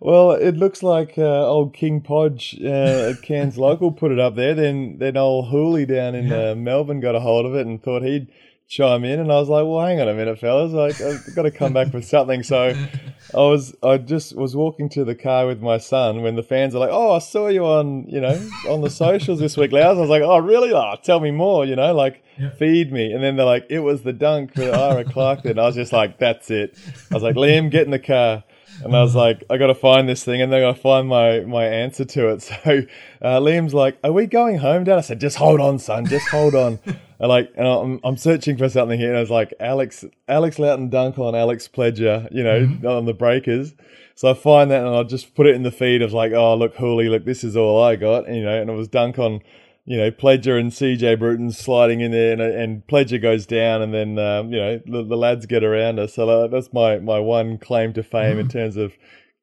Well, 0.00 0.32
it 0.32 0.56
looks 0.56 0.82
like 0.82 1.14
uh, 1.16 1.46
old 1.46 1.72
King 1.72 2.00
Podge 2.00 2.58
uh, 2.62 3.10
at 3.10 3.22
Cairns 3.22 3.56
Local 3.56 3.92
put 3.92 4.10
it 4.12 4.18
up 4.18 4.34
there. 4.34 4.54
Then 4.54 4.98
then 4.98 5.16
old 5.16 5.48
Hooley 5.48 5.86
down 5.86 6.14
in 6.16 6.26
Yeah. 6.28 6.50
uh, 6.50 6.54
Melbourne 6.56 7.00
got 7.00 7.14
a 7.14 7.20
hold 7.20 7.46
of 7.46 7.54
it 7.54 7.66
and 7.66 7.80
thought 7.82 8.02
he'd 8.02 8.26
chime 8.68 9.04
in. 9.04 9.20
And 9.20 9.30
I 9.32 9.36
was 9.38 9.48
like, 9.48 9.64
well, 9.64 9.80
hang 9.86 10.00
on 10.00 10.08
a 10.08 10.14
minute, 10.14 10.38
fellas. 10.40 10.72
Like, 10.72 11.00
I've 11.00 11.34
got 11.36 11.42
to 11.42 11.50
come 11.52 11.72
back 11.72 11.92
with 11.94 12.04
something. 12.04 12.42
So 12.42 12.74
I 13.34 13.38
was 13.38 13.74
I 13.82 13.96
just 13.98 14.36
was 14.36 14.54
walking 14.54 14.88
to 14.90 15.04
the 15.04 15.14
car 15.14 15.46
with 15.46 15.62
my 15.62 15.78
son 15.78 16.22
when 16.22 16.36
the 16.36 16.42
fans 16.42 16.74
are 16.74 16.78
like, 16.78 16.90
oh, 16.92 17.12
I 17.12 17.18
saw 17.18 17.48
you 17.48 17.64
on 17.64 18.04
you 18.08 18.20
know 18.20 18.38
on 18.68 18.80
the 18.82 18.90
socials 18.90 19.38
this 19.40 19.56
week, 19.56 19.72
Lars. 19.72 19.96
I 19.96 20.00
was 20.00 20.10
like, 20.10 20.22
oh, 20.22 20.38
really? 20.38 20.72
Oh, 20.72 20.94
tell 21.02 21.20
me 21.20 21.30
more. 21.30 21.64
You 21.64 21.76
know, 21.76 21.94
like 21.94 22.22
Yeah. 22.38 22.50
feed 22.50 22.92
me. 22.92 23.12
And 23.12 23.22
then 23.22 23.36
they're 23.36 23.46
like, 23.46 23.66
it 23.70 23.80
was 23.80 24.02
the 24.02 24.12
dunk 24.12 24.54
for 24.54 24.62
Ira 24.74 25.04
Clark. 25.04 25.44
And 25.46 25.58
I 25.58 25.64
was 25.64 25.74
just 25.76 25.92
like, 25.92 26.18
that's 26.18 26.50
it. 26.50 26.76
I 27.10 27.14
was 27.14 27.22
like, 27.22 27.36
Liam, 27.36 27.70
get 27.70 27.84
in 27.84 27.90
the 27.90 27.98
car. 27.98 28.44
And 28.84 28.96
I 28.96 29.02
was 29.02 29.14
like, 29.14 29.44
I 29.50 29.58
got 29.58 29.68
to 29.68 29.74
find 29.74 30.08
this 30.08 30.24
thing, 30.24 30.42
and 30.42 30.50
then 30.50 30.58
I 30.58 30.62
got 30.70 30.76
to 30.76 30.82
find 30.82 31.06
my 31.06 31.40
my 31.40 31.64
answer 31.66 32.04
to 32.04 32.28
it. 32.30 32.42
So 32.64 32.82
uh, 33.22 33.38
Liam's 33.38 33.74
like, 33.74 33.96
"Are 34.02 34.10
we 34.12 34.26
going 34.26 34.58
home, 34.58 34.84
Dad?" 34.84 34.98
I 34.98 35.02
said, 35.02 35.20
"Just 35.20 35.36
hold 35.36 35.60
on, 35.60 35.78
son. 35.78 36.06
Just 36.08 36.26
hold 36.28 36.54
on." 36.56 36.80
And 37.22 37.28
like, 37.28 37.52
and 37.56 37.66
I'm 37.66 38.00
I'm 38.02 38.16
searching 38.16 38.58
for 38.58 38.68
something 38.68 38.98
here, 38.98 39.08
and 39.08 39.16
I 39.16 39.20
was 39.20 39.30
like, 39.30 39.54
Alex 39.60 40.04
Alex 40.26 40.58
Loughton 40.58 40.90
dunk 40.90 41.20
on 41.20 41.36
Alex 41.36 41.68
Pledger, 41.68 42.28
you 42.32 42.42
know, 42.42 42.96
on 42.96 43.04
the 43.06 43.14
Breakers. 43.14 43.74
So 44.16 44.28
I 44.28 44.34
find 44.34 44.70
that, 44.72 44.84
and 44.84 44.94
I 44.94 45.04
just 45.04 45.34
put 45.36 45.46
it 45.46 45.54
in 45.54 45.62
the 45.62 45.70
feed 45.70 46.02
of 46.02 46.12
like, 46.12 46.32
"Oh, 46.32 46.56
look, 46.56 46.74
Hooley, 46.74 47.08
look, 47.08 47.24
this 47.24 47.44
is 47.44 47.56
all 47.56 47.80
I 47.80 47.94
got," 47.94 48.28
you 48.28 48.42
know, 48.42 48.60
and 48.60 48.68
it 48.68 48.74
was 48.74 48.88
dunk 48.88 49.20
on 49.20 49.40
you 49.84 49.96
know, 49.98 50.10
Pledger 50.12 50.60
and 50.60 50.70
CJ 50.70 51.18
Bruton 51.18 51.50
sliding 51.50 52.00
in 52.00 52.12
there, 52.12 52.32
and, 52.32 52.40
and 52.40 52.86
Pledger 52.86 53.20
goes 53.20 53.46
down, 53.46 53.82
and 53.82 53.92
then 53.92 54.18
um, 54.18 54.52
you 54.52 54.58
know 54.58 54.80
the, 54.84 55.04
the 55.04 55.16
lads 55.16 55.46
get 55.46 55.64
around 55.64 55.98
us. 56.00 56.14
So 56.14 56.48
that's 56.48 56.72
my 56.72 56.98
my 56.98 57.20
one 57.20 57.56
claim 57.56 57.92
to 57.94 58.02
fame 58.02 58.38
in 58.38 58.48
terms 58.48 58.76
of 58.76 58.94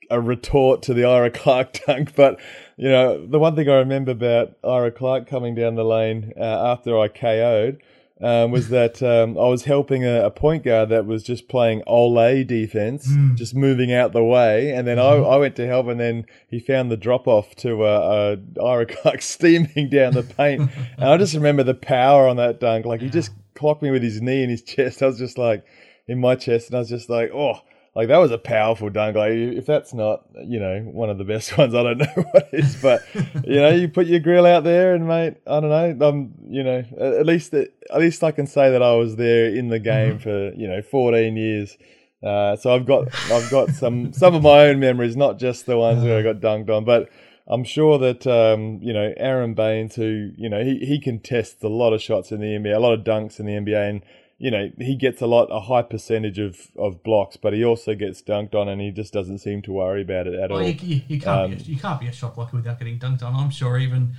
a 0.10 0.20
retort 0.20 0.82
to 0.84 0.94
the 0.94 1.06
Ira 1.06 1.30
Clark 1.30 1.80
dunk. 1.88 2.16
But 2.16 2.40
you 2.78 2.90
know, 2.90 3.26
the 3.26 3.40
one 3.40 3.56
thing 3.56 3.70
I 3.70 3.76
remember 3.76 4.12
about 4.12 4.56
Ira 4.64 4.92
Clark 4.92 5.28
coming 5.28 5.56
down 5.56 5.76
the 5.76 5.84
lane 5.84 6.34
uh, 6.38 6.72
after 6.72 6.98
I 6.98 7.08
KO'd. 7.08 7.82
Um, 8.22 8.52
was 8.52 8.68
that 8.78 9.02
um, 9.02 9.38
I 9.38 9.48
was 9.48 9.64
helping 9.64 10.04
a, 10.04 10.26
a 10.26 10.30
point 10.30 10.66
guard 10.66 10.90
that 10.90 11.06
was 11.06 11.24
just 11.24 11.48
playing 11.48 11.84
ole 11.88 12.44
defense, 12.44 13.08
just 13.36 13.56
moving 13.56 13.94
out 13.94 14.12
the 14.12 14.22
way, 14.22 14.74
and 14.74 14.86
then 14.86 15.00
I, 15.00 15.12
I 15.12 15.38
went 15.38 15.56
to 15.56 15.66
help, 15.66 15.88
and 15.88 15.98
then 15.98 16.26
he 16.50 16.60
found 16.60 16.92
the 16.92 16.98
drop 16.98 17.30
off 17.30 17.56
to 17.58 17.86
uh, 17.86 18.36
uh, 18.60 18.62
Ira 18.62 18.88
Clark 18.88 19.22
steaming 19.22 19.90
down 19.90 20.16
the 20.16 20.24
paint, 20.24 20.70
and 20.98 21.10
I 21.10 21.16
just 21.16 21.34
remember 21.34 21.64
the 21.64 21.74
power 21.74 22.28
on 22.28 22.36
that 22.36 22.60
dunk. 22.60 22.86
Like 22.86 23.00
he 23.00 23.10
just 23.10 23.32
clocked 23.56 23.82
me 23.82 23.90
with 23.90 24.04
his 24.04 24.22
knee 24.22 24.44
in 24.44 24.50
his 24.50 24.64
chest. 24.64 25.02
I 25.02 25.06
was 25.08 25.18
just 25.18 25.38
like 25.38 25.66
in 26.06 26.20
my 26.20 26.36
chest, 26.36 26.68
and 26.68 26.76
I 26.76 26.80
was 26.80 26.90
just 26.90 27.10
like, 27.10 27.32
oh, 27.34 27.62
like 27.96 28.08
that 28.08 28.18
was 28.18 28.32
a 28.32 28.38
powerful 28.38 28.90
dunk. 28.90 29.16
Like 29.16 29.34
if 29.34 29.66
that's 29.66 29.94
not, 29.94 30.24
you 30.46 30.60
know, 30.60 30.82
one 30.82 31.10
of 31.10 31.18
the 31.18 31.24
best 31.24 31.58
ones, 31.58 31.74
I 31.74 31.84
don't 31.84 31.98
know 31.98 32.24
what 32.32 32.50
is. 32.54 32.76
But 32.82 33.02
you 33.14 33.56
know, 33.56 33.70
you 33.70 33.88
put 33.90 34.08
your 34.08 34.20
grill 34.20 34.46
out 34.46 34.64
there, 34.64 34.94
and 34.94 35.08
mate, 35.08 35.36
I 35.48 35.60
don't 35.60 35.70
know. 36.00 36.08
Um, 36.08 36.34
you 36.48 36.64
know, 36.64 36.84
at 37.00 37.14
at 37.14 37.26
least 37.26 37.54
at 37.54 37.70
least 37.98 38.24
I 38.24 38.32
can 38.32 38.48
say 38.48 38.72
that 38.72 38.84
I 38.84 38.94
was 38.94 39.16
there 39.16 39.46
in 39.46 39.70
the 39.70 39.80
game 39.80 40.20
for 40.20 40.54
you 40.54 40.68
know 40.68 40.82
14 40.82 41.36
years. 41.36 41.78
Uh, 42.22 42.56
so 42.58 42.76
I've 42.76 42.86
got 42.86 43.08
I've 43.32 43.50
got 43.50 43.70
some 43.72 44.14
some 44.14 44.36
of 44.36 44.44
my 44.44 44.68
own 44.68 44.80
memories, 44.80 45.16
not 45.16 45.40
just 45.40 45.66
the 45.66 45.78
ones 45.78 46.04
where 46.04 46.20
I 46.20 46.22
got 46.22 46.42
dunked 46.42 46.70
on, 46.70 46.86
but. 46.86 47.10
I'm 47.52 47.64
sure 47.64 47.98
that 47.98 48.28
um, 48.28 48.78
you 48.80 48.94
know 48.94 49.12
Aron 49.18 49.56
Baynes, 49.56 49.96
who 49.96 50.30
you 50.38 50.50
know 50.50 50.64
he, 50.64 50.86
he 50.86 51.02
contests 51.02 51.64
a 51.64 51.68
lot 51.68 51.94
of 51.94 52.00
shots 52.00 52.32
in 52.32 52.42
the 52.42 52.46
NBA, 52.46 52.76
a 52.76 52.80
lot 52.80 52.94
of 52.94 53.04
dunks 53.04 53.40
in 53.40 53.48
the 53.48 53.54
NBA, 53.54 53.90
and 53.90 54.02
you 54.40 54.50
know 54.50 54.72
he 54.80 54.96
gets 54.96 55.22
a 55.22 55.28
lot 55.28 55.46
a 55.52 55.60
high 55.60 55.82
percentage 55.84 56.40
of, 56.40 56.58
of 56.78 57.04
blocks, 57.04 57.38
but 57.38 57.54
he 57.54 57.64
also 57.64 57.94
gets 57.94 58.22
dunked 58.22 58.56
on, 58.56 58.68
and 58.70 58.82
he 58.82 58.90
just 58.90 59.14
doesn't 59.14 59.40
seem 59.40 59.62
to 59.64 59.72
worry 59.72 60.02
about 60.02 60.26
it 60.28 60.34
at 60.34 60.50
Well, 60.50 60.60
all. 60.62 60.68
you, 60.68 60.74
you, 60.82 61.02
you 61.08 61.22
can't 61.22 61.52
be 61.52 61.58
a, 61.58 61.60
um, 61.60 61.64
you 61.66 61.78
can't 61.78 62.00
be 62.00 62.08
a 62.08 62.12
shot 62.12 62.36
blocker 62.36 62.56
without 62.58 62.80
getting 62.80 62.98
dunked 62.98 63.22
on. 63.22 63.36
I'm 63.36 63.52
sure 63.52 63.78
even 63.78 64.16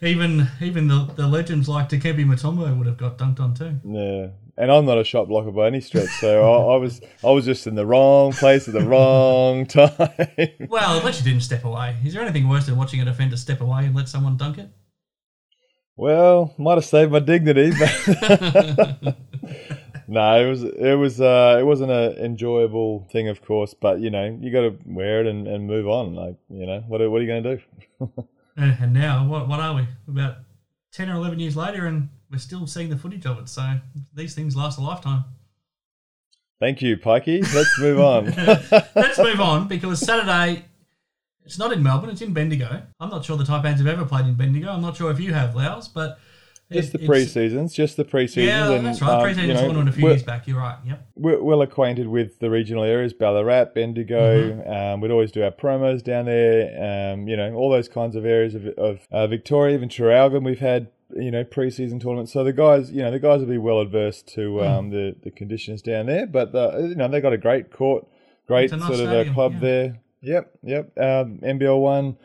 even 0.00 0.48
even 0.60 0.88
the, 0.88 1.10
the 1.14 1.26
legends 1.28 1.68
like 1.68 1.88
Dikembe 1.88 2.24
Mutombo 2.24 2.76
would 2.76 2.86
have 2.86 2.96
got 2.96 3.18
dunked 3.18 3.40
on 3.40 3.54
too. 3.54 3.78
Yeah, 3.84 4.28
and 4.56 4.72
I'm 4.72 4.86
not 4.86 4.98
a 4.98 5.04
shot 5.04 5.28
blocker 5.28 5.50
by 5.50 5.66
any 5.66 5.80
stretch, 5.80 6.08
so 6.20 6.42
I, 6.50 6.74
I 6.74 6.76
was 6.78 7.00
I 7.22 7.30
was 7.30 7.44
just 7.44 7.66
in 7.66 7.74
the 7.74 7.84
wrong 7.86 8.32
place 8.32 8.68
at 8.68 8.74
the 8.74 8.86
wrong 8.86 9.66
time. 9.66 9.90
Well, 10.68 10.98
unless 10.98 11.18
you 11.18 11.24
didn't 11.30 11.42
step 11.42 11.64
away. 11.64 11.96
Is 12.04 12.14
there 12.14 12.22
anything 12.22 12.48
worse 12.48 12.66
than 12.66 12.76
watching 12.76 13.00
a 13.00 13.04
defender 13.04 13.36
step 13.36 13.60
away 13.60 13.84
and 13.86 13.94
let 13.94 14.08
someone 14.08 14.36
dunk 14.36 14.58
it? 14.58 14.70
Well, 15.98 16.54
might 16.58 16.76
have 16.76 16.84
saved 16.84 17.10
my 17.10 17.18
dignity, 17.18 17.72
but 17.76 19.16
no, 20.06 20.40
it 20.40 20.48
was 20.48 20.62
it 20.62 20.94
was 20.96 21.20
uh, 21.20 21.56
it 21.58 21.64
wasn't 21.64 21.90
an 21.90 22.12
enjoyable 22.24 23.08
thing, 23.10 23.26
of 23.26 23.42
course. 23.42 23.74
But 23.74 23.98
you 23.98 24.08
know, 24.08 24.38
you 24.40 24.52
got 24.52 24.60
to 24.60 24.78
wear 24.86 25.22
it 25.22 25.26
and, 25.26 25.48
and 25.48 25.66
move 25.66 25.88
on. 25.88 26.14
Like 26.14 26.36
you 26.48 26.66
know, 26.66 26.84
what 26.86 27.00
are, 27.00 27.10
what 27.10 27.20
are 27.20 27.24
you 27.24 27.26
going 27.26 27.42
to 27.42 27.56
do? 27.56 28.24
And, 28.60 28.76
and 28.80 28.92
now, 28.92 29.24
what 29.24 29.46
what 29.46 29.60
are 29.60 29.72
we? 29.72 29.86
About 30.08 30.38
ten 30.92 31.08
or 31.08 31.14
eleven 31.14 31.38
years 31.38 31.56
later, 31.56 31.86
and 31.86 32.08
we're 32.28 32.38
still 32.38 32.66
seeing 32.66 32.90
the 32.90 32.96
footage 32.96 33.24
of 33.24 33.38
it. 33.38 33.48
So 33.48 33.78
these 34.12 34.34
things 34.34 34.56
last 34.56 34.78
a 34.78 34.80
lifetime. 34.80 35.26
Thank 36.58 36.82
you, 36.82 36.96
Pikey. 36.96 37.40
Let's 37.54 37.78
move 37.78 38.00
on. 38.00 38.24
Let's 38.96 39.18
move 39.18 39.40
on 39.40 39.68
because 39.68 40.00
Saturday. 40.00 40.64
It's 41.48 41.58
not 41.58 41.72
in 41.72 41.82
Melbourne. 41.82 42.10
It's 42.10 42.20
in 42.20 42.34
Bendigo. 42.34 42.82
I'm 43.00 43.08
not 43.08 43.24
sure 43.24 43.38
the 43.38 43.42
Taipans 43.42 43.78
have 43.78 43.86
ever 43.86 44.04
played 44.04 44.26
in 44.26 44.34
Bendigo. 44.34 44.70
I'm 44.70 44.82
not 44.82 44.98
sure 44.98 45.10
if 45.10 45.18
you 45.18 45.32
have, 45.32 45.56
Loughz, 45.56 45.88
but 45.88 46.18
just 46.70 46.92
the 46.92 46.98
pre-seasons, 46.98 47.72
just 47.72 47.96
the 47.96 48.04
pre-seasons. 48.04 48.46
Yeah, 48.46 48.70
and, 48.70 48.86
that's 48.86 49.00
right. 49.00 49.14
um, 49.14 49.22
Pre-season 49.22 49.48
you 49.48 49.72
know, 49.72 49.80
a 49.80 49.92
few 49.92 50.08
years 50.08 50.22
back. 50.22 50.46
You're 50.46 50.58
right. 50.58 50.76
Yep. 50.84 51.08
we're 51.16 51.42
well 51.42 51.62
acquainted 51.62 52.08
with 52.08 52.38
the 52.40 52.50
regional 52.50 52.84
areas, 52.84 53.14
Ballarat, 53.14 53.72
Bendigo. 53.74 54.52
Mm-hmm. 54.52 54.70
Um, 54.70 55.00
we'd 55.00 55.10
always 55.10 55.32
do 55.32 55.42
our 55.42 55.50
promos 55.50 56.04
down 56.04 56.26
there. 56.26 57.14
Um, 57.14 57.26
you 57.28 57.36
know, 57.38 57.54
all 57.54 57.70
those 57.70 57.88
kinds 57.88 58.14
of 58.14 58.26
areas 58.26 58.54
of, 58.54 58.66
of 58.76 59.06
uh, 59.10 59.26
Victoria, 59.26 59.74
even 59.74 59.88
Traralgon. 59.88 60.44
We've 60.44 60.58
had 60.58 60.88
you 61.16 61.30
know 61.30 61.44
preseason 61.44 61.98
tournament. 61.98 62.28
So 62.28 62.44
the 62.44 62.52
guys, 62.52 62.90
you 62.90 63.00
know, 63.00 63.10
the 63.10 63.18
guys 63.18 63.40
will 63.40 63.46
be 63.46 63.56
well 63.56 63.80
adverse 63.80 64.20
to 64.34 64.62
um, 64.62 64.90
the 64.90 65.16
the 65.22 65.30
conditions 65.30 65.80
down 65.80 66.04
there. 66.04 66.26
But 66.26 66.52
the, 66.52 66.88
you 66.90 66.94
know, 66.94 67.08
they 67.08 67.22
got 67.22 67.32
a 67.32 67.38
great 67.38 67.72
court, 67.72 68.06
great 68.46 68.68
sort 68.68 68.82
of 68.82 68.96
stadium, 68.96 69.30
uh, 69.30 69.32
club 69.32 69.54
yeah. 69.54 69.60
there. 69.60 70.00
Yep, 70.20 70.58
yep. 70.62 70.98
Um, 70.98 71.40
NBL 71.42 71.80
one. 71.80 72.16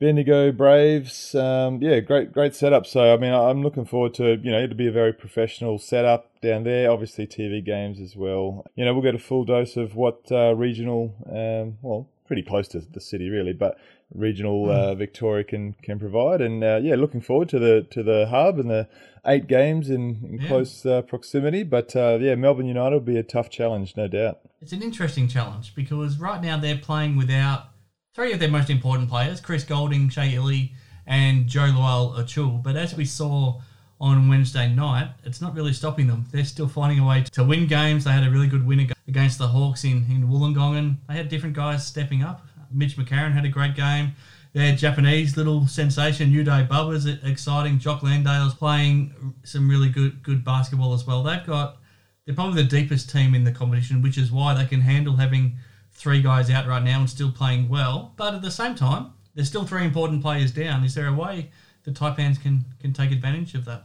Bendigo 0.00 0.52
Braves, 0.52 1.34
um, 1.34 1.82
yeah, 1.82 1.98
great, 1.98 2.32
great 2.32 2.54
setup. 2.54 2.86
So 2.86 3.12
I 3.12 3.16
mean, 3.16 3.32
I'm 3.32 3.64
looking 3.64 3.84
forward 3.84 4.14
to 4.14 4.36
you 4.40 4.52
know 4.52 4.62
it'll 4.62 4.76
be 4.76 4.86
a 4.86 4.92
very 4.92 5.12
professional 5.12 5.78
setup 5.80 6.30
down 6.40 6.62
there. 6.62 6.88
Obviously, 6.88 7.26
TV 7.26 7.64
games 7.64 7.98
as 8.00 8.14
well. 8.14 8.64
You 8.76 8.84
know, 8.84 8.92
we'll 8.92 9.02
get 9.02 9.16
a 9.16 9.18
full 9.18 9.44
dose 9.44 9.76
of 9.76 9.96
what 9.96 10.30
uh, 10.30 10.54
regional, 10.54 11.16
um, 11.28 11.78
well, 11.82 12.06
pretty 12.28 12.42
close 12.42 12.68
to 12.68 12.78
the 12.80 13.00
city 13.00 13.28
really, 13.30 13.52
but 13.52 13.76
regional 14.14 14.70
uh, 14.70 14.94
Victoria 14.94 15.42
can 15.44 15.74
can 15.82 15.98
provide. 15.98 16.40
And 16.40 16.62
uh, 16.62 16.78
yeah, 16.82 16.94
looking 16.94 17.20
forward 17.20 17.48
to 17.50 17.58
the 17.58 17.86
to 17.90 18.02
the 18.04 18.26
hub 18.28 18.58
and 18.60 18.70
the 18.70 18.88
eight 19.26 19.46
games 19.48 19.90
in, 19.90 20.02
in 20.22 20.38
Yeah. 20.40 20.48
close 20.48 20.86
uh, 20.86 21.02
proximity. 21.02 21.62
But 21.64 21.96
uh, 21.96 22.18
yeah, 22.20 22.36
Melbourne 22.36 22.66
United 22.68 22.94
will 22.94 23.00
be 23.14 23.16
a 23.18 23.22
tough 23.24 23.50
challenge, 23.50 23.96
no 23.96 24.06
doubt. 24.06 24.38
It's 24.62 24.72
an 24.72 24.82
interesting 24.82 25.26
challenge 25.28 25.74
because 25.74 26.18
right 26.18 26.40
now 26.42 26.56
they're 26.58 26.78
playing 26.78 27.16
without 27.16 27.70
three 28.14 28.32
of 28.32 28.38
their 28.40 28.50
most 28.50 28.70
important 28.70 29.08
players 29.10 29.40
Chris 29.40 29.64
Golding, 29.64 30.08
Shea 30.08 30.34
Ili, 30.34 30.72
and 31.06 31.46
Jo 31.46 31.62
Lual-Acuil. 31.62 32.62
But 32.62 32.76
as 32.76 32.94
we 32.96 33.04
saw 33.04 33.60
on 34.00 34.28
Wednesday 34.28 34.68
night, 34.72 35.10
it's 35.24 35.40
not 35.40 35.54
really 35.54 35.72
stopping 35.72 36.06
them. 36.06 36.24
They're 36.32 36.44
still 36.44 36.68
finding 36.68 36.98
a 37.00 37.06
way 37.06 37.24
to 37.32 37.42
win 37.44 37.66
games. 37.66 38.04
They 38.04 38.12
had 38.12 38.24
a 38.26 38.30
really 38.30 38.46
good 38.46 38.64
win 38.66 38.80
ag- 38.80 38.92
against 39.08 39.38
the 39.38 39.48
Hawks 39.48 39.84
in, 39.84 40.04
in 40.10 40.28
Wollongong, 40.28 40.78
and 40.78 40.98
they 41.08 41.14
had 41.14 41.28
different 41.28 41.56
guys 41.56 41.84
stepping 41.86 42.22
up. 42.22 42.46
Mitch 42.70 42.96
McCarron 42.96 43.32
had 43.32 43.46
a 43.46 43.48
great 43.48 43.74
game. 43.74 44.12
Their 44.52 44.76
Japanese 44.76 45.36
little 45.36 45.66
sensation, 45.66 46.30
Yudai 46.30 46.68
Baba's 46.68 47.06
exciting. 47.06 47.78
Jock 47.78 48.02
Landale's 48.02 48.54
playing 48.54 49.34
some 49.44 49.68
really 49.68 49.88
good 49.88 50.22
good 50.22 50.44
basketball 50.44 50.92
as 50.92 51.06
well. 51.06 51.22
They've 51.22 51.44
got 51.44 51.78
they're 52.24 52.34
probably 52.34 52.62
the 52.62 52.68
deepest 52.68 53.10
team 53.10 53.34
in 53.34 53.44
the 53.44 53.52
competition, 53.52 54.02
which 54.02 54.18
is 54.18 54.30
why 54.30 54.54
they 54.54 54.66
can 54.66 54.82
handle 54.82 55.16
having 55.16 55.56
three 55.92 56.22
guys 56.22 56.50
out 56.50 56.66
right 56.66 56.82
now 56.82 57.00
and 57.00 57.08
still 57.08 57.32
playing 57.32 57.68
well. 57.68 58.14
But 58.16 58.34
at 58.34 58.42
the 58.42 58.50
same 58.50 58.74
time, 58.74 59.12
there's 59.34 59.48
still 59.48 59.64
three 59.64 59.84
important 59.84 60.22
players 60.22 60.52
down. 60.52 60.84
Is 60.84 60.94
there 60.94 61.06
a 61.06 61.14
way 61.14 61.50
the 61.84 61.90
Taipans 61.90 62.40
can 62.40 62.64
can 62.80 62.92
take 62.92 63.12
advantage 63.12 63.54
of 63.54 63.64
that? 63.64 63.84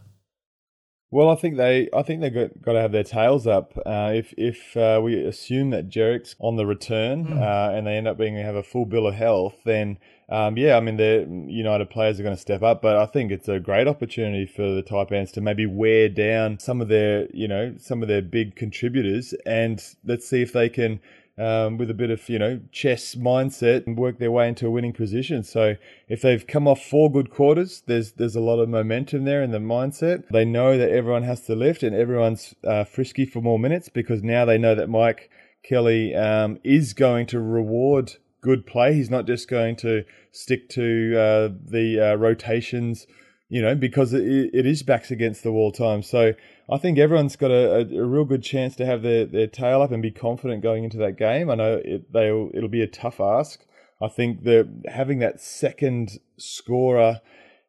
Well, 1.14 1.30
I 1.30 1.36
think 1.36 1.58
they, 1.58 1.90
I 1.94 2.02
think 2.02 2.22
they've 2.22 2.34
got, 2.34 2.60
got 2.60 2.74
to 2.74 2.82
have 2.82 2.92
their 2.92 3.04
tails 3.04 3.46
up. 3.46 3.78
Uh, 3.86 4.14
if 4.16 4.34
if 4.36 4.76
uh, 4.76 5.00
we 5.04 5.24
assume 5.24 5.70
that 5.70 5.88
Djeric's 5.88 6.36
on 6.40 6.56
the 6.56 6.66
return 6.66 7.34
uh, 7.34 7.72
and 7.72 7.86
they 7.86 7.98
end 7.98 8.08
up 8.08 8.18
being 8.18 8.36
have 8.36 8.56
a 8.56 8.64
full 8.64 8.88
bill 8.88 9.06
of 9.06 9.14
health, 9.14 9.54
then 9.64 10.00
um, 10.28 10.58
yeah, 10.58 10.76
I 10.76 10.80
mean 10.80 10.98
the 10.98 11.28
United 11.48 11.92
players 11.92 12.20
are 12.20 12.24
going 12.24 12.36
to 12.36 12.42
step 12.42 12.64
up. 12.64 12.82
But 12.82 12.98
I 12.98 13.06
think 13.06 13.32
it's 13.32 13.48
a 13.48 13.60
great 13.60 13.88
opportunity 13.88 14.48
for 14.48 14.64
the 14.64 14.82
Taipans 14.82 15.32
to 15.34 15.42
maybe 15.42 15.68
wear 15.68 16.10
down 16.10 16.58
some 16.58 16.82
of 16.82 16.88
their, 16.88 17.28
you 17.32 17.48
know, 17.48 17.76
some 17.78 18.02
of 18.02 18.08
their 18.08 18.24
big 18.24 18.56
contributors, 18.56 19.36
and 19.46 19.86
let's 20.04 20.28
see 20.28 20.42
if 20.42 20.52
they 20.52 20.68
can 20.68 21.00
um, 21.38 21.78
with 21.78 21.90
a 21.90 21.94
bit 21.94 22.12
of 22.12 22.28
you 22.30 22.38
know 22.38 22.60
chess 22.72 23.16
mindset 23.16 23.88
and 23.88 23.98
work 23.98 24.20
their 24.20 24.32
way 24.32 24.48
into 24.48 24.68
a 24.68 24.72
winning 24.72 24.94
position. 24.94 25.44
So 25.44 25.76
if 26.08 26.22
they've 26.22 26.46
come 26.46 26.68
off 26.68 26.84
four 26.84 27.12
good 27.12 27.30
quarters, 27.30 27.84
there's 27.88 28.14
there's 28.14 28.36
a 28.36 28.42
lot 28.42 28.60
of 28.60 28.70
momentum 28.70 29.26
there 29.26 29.42
in 29.42 29.52
the 29.52 29.60
mindset. 29.60 30.28
They 30.30 30.46
know 30.46 30.78
that 30.78 30.92
everyone 30.92 31.24
has 31.24 31.42
to 31.42 31.56
lift 31.56 31.84
and 31.84 31.96
everyone's 31.96 32.56
uh, 32.64 32.84
frisky 32.84 33.26
for 33.26 33.42
more 33.42 33.60
minutes 33.60 33.90
because 33.90 34.24
now 34.24 34.46
they 34.46 34.58
know 34.58 34.76
that 34.76 34.90
Mike 34.90 35.30
Kelly 35.64 36.14
um, 36.16 36.60
is 36.64 36.94
going 36.94 37.26
to 37.28 37.40
reward 37.40 38.14
good 38.42 38.66
play. 38.66 38.94
He's 38.94 39.10
not 39.10 39.26
just 39.26 39.48
going 39.48 39.78
to 39.78 40.04
stick 40.32 40.70
to 40.70 41.16
uh, 41.18 41.50
the 41.66 42.12
uh, 42.12 42.16
rotations 42.16 43.08
you 43.54 43.62
know, 43.62 43.76
because 43.76 44.14
it, 44.14 44.24
it 44.52 44.66
is 44.66 44.82
backs 44.82 45.12
against 45.12 45.44
the 45.44 45.52
wall 45.52 45.72
time. 45.72 46.02
So 46.02 46.34
I 46.70 46.78
think 46.78 46.98
everyone's 46.98 47.36
got 47.36 47.52
a, 47.52 47.76
a, 47.76 48.02
a 48.02 48.06
real 48.06 48.26
good 48.26 48.44
chance 48.44 48.76
to 48.78 48.86
have 48.86 49.02
their, 49.02 49.26
their 49.26 49.48
tail 49.48 49.82
up 49.82 49.92
and 49.92 50.02
be 50.02 50.12
confident 50.12 50.64
going 50.64 50.84
into 50.84 50.98
that 50.98 51.18
game. 51.18 51.50
I 51.50 51.56
know 51.56 51.82
it, 51.84 52.12
they'll, 52.12 52.50
it'll 52.54 52.70
be 52.70 52.82
a 52.82 52.88
tough 52.88 53.20
ask. 53.20 53.66
I 54.02 54.08
think 54.08 54.44
that 54.44 54.84
having 54.90 55.20
that 55.20 55.42
second 55.42 56.20
scorer 56.38 57.22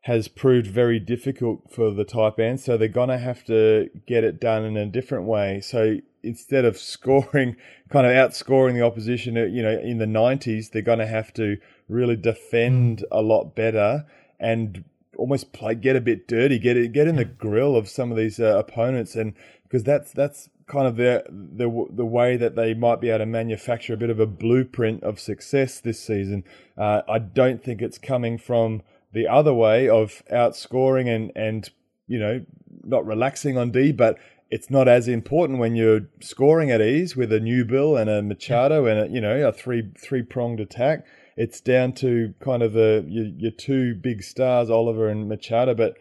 has 0.03 0.29
proved 0.29 0.67
very 0.67 1.01
difficult 1.01 1.73
for 1.73 1.91
the 1.91 2.05
Taipans, 2.05 2.61
so 2.61 2.77
they're 2.77 2.89
gonna 2.89 3.19
have 3.19 3.43
to 3.45 3.89
get 4.07 4.23
it 4.23 4.39
done 4.39 4.63
in 4.65 4.77
a 4.77 4.85
different 4.85 5.25
way. 5.25 5.61
So 5.61 5.99
instead 6.23 6.65
of 6.65 6.77
scoring, 6.95 7.57
kind 7.89 8.07
of 8.07 8.13
outscoring 8.13 8.75
the 8.75 8.83
opposition, 8.83 9.37
you 9.37 9.63
know, 9.63 9.79
in 9.79 9.99
the 9.99 10.07
nineties, 10.07 10.71
they're 10.71 10.83
gonna 10.83 11.07
have 11.07 11.33
to 11.35 11.57
really 11.89 12.17
defend 12.17 13.01
hmm. 13.01 13.07
a 13.13 13.23
lot 13.23 13.55
better 13.55 14.05
and 14.39 14.85
almost 15.17 15.53
play 15.53 15.75
get 15.75 15.97
a 15.97 16.01
bit 16.01 16.29
dirty, 16.29 16.59
get 16.59 16.77
it 16.77 16.93
get 16.93 17.07
in 17.07 17.17
the 17.17 17.25
grill 17.25 17.77
of 17.77 17.89
some 17.89 18.11
of 18.11 18.17
these 18.17 18.41
uh, 18.41 18.59
opponents, 18.59 19.15
and 19.15 19.35
because 19.65 19.83
that's 19.83 20.13
that's 20.13 20.49
kind 20.67 20.87
of 20.87 20.97
the 20.97 21.25
the 21.29 21.87
the 21.91 22.05
way 22.05 22.37
that 22.37 22.57
they 22.57 22.75
might 22.75 23.01
be 23.01 23.11
able 23.11 23.19
to 23.19 23.27
manufacture 23.27 23.95
a 23.95 23.97
bit 23.97 24.11
of 24.11 24.21
a 24.21 24.27
blueprint 24.27 25.03
of 25.03 25.21
success 25.21 25.81
this 25.81 26.01
season. 26.01 26.45
Uh, 26.77 27.03
I 27.09 27.19
don't 27.19 27.63
think 27.63 27.83
it's 27.83 27.99
coming 27.99 28.39
from 28.39 28.83
the 29.13 29.29
other 29.29 29.55
way 29.55 29.89
of 29.89 30.23
outscoring 30.33 31.09
and 31.15 31.33
and 31.37 31.69
you 32.07 32.19
know 32.19 32.45
not 32.83 33.07
relaxing 33.07 33.57
on 33.57 33.71
D, 33.71 33.93
but 33.93 34.19
it's 34.51 34.71
not 34.71 34.89
as 34.89 35.09
important 35.09 35.59
when 35.59 35.75
you're 35.75 36.03
scoring 36.21 36.71
at 36.71 36.81
ease 36.81 37.17
with 37.17 37.33
a 37.33 37.41
Newbill 37.41 38.01
and 38.01 38.09
a 38.09 38.23
Machado 38.23 38.87
and 38.87 39.01
a, 39.01 39.13
you 39.13 39.21
know 39.21 39.49
a 39.49 39.53
three 39.53 39.91
three 39.99 40.23
pronged 40.23 40.61
attack. 40.61 41.05
It's 41.37 41.61
down 41.61 41.93
to 41.95 42.35
kind 42.41 42.63
of 42.63 42.73
the 42.73 43.05
your, 43.09 43.27
your 43.27 43.51
two 43.51 43.95
big 43.95 44.23
stars, 44.23 44.71
Oliver 44.71 45.09
and 45.09 45.29
Machado, 45.29 45.75
but 45.75 45.97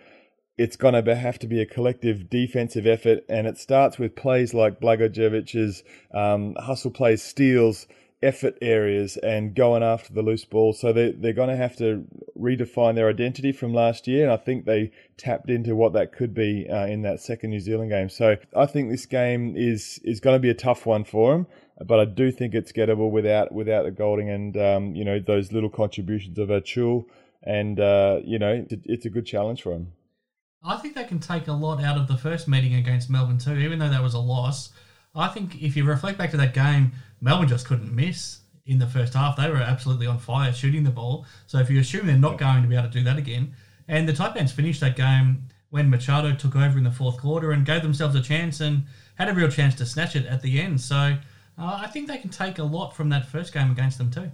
it's 0.58 0.76
going 0.76 1.04
to 1.04 1.16
have 1.16 1.40
to 1.40 1.48
be 1.48 1.62
a 1.62 1.66
collective 1.66 2.30
defensive 2.30 2.86
effort, 2.86 3.24
and 3.28 3.48
it 3.48 3.58
starts 3.58 3.98
with 3.98 4.16
plays 4.16 4.54
like 4.54 4.80
Blagojevic's 4.80 5.84
um, 6.14 6.56
hustle 6.60 6.92
plays, 6.92 7.24
steals, 7.24 7.88
effort 8.22 8.56
areas, 8.62 9.18
and 9.18 9.56
going 9.56 9.82
after 9.82 10.14
the 10.14 10.22
loose 10.22 10.46
ball. 10.46 10.74
So 10.74 10.94
they 10.94 11.12
they're 11.12 11.34
going 11.34 11.50
to 11.50 11.56
have 11.56 11.76
to 11.78 12.06
redefine 12.40 12.96
their 12.96 13.10
identity 13.10 13.52
from 13.52 13.74
last 13.74 14.08
year, 14.08 14.24
and 14.24 14.32
I 14.32 14.38
think 14.38 14.66
they 14.66 14.92
tapped 15.18 15.50
into 15.50 15.76
what 15.76 15.94
that 15.94 16.14
could 16.14 16.34
be 16.34 16.68
uh, 16.70 16.86
in 16.86 17.02
that 17.02 17.20
second 17.20 17.50
New 17.50 17.60
Zealand 17.60 17.90
game. 17.90 18.10
So 18.10 18.38
I 18.56 18.66
think 18.68 18.92
this 18.92 19.08
game 19.08 19.56
is 19.58 20.00
is 20.04 20.20
going 20.20 20.36
to 20.36 20.40
be 20.40 20.50
a 20.50 20.56
tough 20.56 20.86
one 20.86 21.04
for 21.04 21.34
them. 21.34 21.48
But 21.80 22.00
I 22.00 22.06
do 22.06 22.32
think 22.32 22.54
it's 22.54 22.72
gettable 22.72 23.10
without 23.10 23.52
without 23.52 23.84
the 23.84 23.92
Golding 23.92 24.30
and 24.30 24.56
um, 24.58 24.96
you 24.96 25.04
know 25.04 25.20
those 25.20 25.52
little 25.52 25.70
contributions 25.70 26.38
of 26.38 26.50
Acuil, 26.50 27.06
and 27.42 27.80
uh, 27.80 28.20
you 28.24 28.38
know 28.38 28.66
it's, 28.70 28.84
it's 28.86 29.06
a 29.06 29.10
good 29.10 29.26
challenge 29.26 29.64
for 29.64 29.74
them. 29.74 29.94
I 30.64 30.78
think 30.78 30.96
they 30.96 31.04
can 31.04 31.20
take 31.20 31.48
a 31.48 31.54
lot 31.54 31.84
out 31.84 31.98
of 31.98 32.08
the 32.08 32.16
first 32.16 32.48
meeting 32.48 32.76
against 32.76 33.10
Melbourne 33.10 33.38
too, 33.38 33.58
even 33.58 33.80
though 33.80 33.90
that 33.90 34.04
was 34.04 34.14
a 34.14 34.20
loss. 34.20 34.72
I 35.16 35.28
think 35.28 35.62
if 35.62 35.76
you 35.76 35.84
reflect 35.84 36.18
back 36.18 36.32
to 36.32 36.38
that 36.38 36.54
game, 36.54 36.94
Melbourne 37.22 37.48
just 37.48 37.68
couldn't 37.68 37.94
miss 37.94 38.40
in 38.66 38.80
the 38.80 38.88
first 38.88 39.14
half. 39.14 39.36
They 39.36 39.50
were 39.50 39.58
absolutely 39.58 40.08
on 40.08 40.18
fire 40.20 40.54
shooting 40.54 40.84
the 40.84 40.90
ball. 40.90 41.26
So 41.48 41.60
if 41.60 41.70
you 41.70 41.80
assume 41.80 42.08
they're 42.08 42.18
not 42.18 42.38
going 42.38 42.64
to 42.64 42.68
be 42.68 42.76
able 42.76 42.88
to 42.88 42.94
do 42.94 43.04
that 43.04 43.18
again, 43.18 43.56
and 43.88 44.08
the 44.08 44.14
Taipans 44.14 44.52
finished 44.52 44.80
that 44.82 44.96
game 44.96 45.50
when 45.70 45.90
Machado 45.90 46.34
took 46.34 46.56
over 46.56 46.78
in 46.78 46.84
the 46.84 46.92
fourth 46.92 47.18
quarter 47.18 47.52
and 47.52 47.66
gave 47.66 47.82
themselves 47.82 48.16
a 48.16 48.22
chance 48.22 48.62
and 48.62 48.86
had 49.16 49.28
a 49.28 49.34
real 49.34 49.50
chance 49.50 49.76
to 49.76 49.86
snatch 49.86 50.16
it 50.16 50.26
at 50.28 50.42
the 50.42 50.62
end. 50.62 50.80
So 50.80 51.18
uh, 51.58 51.80
I 51.84 51.88
think 51.88 52.08
they 52.08 52.18
can 52.18 52.30
take 52.30 52.60
a 52.60 52.64
lot 52.64 52.96
from 52.96 53.10
that 53.10 53.28
first 53.28 53.54
game 53.54 53.72
against 53.72 53.98
them 53.98 54.12
too. 54.12 54.32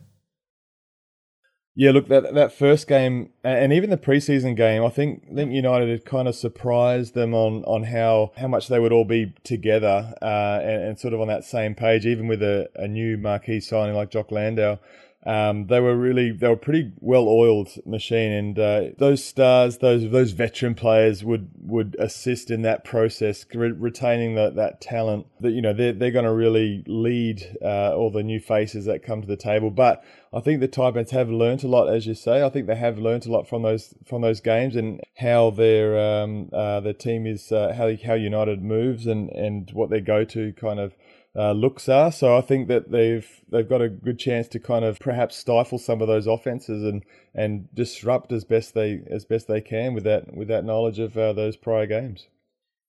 Yeah, 1.75 1.91
look 1.91 2.09
that 2.09 2.33
that 2.33 2.51
first 2.51 2.87
game 2.87 3.29
and 3.43 3.71
even 3.71 3.89
the 3.89 3.97
preseason 3.97 4.55
game, 4.57 4.83
I 4.83 4.89
think 4.89 5.23
I 5.31 5.35
think 5.35 5.53
United 5.53 5.87
had 5.87 6.03
kind 6.03 6.27
of 6.27 6.35
surprised 6.35 7.13
them 7.13 7.33
on, 7.33 7.63
on 7.63 7.83
how, 7.83 8.33
how 8.35 8.47
much 8.47 8.67
they 8.67 8.79
would 8.79 8.91
all 8.91 9.05
be 9.05 9.33
together 9.45 10.13
uh, 10.21 10.59
and, 10.61 10.83
and 10.83 10.99
sort 10.99 11.13
of 11.13 11.21
on 11.21 11.29
that 11.29 11.45
same 11.45 11.75
page, 11.75 12.05
even 12.05 12.27
with 12.27 12.43
a, 12.43 12.69
a 12.75 12.87
new 12.87 13.17
marquee 13.17 13.61
signing 13.61 13.95
like 13.95 14.09
Jock 14.09 14.29
Landale. 14.31 14.79
Um, 15.25 15.67
they 15.67 15.81
were 15.81 15.97
really 15.97 16.31
they 16.31 16.47
were 16.47 16.55
pretty 16.55 16.93
well 17.01 17.27
oiled 17.27 17.69
machine, 17.85 18.31
and 18.31 18.57
uh, 18.57 18.83
those 18.97 19.21
stars, 19.21 19.79
those 19.79 20.09
those 20.11 20.31
veteran 20.31 20.75
players 20.75 21.25
would 21.25 21.49
would 21.59 21.97
assist 21.99 22.49
in 22.49 22.61
that 22.61 22.85
process, 22.85 23.45
re- 23.53 23.71
retaining 23.71 24.35
that 24.35 24.55
that 24.55 24.79
talent. 24.79 25.27
That 25.41 25.51
you 25.51 25.61
know 25.61 25.73
they're 25.73 25.91
they're 25.91 26.11
going 26.11 26.23
to 26.23 26.31
really 26.31 26.85
lead 26.87 27.57
uh, 27.61 27.93
all 27.95 28.11
the 28.11 28.23
new 28.23 28.39
faces 28.39 28.85
that 28.85 29.03
come 29.03 29.19
to 29.21 29.27
the 29.27 29.35
table. 29.35 29.69
But 29.71 30.05
I 30.31 30.39
think 30.39 30.61
the 30.61 30.69
Taipans 30.69 31.09
have 31.09 31.29
learnt 31.29 31.63
a 31.63 31.67
lot, 31.67 31.93
as 31.93 32.07
you 32.07 32.13
say. 32.13 32.41
I 32.41 32.49
think 32.49 32.67
they 32.67 32.75
have 32.75 32.97
learnt 32.97 33.25
a 33.25 33.31
lot 33.31 33.45
from 33.45 33.63
those 33.63 33.93
from 34.05 34.21
those 34.21 34.39
games 34.39 34.77
and 34.77 35.01
how 35.17 35.49
their 35.49 35.99
um, 35.99 36.49
uh, 36.53 36.79
their 36.79 36.93
team 36.93 37.27
is 37.27 37.51
uh, 37.51 37.73
how 37.75 37.93
how 38.05 38.13
United 38.13 38.63
moves 38.63 39.05
and 39.05 39.29
and 39.31 39.69
what 39.71 39.89
their 39.89 39.99
go 39.99 40.23
to 40.23 40.53
kind 40.53 40.79
of 40.79 40.95
uh, 41.39 41.53
looks 41.53 41.87
are. 41.87 42.11
So 42.11 42.35
I 42.35 42.41
think 42.41 42.67
that 42.67 42.91
they've 42.91 43.25
they've 43.49 43.67
got 43.67 43.81
a 43.81 43.87
good 43.87 44.19
chance 44.19 44.49
to 44.49 44.59
kind 44.59 44.83
of 44.83 44.99
perhaps 44.99 45.37
stifle 45.37 45.77
some 45.77 46.01
of 46.01 46.09
those 46.09 46.27
offenses 46.27 46.83
and 46.83 47.03
and 47.33 47.73
disrupt 47.73 48.33
as 48.33 48.43
best 48.43 48.73
they 48.73 49.01
as 49.09 49.23
best 49.23 49.47
they 49.47 49.61
can 49.61 49.93
with 49.93 50.03
that 50.03 50.35
with 50.35 50.49
that 50.49 50.65
knowledge 50.65 50.99
of 50.99 51.17
uh, 51.17 51.31
those 51.31 51.55
prior 51.55 51.85
games. 51.85 52.27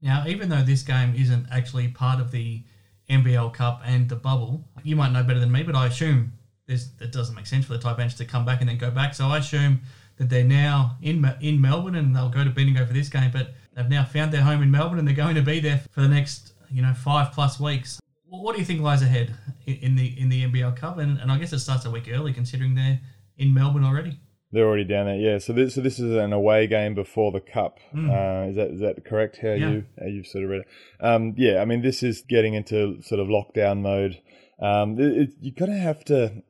Now, 0.02 0.24
even 0.26 0.48
though 0.48 0.62
this 0.62 0.82
game 0.82 1.14
isn't 1.14 1.46
actually 1.52 1.88
part 1.88 2.20
of 2.20 2.32
the 2.32 2.64
NBL 3.08 3.54
Cup 3.54 3.82
and 3.84 4.08
the 4.08 4.16
bubble, 4.16 4.64
you 4.82 4.96
might 4.96 5.12
know 5.12 5.22
better 5.22 5.40
than 5.40 5.52
me, 5.52 5.62
but 5.62 5.76
I 5.76 5.86
assume 5.86 6.32
this 6.66 6.88
it 7.00 7.12
doesn't 7.12 7.36
make 7.36 7.46
sense 7.46 7.66
for 7.66 7.74
the 7.74 7.78
Taipans 7.78 8.16
to 8.16 8.24
come 8.24 8.44
back 8.44 8.60
and 8.60 8.68
then 8.68 8.78
go 8.78 8.90
back. 8.90 9.14
So 9.14 9.26
I 9.26 9.38
assume 9.38 9.82
that 10.16 10.28
they're 10.28 10.42
now 10.42 10.96
in 11.02 11.24
in 11.40 11.60
Melbourne 11.60 11.94
and 11.94 12.16
they'll 12.16 12.28
go 12.28 12.42
to 12.42 12.50
Bendigo 12.50 12.84
for 12.84 12.94
this 12.94 13.10
game, 13.10 13.30
but 13.32 13.54
they've 13.74 13.88
now 13.88 14.04
found 14.04 14.32
their 14.32 14.42
home 14.42 14.60
in 14.60 14.72
Melbourne 14.72 14.98
and 14.98 15.06
they're 15.06 15.14
going 15.14 15.36
to 15.36 15.42
be 15.42 15.60
there 15.60 15.82
for 15.92 16.00
the 16.00 16.08
next 16.08 16.54
you 16.68 16.82
know 16.82 16.94
five 16.94 17.30
plus 17.30 17.60
weeks. 17.60 18.00
What 18.30 18.54
do 18.54 18.60
you 18.60 18.64
think 18.64 18.80
lies 18.80 19.02
ahead 19.02 19.34
in 19.66 19.96
the 19.96 20.18
in 20.18 20.28
the 20.28 20.46
NBL 20.46 20.76
Cup? 20.76 20.98
And, 20.98 21.18
and 21.18 21.32
I 21.32 21.38
guess 21.38 21.52
it 21.52 21.58
starts 21.58 21.84
a 21.84 21.90
week 21.90 22.08
early 22.10 22.32
considering 22.32 22.74
they're 22.74 23.00
in 23.36 23.52
Melbourne 23.52 23.84
already. 23.84 24.20
They're 24.52 24.66
already 24.66 24.84
down 24.84 25.06
there, 25.06 25.16
yeah. 25.16 25.38
So 25.38 25.52
this, 25.52 25.74
so 25.74 25.80
this 25.80 26.00
is 26.00 26.16
an 26.16 26.32
away 26.32 26.66
game 26.66 26.94
before 26.94 27.30
the 27.30 27.40
cup. 27.40 27.78
Mm. 27.94 28.08
Uh, 28.08 28.50
is 28.50 28.56
that 28.56 28.70
is 28.70 28.80
that 28.80 29.04
correct? 29.04 29.38
How 29.42 29.48
yeah. 29.48 29.70
you 29.70 29.84
how 29.98 30.06
you've 30.06 30.26
sort 30.26 30.44
of 30.44 30.50
read 30.50 30.60
it? 30.62 31.04
Um, 31.04 31.34
yeah, 31.36 31.60
I 31.60 31.64
mean 31.64 31.82
this 31.82 32.02
is 32.02 32.22
getting 32.22 32.54
into 32.54 33.02
sort 33.02 33.20
of 33.20 33.28
lockdown 33.28 33.82
mode. 33.82 34.20
Um, 34.60 34.98
it, 34.98 35.18
it, 35.18 35.30
you're 35.40 35.54
gonna 35.56 35.78
have 35.78 36.04
to 36.06 36.42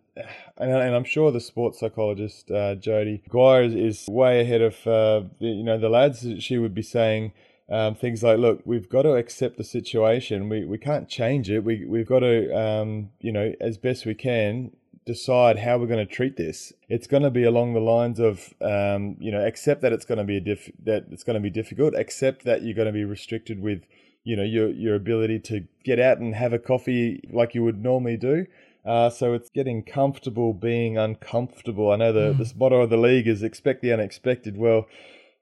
and, 0.57 0.71
and, 0.71 0.95
I'm 0.95 1.05
sure 1.05 1.31
the 1.31 1.41
sports 1.41 1.81
psychologist 1.81 2.51
uh, 2.51 2.75
Jody 2.75 3.23
Guire 3.29 3.63
is, 3.63 3.75
is, 3.75 4.09
way 4.09 4.41
ahead 4.41 4.61
of 4.61 4.87
uh, 4.87 5.23
you 5.39 5.63
know 5.63 5.79
the 5.79 5.89
lads. 5.89 6.27
She 6.41 6.59
would 6.59 6.75
be 6.75 6.83
saying 6.83 7.33
um, 7.71 7.95
things 7.95 8.23
like, 8.23 8.39
"Look, 8.39 8.61
we've 8.65 8.89
got 8.89 9.03
to 9.03 9.15
accept 9.15 9.57
the 9.57 9.65
situation. 9.65 10.49
We 10.49 10.65
we 10.65 10.79
can't 10.79 11.09
change 11.09 11.51
it. 11.51 11.65
We 11.65 11.85
we've 11.85 12.07
got 12.07 12.21
to 12.21 12.59
um, 12.59 13.11
you 13.21 13.33
know 13.33 13.55
as 13.61 13.79
best 13.79 14.07
we 14.07 14.15
can 14.15 14.73
decide 15.07 15.59
how 15.59 15.79
we're 15.79 15.87
going 15.87 16.07
to 16.07 16.15
treat 16.15 16.37
this. 16.37 16.73
It's 16.89 17.07
going 17.07 17.23
to 17.23 17.31
be 17.31 17.45
along 17.45 17.73
the 17.75 17.81
lines 17.81 18.19
of 18.19 18.53
um, 18.61 19.17
you 19.21 19.31
know 19.31 19.45
accept 19.45 19.83
that 19.83 19.93
it's 19.93 20.05
going 20.05 20.19
to 20.19 20.25
be 20.25 20.37
a 20.37 20.41
diff- 20.41 20.73
that 20.85 21.07
it's 21.11 21.25
going 21.25 21.35
to 21.35 21.41
be 21.41 21.51
difficult. 21.51 21.95
Accept 21.95 22.45
that 22.45 22.63
you're 22.63 22.75
going 22.75 22.87
to 22.87 22.93
be 22.93 23.05
restricted 23.05 23.61
with." 23.61 23.83
You 24.23 24.37
know 24.37 24.43
your 24.43 24.69
your 24.69 24.97
ability 24.97 25.39
to 25.45 25.67
get 25.83 25.99
out 25.99 26.19
and 26.19 26.35
have 26.35 26.53
a 26.53 26.59
coffee 26.59 27.23
like 27.33 27.55
you 27.55 27.65
would 27.65 27.83
normally 27.83 28.19
do, 28.19 28.45
uh, 28.85 29.11
so 29.11 29.35
it's 29.35 29.51
getting 29.51 29.83
comfortable 29.83 30.55
being 30.55 30.97
uncomfortable. 30.97 31.91
I 31.93 31.97
know 31.97 32.13
the, 32.13 32.33
mm. 32.33 32.39
the 32.39 32.53
motto 32.57 32.83
of 32.83 32.91
the 32.91 32.97
league 32.97 33.29
is 33.29 33.43
expect 33.43 33.83
the 33.83 33.93
unexpected. 33.93 34.57
Well, 34.57 34.87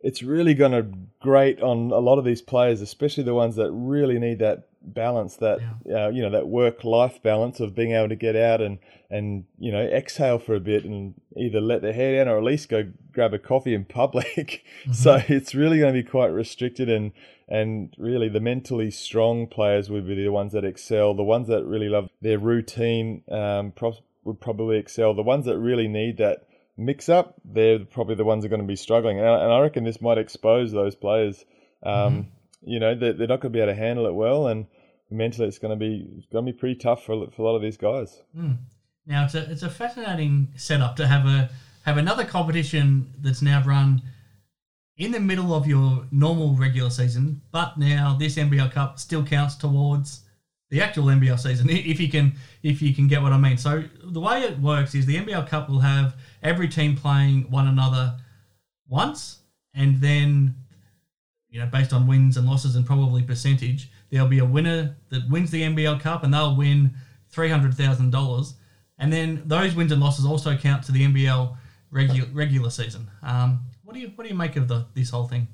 it's 0.01 0.23
really 0.23 0.55
going 0.55 0.73
to 0.73 0.87
grate 1.21 1.61
on 1.61 1.91
a 1.91 1.99
lot 1.99 2.19
of 2.19 2.25
these 2.25 2.43
players, 2.43 2.81
especially 2.81 3.25
the 3.25 3.35
ones 3.35 3.57
that 3.57 3.71
really 3.73 4.19
need 4.19 4.39
that 4.39 4.69
balance, 4.83 5.37
that 5.37 5.59
yeah. 5.85 6.07
uh, 6.07 6.09
you 6.09 6.23
know, 6.23 6.31
that 6.31 6.49
work-life 6.49 7.23
balance 7.23 7.61
of 7.61 7.75
being 7.75 7.93
able 7.93 8.09
to 8.09 8.17
get 8.17 8.37
out 8.37 8.61
and 8.61 8.79
and 9.11 9.45
you 9.59 9.73
know 9.73 9.81
exhale 9.81 10.39
for 10.39 10.55
a 10.55 10.61
bit 10.61 10.85
and 10.85 11.15
either 11.37 11.61
let 11.61 11.81
their 11.81 11.95
hair 11.95 12.17
down 12.17 12.33
or 12.33 12.37
at 12.37 12.45
least 12.45 12.69
go 12.69 12.91
grab 13.13 13.35
a 13.35 13.39
coffee 13.39 13.75
in 13.75 13.85
public. 13.85 14.65
Mm-hmm. 14.79 14.93
So 14.93 15.21
it's 15.29 15.55
really 15.55 15.79
going 15.79 15.93
to 15.93 16.03
be 16.03 16.09
quite 16.09 16.29
restricted 16.29 16.89
and 16.89 17.13
and 17.49 17.95
really 17.99 18.29
the 18.29 18.41
mentally 18.41 18.91
strong 18.91 19.47
players 19.47 19.91
would 19.91 20.07
be 20.07 20.15
the 20.15 20.29
ones 20.29 20.53
that 20.53 20.65
excel. 20.65 21.15
The 21.15 21.25
ones 21.25 21.49
that 21.49 21.65
really 21.65 21.89
love 21.89 22.09
their 22.21 22.39
routine 22.39 23.23
um, 23.31 23.73
pro- 23.73 23.97
would 24.25 24.41
probably 24.41 24.79
excel. 24.79 25.15
The 25.15 25.23
ones 25.23 25.47
that 25.47 25.59
really 25.59 25.89
need 25.89 26.19
that 26.19 26.48
mix 26.79 27.09
up, 27.09 27.35
they're 27.45 27.81
probably 27.81 28.15
the 28.15 28.25
ones 28.25 28.43
that 28.43 28.47
are 28.47 28.51
going 28.51 28.63
to 28.63 28.67
be 28.67 28.77
struggling. 28.77 29.19
And 29.19 29.29
I, 29.29 29.43
and 29.43 29.53
I 29.53 29.61
reckon 29.61 29.85
this 29.85 30.01
might 30.01 30.17
expose 30.17 30.73
those 30.73 30.95
players. 30.95 31.45
Um, 31.83 31.93
mm-hmm. 31.93 32.21
You 32.63 32.81
know, 32.81 32.95
they're, 32.95 33.13
they're 33.13 33.27
not 33.27 33.41
going 33.41 33.53
to 33.53 33.57
be 33.57 33.61
able 33.61 33.73
to 33.73 33.79
handle 33.79 34.07
it 34.07 34.15
well, 34.15 34.47
and 34.47 34.67
mentally 35.11 35.49
it's 35.49 35.59
going 35.59 35.71
to 35.71 35.77
be 35.77 36.07
it's 36.17 36.27
going 36.27 36.45
to 36.45 36.53
be 36.53 36.59
pretty 36.59 36.75
tough 36.77 37.05
for, 37.05 37.31
for 37.31 37.43
a 37.43 37.45
lot 37.45 37.57
of 37.57 37.63
these 37.63 37.77
guys. 37.77 38.23
Mm. 38.37 38.59
Now 39.07 39.25
it's 39.25 39.35
a 39.35 39.51
it's 39.51 39.63
a 39.63 39.71
fascinating 39.71 40.49
setup 40.57 40.97
to 40.97 41.07
have 41.07 41.27
a 41.27 41.51
have 41.85 41.97
another 41.97 42.25
competition 42.25 43.13
that's 43.21 43.43
now 43.43 43.63
run 43.65 44.03
in 44.97 45.13
the 45.13 45.21
middle 45.21 45.55
of 45.55 45.67
your 45.67 46.07
normal 46.11 46.55
regular 46.55 46.91
season, 46.91 47.41
but 47.53 47.79
now 47.79 48.17
this 48.19 48.37
NBL 48.37 48.73
Cup 48.73 48.99
still 48.99 49.25
counts 49.25 49.55
towards 49.55 50.25
the 50.71 50.83
actual 50.83 51.05
NBL 51.05 51.39
season. 51.39 51.69
If 51.71 52.01
you 52.01 52.11
can, 52.11 52.35
if 52.63 52.83
you 52.83 52.95
can 52.95 53.09
get 53.09 53.23
what 53.23 53.33
I 53.33 53.39
mean. 53.39 53.57
So 53.57 53.85
the 54.05 54.21
way 54.21 54.43
it 54.43 54.59
works 54.59 54.95
is 54.95 55.07
the 55.07 55.17
NBL 55.17 55.49
Cup 55.49 55.69
will 55.69 55.81
have 55.81 56.17
every 56.43 56.69
team 56.69 56.97
playing 56.97 57.51
one 57.51 57.69
another 57.69 58.17
once, 58.89 59.39
and 59.75 60.01
then 60.01 60.55
you 61.49 61.61
know 61.61 61.67
based 61.67 61.93
on 61.93 62.07
wins 62.07 62.37
and 62.37 62.47
losses 62.47 62.77
and 62.77 62.87
probably 62.87 63.23
percentage, 63.23 63.91
there'll 64.11 64.29
be 64.29 64.41
a 64.41 64.45
winner 64.45 64.97
that 65.11 65.29
wins 65.31 65.51
the 65.51 65.63
NBL 65.63 66.01
Cup, 66.01 66.23
and 66.23 66.33
they'll 66.33 66.57
win 66.57 66.93
three 67.31 67.49
hundred 67.49 67.75
thousand 67.75 68.11
dollars. 68.11 68.55
And 68.99 69.13
then 69.13 69.43
those 69.47 69.75
wins 69.75 69.93
and 69.93 70.03
losses 70.03 70.27
also 70.27 70.57
count 70.57 70.83
to 70.85 70.93
the 70.93 71.07
NBL 71.07 71.57
regular 71.91 72.29
regular 72.33 72.71
season. 72.71 73.09
Um, 73.23 73.61
what 73.85 73.95
do 73.95 74.01
you 74.01 74.13
what 74.15 74.25
do 74.25 74.31
you 74.31 74.37
make 74.37 74.57
of 74.57 74.69
the 74.69 74.87
this 74.95 75.11
whole 75.11 75.27
thing? 75.27 75.49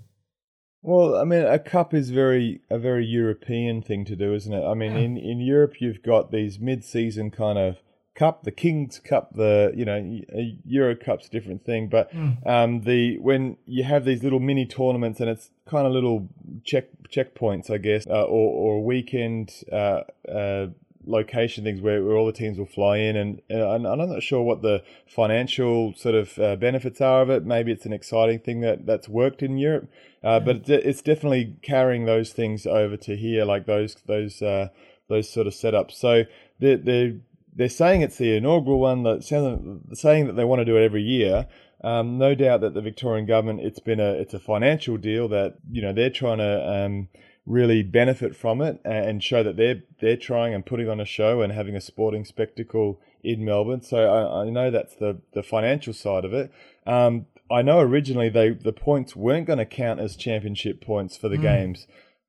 Well, 0.85 1.16
I 1.16 1.24
mean, 1.24 1.47
a 1.47 1.59
cup 1.59 1.95
is 1.95 2.11
very 2.11 2.61
a 2.68 2.78
very 2.78 3.07
European 3.07 3.80
thing 3.80 4.05
to 4.05 4.14
do, 4.14 4.35
isn't 4.35 4.53
it? 4.53 4.64
I 4.64 4.74
mean, 4.74 4.93
yeah. 4.93 4.99
in 4.99 5.16
in 5.16 5.41
Europe, 5.41 5.80
you've 5.80 6.03
got 6.03 6.30
these 6.30 6.61
mid-season 6.61 7.30
kind 7.30 7.59
of 7.59 7.78
cup, 8.14 8.45
the 8.45 8.53
Kings 8.53 8.99
Cup, 8.99 9.35
the 9.35 9.72
you 9.74 9.87
know 9.87 10.20
Euro 10.66 10.95
Cup's 10.95 11.26
a 11.26 11.30
different 11.30 11.64
thing, 11.64 11.89
but 11.89 12.12
mm. 12.12 12.47
um, 12.47 12.82
the 12.82 13.16
when 13.18 13.57
you 13.64 13.85
have 13.85 14.05
these 14.05 14.22
little 14.22 14.41
mini 14.41 14.66
tournaments 14.66 15.20
and 15.20 15.30
it's 15.30 15.51
kind 15.66 15.87
of 15.87 15.93
little 15.95 16.28
check 16.64 16.89
checkpoints, 17.09 17.70
I 17.70 17.78
guess, 17.78 18.07
uh, 18.07 18.22
or 18.24 18.76
or 18.76 18.85
weekend 18.85 19.53
uh, 19.72 20.03
uh, 20.30 20.66
location 21.07 21.64
things 21.64 21.80
where, 21.80 22.02
where 22.05 22.16
all 22.16 22.26
the 22.26 22.32
teams 22.32 22.59
will 22.59 22.66
fly 22.66 22.98
in, 22.98 23.16
and, 23.16 23.42
and 23.48 23.86
I'm 23.86 23.98
not 23.98 24.22
sure 24.22 24.42
what 24.42 24.62
the 24.62 24.82
financial 25.07 25.94
sort 25.94 26.14
of 26.14 26.38
uh, 26.38 26.57
benefits 26.57 27.00
are 27.00 27.22
of 27.22 27.30
it. 27.30 27.44
Maybe 27.44 27.72
it's 27.72 27.86
an 27.86 27.92
exciting 27.92 28.40
thing 28.40 28.61
that 28.61 28.86
that's 28.86 29.09
worked 29.09 29.42
in 29.42 29.59
Europe, 29.59 29.88
uh, 30.22 30.40
but 30.40 30.68
it's, 30.68 31.02
definitely 31.02 31.57
carrying 31.62 32.07
those 32.07 32.32
things 32.32 32.66
over 32.66 32.96
to 32.96 33.16
here, 33.16 33.44
like 33.44 33.66
those 33.66 33.94
those 34.07 34.40
uh, 34.42 34.68
those 35.09 35.28
sort 35.28 35.46
of 35.46 35.52
setups. 35.52 35.92
So 35.92 36.24
they're 36.59 36.78
they're, 36.78 37.12
they're 37.55 37.68
saying 37.68 38.02
it's 38.02 38.18
the 38.18 38.36
inaugural 38.36 38.80
one. 38.80 39.02
That 39.02 39.22
saying 39.24 40.26
that 40.26 40.32
they 40.34 40.44
want 40.44 40.61
to 40.61 40.64
do 40.64 40.76
it 40.76 40.84
every 40.84 41.02
year. 41.02 41.46
Um, 41.82 42.16
no 42.16 42.34
doubt 42.34 42.62
that 42.62 42.72
the 42.72 42.80
Victorian 42.80 43.26
government, 43.26 43.61
it's 43.61 43.78
been 43.78 44.00
a 44.00 44.12
it's 44.12 44.32
a 44.32 44.38
financial 44.38 44.96
deal 44.96 45.28
that 45.28 45.57
you 45.70 45.82
know 45.82 45.92
they're 45.92 46.11
trying 46.11 46.38
to. 46.38 46.68
Um, 46.68 47.09
really 47.47 47.82
benefit 47.82 48.34
from 48.34 48.62
it 48.62 48.80
and 48.84 49.22
show 49.22 49.42
that 49.42 49.57
they're 49.57 49.82
they're 50.01 50.16
trying 50.16 50.55
and 50.55 50.64
putting 50.64 50.88
on 50.88 51.01
a 51.01 51.05
show 51.05 51.42
and 51.42 51.53
having 51.53 51.76
a 51.76 51.80
sporting 51.80 52.24
spectacle 52.24 53.01
in 53.22 53.45
Melbourne. 53.45 53.82
So 53.82 53.99
I, 53.99 54.42
I 54.42 54.51
know 54.51 54.70
that's 54.70 54.95
the 54.95 55.20
the 55.32 55.42
financial 55.42 55.92
side 55.92 56.24
of 56.24 56.32
it. 56.32 56.51
Um, 56.86 57.26
I 57.51 57.62
know 57.62 57.80
originally 57.80 58.30
they 58.30 58.51
the 58.51 58.72
points 58.72 59.14
weren't 59.14 59.47
going 59.47 59.59
to 59.59 59.66
count 59.66 60.01
as 60.01 60.16
championship 60.16 60.80
points 60.80 61.16
for 61.16 61.28
the 61.28 61.36
mm. 61.36 61.42
games. 61.42 61.86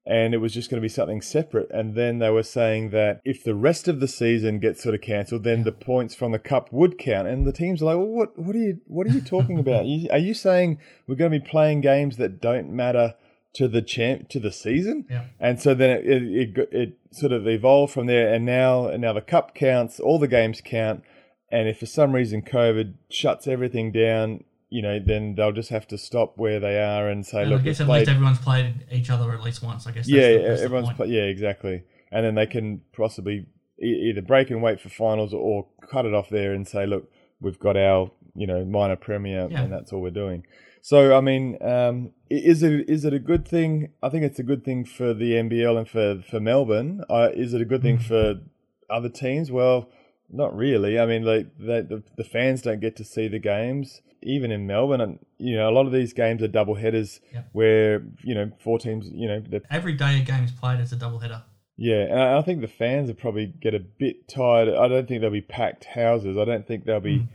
And 0.07 0.35
it 0.35 0.37
was 0.37 0.53
just 0.53 0.69
going 0.69 0.79
to 0.79 0.85
be 0.85 0.89
something 0.89 1.19
separate. 1.19 1.67
And 1.71 1.95
then 1.95 2.19
they 2.19 2.29
were 2.29 2.43
saying 2.43 2.91
that 2.91 3.21
if 3.25 3.43
the 3.43 3.55
rest 3.55 3.87
of 3.87 3.99
the 3.99 4.07
season 4.07 4.59
gets 4.59 4.83
sort 4.83 4.93
of 4.93 5.01
cancelled, 5.01 5.43
then 5.43 5.63
the 5.63 5.71
points 5.71 6.13
from 6.13 6.31
the 6.31 6.37
cup 6.37 6.71
would 6.71 6.99
count. 6.99 7.27
And 7.27 7.47
the 7.47 7.51
teams 7.51 7.81
are 7.81 7.85
like, 7.85 7.97
"Well, 7.97 8.05
what? 8.05 8.37
What 8.37 8.55
are 8.55 8.59
you? 8.59 8.81
What 8.85 9.07
are 9.07 9.11
you 9.11 9.21
talking 9.21 9.57
about? 9.57 9.85
are 10.11 10.19
you 10.19 10.35
saying 10.35 10.77
we're 11.07 11.15
going 11.15 11.31
to 11.31 11.39
be 11.39 11.45
playing 11.45 11.81
games 11.81 12.17
that 12.17 12.39
don't 12.39 12.69
matter 12.69 13.15
to 13.55 13.67
the 13.67 13.81
champ 13.81 14.29
to 14.29 14.39
the 14.39 14.51
season. 14.51 15.05
Yeah. 15.09 15.25
And 15.39 15.61
so 15.61 15.73
then 15.73 15.89
it, 15.89 16.05
it, 16.05 16.57
it, 16.57 16.69
it 16.71 16.97
sort 17.11 17.31
of 17.31 17.47
evolved 17.47 17.93
from 17.93 18.05
there, 18.07 18.33
and 18.33 18.45
now 18.45 18.87
and 18.87 19.01
now 19.01 19.13
the 19.13 19.21
cup 19.21 19.55
counts, 19.55 19.99
all 19.99 20.19
the 20.19 20.27
games 20.27 20.61
count, 20.63 21.03
and 21.51 21.67
if 21.67 21.79
for 21.79 21.85
some 21.85 22.13
reason 22.13 22.41
COVID 22.41 22.95
shuts 23.09 23.47
everything 23.47 23.91
down, 23.91 24.43
you 24.69 24.81
know, 24.81 24.99
then 24.99 25.35
they'll 25.35 25.51
just 25.51 25.69
have 25.69 25.87
to 25.87 25.97
stop 25.97 26.33
where 26.37 26.59
they 26.59 26.77
are 26.79 27.07
and 27.07 27.25
say, 27.25 27.41
and 27.41 27.51
look, 27.51 27.61
I 27.61 27.63
guess 27.63 27.81
at 27.81 27.87
least 27.87 28.09
everyone's 28.09 28.39
played 28.39 28.85
each 28.91 29.09
other 29.09 29.31
at 29.31 29.41
least 29.41 29.63
once. 29.63 29.87
I 29.87 29.91
guess. 29.91 30.07
yeah, 30.07 30.33
the, 30.33 30.61
everyone's 30.61 30.89
yeah, 31.07 31.23
exactly, 31.23 31.83
and 32.11 32.25
then 32.25 32.35
they 32.35 32.47
can 32.47 32.81
possibly 32.95 33.47
e- 33.81 34.09
either 34.09 34.21
break 34.21 34.49
and 34.49 34.61
wait 34.61 34.81
for 34.81 34.89
finals 34.89 35.33
or 35.33 35.67
cut 35.89 36.05
it 36.05 36.13
off 36.13 36.29
there 36.29 36.53
and 36.53 36.67
say, 36.67 36.85
look, 36.85 37.09
we've 37.39 37.59
got 37.59 37.77
our 37.77 38.11
you 38.35 38.47
know 38.47 38.65
minor 38.65 38.95
premier, 38.95 39.47
yeah. 39.49 39.61
and 39.61 39.71
that's 39.71 39.91
all 39.91 40.01
we're 40.01 40.11
doing. 40.11 40.45
So 40.81 41.17
I 41.17 41.21
mean, 41.21 41.57
um, 41.61 42.11
is 42.29 42.61
it 42.61 42.87
is 42.89 43.05
it 43.05 43.13
a 43.13 43.19
good 43.19 43.47
thing? 43.47 43.89
I 44.03 44.09
think 44.09 44.23
it's 44.23 44.37
a 44.39 44.43
good 44.43 44.63
thing 44.63 44.85
for 44.85 45.13
the 45.13 45.31
NBL 45.31 45.77
and 45.77 45.89
for 45.89 46.21
for 46.29 46.39
Melbourne. 46.39 47.03
Uh, 47.09 47.29
is 47.33 47.53
it 47.53 47.61
a 47.61 47.65
good 47.65 47.81
thing 47.81 47.97
mm. 47.97 48.03
for 48.03 48.41
other 48.89 49.09
teams? 49.09 49.51
Well, 49.51 49.89
not 50.29 50.55
really. 50.55 50.99
I 50.99 51.05
mean, 51.05 51.23
like 51.23 51.57
the, 51.57 52.03
the 52.17 52.23
fans 52.23 52.61
don't 52.61 52.81
get 52.81 52.95
to 52.97 53.03
see 53.03 53.27
the 53.27 53.39
games 53.39 54.01
even 54.21 54.51
in 54.51 54.67
Melbourne, 54.67 55.01
and 55.01 55.19
you 55.37 55.55
know 55.55 55.69
a 55.69 55.73
lot 55.73 55.85
of 55.85 55.91
these 55.91 56.13
games 56.13 56.43
are 56.43 56.47
double 56.47 56.75
headers 56.75 57.19
where 57.53 58.03
you 58.23 58.35
know 58.35 58.51
four 58.59 58.77
teams. 58.77 59.07
You 59.11 59.27
know 59.27 59.43
every 59.71 59.93
day 59.93 60.19
a 60.19 60.23
game 60.23 60.43
is 60.43 60.51
played 60.51 60.79
as 60.79 60.91
a 60.91 60.97
double 60.97 61.19
header. 61.19 61.43
Yeah, 61.77 62.03
and 62.03 62.19
I 62.19 62.41
think 62.41 62.61
the 62.61 62.67
fans 62.67 63.07
will 63.07 63.15
probably 63.15 63.47
get 63.47 63.73
a 63.73 63.79
bit 63.79 64.27
tired. 64.29 64.69
I 64.69 64.87
don't 64.87 65.07
think 65.07 65.21
they'll 65.21 65.29
be 65.29 65.41
packed 65.41 65.85
houses. 65.85 66.37
I 66.37 66.45
don't 66.45 66.67
think 66.67 66.85
they'll 66.85 66.99
be. 66.99 67.19
Mm 67.19 67.27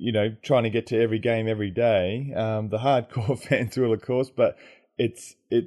you 0.00 0.12
know, 0.12 0.34
trying 0.42 0.62
to 0.62 0.70
get 0.70 0.86
to 0.86 0.98
every 0.98 1.18
game 1.18 1.46
every 1.46 1.70
day. 1.70 2.32
Um, 2.34 2.70
the 2.70 2.78
hardcore 2.78 3.38
fans 3.48 3.76
will, 3.76 3.92
of 3.92 4.00
course, 4.00 4.30
but 4.30 4.56
it's 4.96 5.36
it. 5.50 5.66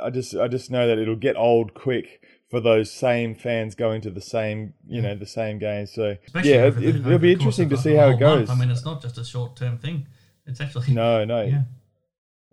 I 0.00 0.10
just 0.10 0.34
I 0.36 0.48
just 0.48 0.70
know 0.70 0.86
that 0.86 0.98
it'll 0.98 1.16
get 1.16 1.36
old 1.36 1.74
quick 1.74 2.22
for 2.48 2.60
those 2.60 2.90
same 2.90 3.34
fans 3.34 3.74
going 3.74 4.00
to 4.02 4.10
the 4.10 4.20
same 4.20 4.74
you 4.86 5.02
know 5.02 5.16
the 5.16 5.26
same 5.26 5.58
games. 5.58 5.92
So 5.92 6.16
Especially 6.24 6.50
yeah, 6.50 6.66
it, 6.66 7.04
will 7.04 7.18
be 7.18 7.32
interesting 7.32 7.68
to 7.68 7.76
see 7.76 7.94
how 7.94 8.10
it 8.10 8.20
goes. 8.20 8.48
Month. 8.48 8.50
I 8.50 8.64
mean, 8.64 8.70
it's 8.70 8.84
not 8.84 9.02
just 9.02 9.18
a 9.18 9.24
short 9.24 9.56
term 9.56 9.78
thing. 9.78 10.06
It's 10.46 10.60
actually 10.60 10.92
no, 10.92 11.24
no. 11.24 11.42
Yeah. 11.42 11.62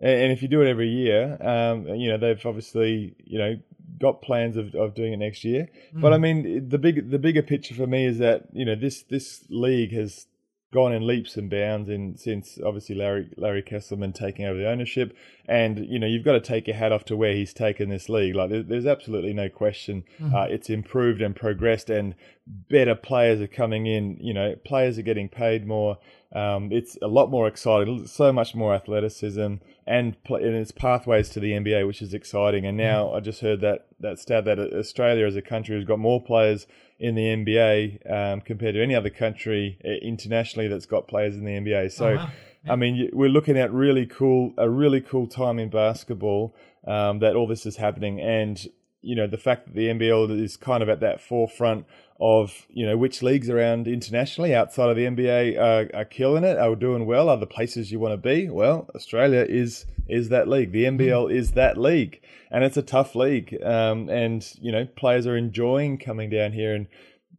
And, 0.00 0.32
if 0.32 0.42
you 0.42 0.48
do 0.48 0.60
it 0.62 0.68
every 0.68 0.88
year, 0.88 1.38
um, 1.40 1.86
you 1.86 2.10
know 2.10 2.18
they've 2.18 2.44
obviously 2.44 3.14
you 3.24 3.38
know 3.38 3.56
got 4.00 4.22
plans 4.22 4.56
of, 4.56 4.74
of 4.74 4.96
doing 4.96 5.12
it 5.12 5.18
next 5.18 5.44
year. 5.44 5.68
Mm. 5.94 6.00
But 6.00 6.12
I 6.12 6.18
mean, 6.18 6.68
the 6.68 6.78
big 6.78 7.10
the 7.10 7.20
bigger 7.20 7.42
picture 7.42 7.76
for 7.76 7.86
me 7.86 8.06
is 8.06 8.18
that 8.18 8.46
you 8.52 8.64
know 8.64 8.74
this 8.74 9.04
this 9.04 9.44
league 9.48 9.92
has 9.92 10.26
gone 10.72 10.92
in 10.92 11.06
leaps 11.06 11.36
and 11.36 11.50
bounds 11.50 11.88
in 11.88 12.16
since 12.16 12.58
obviously 12.64 12.94
Larry 12.94 13.28
Larry 13.36 13.62
Kestelman 13.62 14.14
taking 14.14 14.46
over 14.46 14.58
the 14.58 14.68
ownership, 14.68 15.14
and 15.46 15.86
you 15.86 15.98
know 15.98 16.06
you've 16.06 16.24
got 16.24 16.32
to 16.32 16.40
take 16.40 16.66
your 16.66 16.76
hat 16.76 16.92
off 16.92 17.04
to 17.04 17.16
where 17.16 17.34
he's 17.34 17.52
taken 17.52 17.90
this 17.90 18.08
league. 18.08 18.34
Like 18.34 18.50
there's 18.50 18.86
absolutely 18.86 19.34
no 19.34 19.48
question, 19.48 20.04
mm-hmm. 20.18 20.34
uh, 20.34 20.44
it's 20.44 20.70
improved 20.70 21.20
and 21.20 21.36
progressed, 21.36 21.90
and 21.90 22.14
better 22.46 22.94
players 22.94 23.40
are 23.40 23.46
coming 23.46 23.86
in. 23.86 24.16
You 24.20 24.34
know, 24.34 24.56
players 24.64 24.98
are 24.98 25.02
getting 25.02 25.28
paid 25.28 25.66
more. 25.66 25.98
Um, 26.34 26.72
it's 26.72 26.96
a 27.02 27.08
lot 27.08 27.30
more 27.30 27.46
exciting, 27.46 28.06
so 28.06 28.32
much 28.32 28.54
more 28.54 28.74
athleticism 28.74 29.56
and, 29.86 30.22
pl- 30.24 30.36
and 30.36 30.54
its 30.54 30.70
pathways 30.70 31.28
to 31.30 31.40
the 31.40 31.52
NBA, 31.52 31.86
which 31.86 32.02
is 32.02 32.14
exciting. 32.14 32.66
And 32.66 32.76
now 32.76 33.06
mm. 33.06 33.16
I 33.16 33.20
just 33.20 33.40
heard 33.40 33.60
that 33.60 33.86
that 34.00 34.18
stat 34.18 34.44
that 34.44 34.58
Australia 34.58 35.26
as 35.26 35.36
a 35.36 35.42
country 35.42 35.76
has 35.76 35.84
got 35.84 35.98
more 35.98 36.22
players 36.22 36.66
in 36.98 37.14
the 37.14 37.22
NBA 37.22 38.10
um, 38.12 38.40
compared 38.40 38.74
to 38.74 38.82
any 38.82 38.94
other 38.94 39.10
country 39.10 39.78
uh, 39.84 39.90
internationally 40.02 40.68
that's 40.68 40.86
got 40.86 41.08
players 41.08 41.36
in 41.36 41.44
the 41.44 41.52
NBA. 41.52 41.92
So, 41.92 42.10
oh, 42.10 42.14
wow. 42.16 42.30
yeah. 42.64 42.72
I 42.72 42.76
mean, 42.76 43.10
we're 43.12 43.28
looking 43.28 43.56
at 43.56 43.72
really 43.72 44.06
cool, 44.06 44.54
a 44.56 44.68
really 44.68 45.00
cool 45.00 45.26
time 45.26 45.58
in 45.58 45.68
basketball 45.68 46.54
um, 46.86 47.20
that 47.20 47.36
all 47.36 47.46
this 47.46 47.66
is 47.66 47.76
happening, 47.76 48.20
and 48.20 48.66
you 49.02 49.14
know 49.16 49.26
the 49.26 49.38
fact 49.38 49.66
that 49.66 49.74
the 49.74 49.88
NBL 49.88 50.40
is 50.40 50.56
kind 50.56 50.82
of 50.82 50.88
at 50.88 51.00
that 51.00 51.20
forefront 51.20 51.86
of 52.20 52.66
you 52.70 52.86
know 52.86 52.96
which 52.96 53.22
leagues 53.22 53.50
around 53.50 53.88
internationally 53.88 54.54
outside 54.54 54.88
of 54.88 54.96
the 54.96 55.04
NBA 55.04 55.58
are, 55.58 55.94
are 55.94 56.04
killing 56.04 56.44
it, 56.44 56.56
are 56.56 56.76
doing 56.76 57.04
well, 57.04 57.28
are 57.28 57.36
the 57.36 57.46
places 57.46 57.90
you 57.90 57.98
want 57.98 58.12
to 58.12 58.16
be. 58.16 58.48
Well, 58.48 58.88
Australia 58.94 59.44
is 59.48 59.86
is 60.08 60.28
that 60.28 60.48
league. 60.48 60.72
The 60.72 60.84
NBL 60.84 61.30
mm. 61.30 61.34
is 61.34 61.52
that 61.52 61.76
league, 61.76 62.20
and 62.50 62.62
it's 62.64 62.76
a 62.76 62.82
tough 62.82 63.14
league. 63.14 63.58
Um, 63.62 64.08
and 64.08 64.48
you 64.60 64.70
know 64.70 64.86
players 64.86 65.26
are 65.26 65.36
enjoying 65.36 65.98
coming 65.98 66.30
down 66.30 66.52
here 66.52 66.74
and 66.74 66.86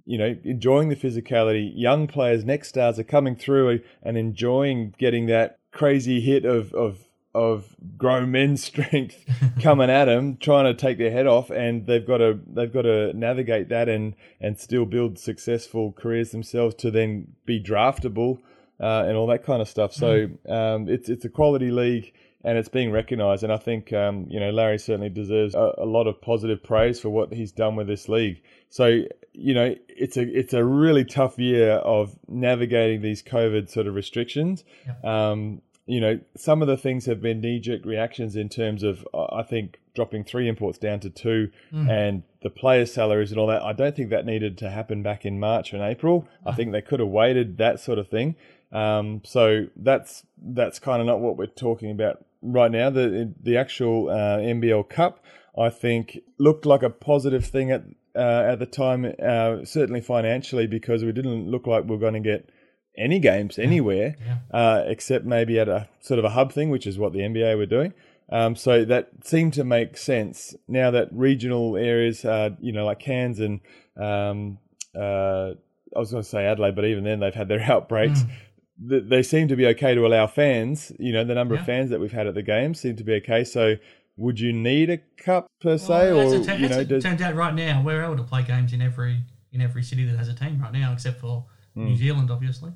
you 0.06 0.18
know 0.18 0.36
enjoying 0.44 0.90
the 0.90 0.98
physicality. 0.98 1.72
Young 1.74 2.06
players, 2.06 2.44
next 2.44 2.68
stars, 2.68 3.00
are 3.00 3.06
coming 3.06 3.38
through 3.38 3.80
and 4.04 4.18
enjoying 4.18 4.94
getting 4.98 5.28
that 5.28 5.60
crazy 5.72 6.20
hit 6.20 6.44
of 6.44 6.74
of 6.74 7.03
of 7.36 7.76
grown 7.98 8.32
men's 8.32 8.64
strength 8.72 9.26
coming 9.62 9.90
at 9.90 10.06
them, 10.06 10.38
trying 10.38 10.66
to 10.66 10.74
take 10.74 10.98
their 10.98 11.12
head 11.12 11.28
off, 11.28 11.50
and 11.50 11.86
they've 11.86 12.06
got 12.06 12.18
to 12.18 12.40
they've 12.48 12.74
got 12.74 12.84
to 12.84 13.14
navigate 13.14 13.70
that 13.70 13.90
and 13.90 14.16
and 14.40 14.60
still 14.60 14.86
build 14.86 15.18
successful 15.18 15.92
careers 15.94 16.32
themselves 16.32 16.76
to 16.76 16.92
then 16.92 17.28
be 17.46 17.62
draftable 17.62 18.40
uh, 18.80 19.04
and 19.08 19.18
all 19.18 19.28
that 19.28 19.44
kind 19.44 19.62
of 19.62 19.68
stuff. 19.68 19.94
So 19.94 20.28
mm. 20.28 20.52
um, 20.52 20.90
it's 20.90 21.10
it's 21.10 21.26
a 21.26 21.30
quality 21.30 21.72
league. 21.72 22.14
And 22.46 22.58
it's 22.58 22.68
being 22.68 22.92
recognised, 22.92 23.44
and 23.44 23.54
I 23.54 23.58
think 23.58 23.94
um, 23.94 24.28
you 24.30 24.38
know 24.38 24.52
Larry 24.52 24.78
certainly 24.78 25.08
deserves 25.08 25.56
a, 25.56 25.76
a 25.78 25.86
lot 25.86 26.08
of 26.08 26.20
positive 26.20 26.62
praise 26.62 27.00
for 27.00 27.08
what 27.08 27.32
he's 27.32 27.54
done 27.54 27.78
with 27.78 27.88
this 27.88 28.10
league. 28.10 28.42
So 28.70 29.04
you 29.32 29.54
know 29.54 29.74
it's 29.88 30.18
a 30.18 30.24
it's 30.24 30.54
a 30.54 30.62
really 30.62 31.06
tough 31.06 31.40
year 31.40 31.76
of 31.76 32.20
navigating 32.28 33.02
these 33.02 33.24
COVID 33.24 33.70
sort 33.70 33.88
of 33.88 33.96
restrictions. 33.96 34.66
Um, 35.06 35.62
you 35.86 36.00
know, 36.00 36.20
some 36.38 36.62
of 36.62 36.68
the 36.68 36.78
things 36.78 37.06
have 37.08 37.22
been 37.22 37.42
knee 37.42 37.60
jerk 37.60 37.86
reactions 37.86 38.36
in 38.36 38.48
terms 38.48 38.84
of, 38.84 39.06
uh, 39.14 39.26
I 39.34 39.44
think, 39.44 39.80
dropping 39.94 40.24
three 40.24 40.48
imports 40.48 40.78
down 40.78 41.00
to 41.02 41.10
two 41.10 41.52
mm. 41.72 41.90
and 41.90 42.24
the 42.42 42.50
players' 42.50 42.94
salaries 42.94 43.32
and 43.32 43.40
all 43.40 43.48
that. 43.48 43.62
I 43.62 43.74
don't 43.74 43.96
think 43.96 44.10
that 44.10 44.26
needed 44.26 44.58
to 44.60 44.70
happen 44.70 45.04
back 45.04 45.26
in 45.26 45.40
March 45.40 45.74
and 45.74 45.82
April. 45.82 46.28
I 46.46 46.54
think 46.54 46.72
they 46.72 46.82
could 46.82 47.00
have 47.00 47.10
waited 47.10 47.58
that 47.58 47.80
sort 47.80 48.00
of 48.00 48.08
thing. 48.08 48.36
Um, 48.72 49.22
so 49.24 49.68
that's 49.76 50.24
that's 50.42 50.80
kind 50.80 51.00
of 51.00 51.06
not 51.06 51.20
what 51.20 51.38
we're 51.38 51.46
talking 51.46 51.92
about 51.92 52.26
right 52.42 52.72
now. 52.72 52.90
The 52.90 53.32
the 53.42 53.58
actual 53.58 54.10
uh, 54.10 54.38
NBL 54.40 54.90
Cup, 54.90 55.24
I 55.58 55.70
think, 55.70 56.20
looked 56.40 56.66
like 56.66 56.82
a 56.82 56.90
positive 56.90 57.46
thing 57.46 57.72
at 57.72 57.84
uh, 58.16 58.44
at 58.48 58.60
the 58.60 58.66
time, 58.66 59.14
uh, 59.22 59.64
certainly 59.66 60.02
financially, 60.02 60.66
because 60.66 61.04
we 61.04 61.12
didn't 61.12 61.50
look 61.50 61.68
like 61.68 61.86
we 61.86 61.96
are 61.96 62.00
going 62.00 62.14
to 62.14 62.20
get 62.20 62.50
any 62.98 63.20
games 63.20 63.58
anywhere, 63.58 64.16
yeah. 64.26 64.38
Uh, 64.52 64.84
except 64.88 65.26
maybe 65.26 65.60
at 65.60 65.68
a 65.68 65.88
sort 66.00 66.20
of 66.20 66.26
a 66.26 66.30
hub 66.30 66.52
thing, 66.52 66.70
which 66.70 66.86
is 66.86 66.98
what 66.98 67.14
the 67.14 67.20
NBA 67.20 67.58
were 67.58 67.66
doing. 67.66 67.94
Um, 68.30 68.56
so 68.56 68.86
that 68.86 69.10
seemed 69.24 69.54
to 69.54 69.64
make 69.64 69.98
sense. 69.98 70.56
Now 70.68 70.92
that 70.92 71.10
regional 71.12 71.76
areas, 71.76 72.24
uh, 72.24 72.52
you 72.60 72.72
know, 72.72 72.86
like 72.86 73.00
Cairns 73.00 73.40
and 73.40 73.60
um, 73.98 74.60
uh, 74.96 75.52
I 75.96 76.00
was 76.00 76.12
going 76.12 76.24
to 76.24 76.30
say 76.30 76.46
Adelaide, 76.46 76.76
but 76.76 76.86
even 76.86 77.04
then 77.04 77.20
they've 77.20 77.34
had 77.34 77.48
their 77.48 77.62
outbreaks. 77.72 78.22
Mm. 78.22 79.10
They 79.10 79.22
seem 79.22 79.48
to 79.50 79.56
be 79.56 79.68
okay 79.68 79.94
to 79.94 80.06
allow 80.06 80.26
fans. 80.28 80.92
You 80.98 81.14
know, 81.14 81.24
the 81.24 81.36
number 81.36 81.56
yeah. 81.56 81.62
of 81.62 81.66
fans 81.66 81.90
that 81.92 82.00
we've 82.00 82.12
had 82.12 82.28
at 82.28 82.34
the 82.34 82.42
games 82.42 82.80
seem 82.80 82.96
to 82.96 83.04
be 83.04 83.14
okay. 83.16 83.44
So 83.44 83.76
would 84.18 84.40
you 84.40 84.52
need 84.52 84.90
a 84.90 84.98
cup 85.18 85.48
per 85.62 85.78
se, 85.78 86.14
well, 86.14 86.34
or 86.34 86.56
you 86.56 86.70
know, 86.70 86.84
does... 86.84 87.04
turns 87.04 87.22
out 87.22 87.36
right 87.36 87.54
now 87.54 87.82
we're 87.84 88.04
able 88.04 88.18
to 88.18 88.24
play 88.24 88.44
games 88.44 88.74
in 88.74 88.82
every 88.82 89.24
in 89.52 89.62
every 89.62 89.84
city 89.84 90.06
that 90.06 90.18
has 90.18 90.28
a 90.28 90.34
team 90.34 90.60
right 90.60 90.74
now, 90.74 90.92
except 90.92 91.20
for 91.20 91.46
mm. 91.78 91.86
New 91.86 91.96
Zealand, 91.96 92.32
obviously 92.32 92.72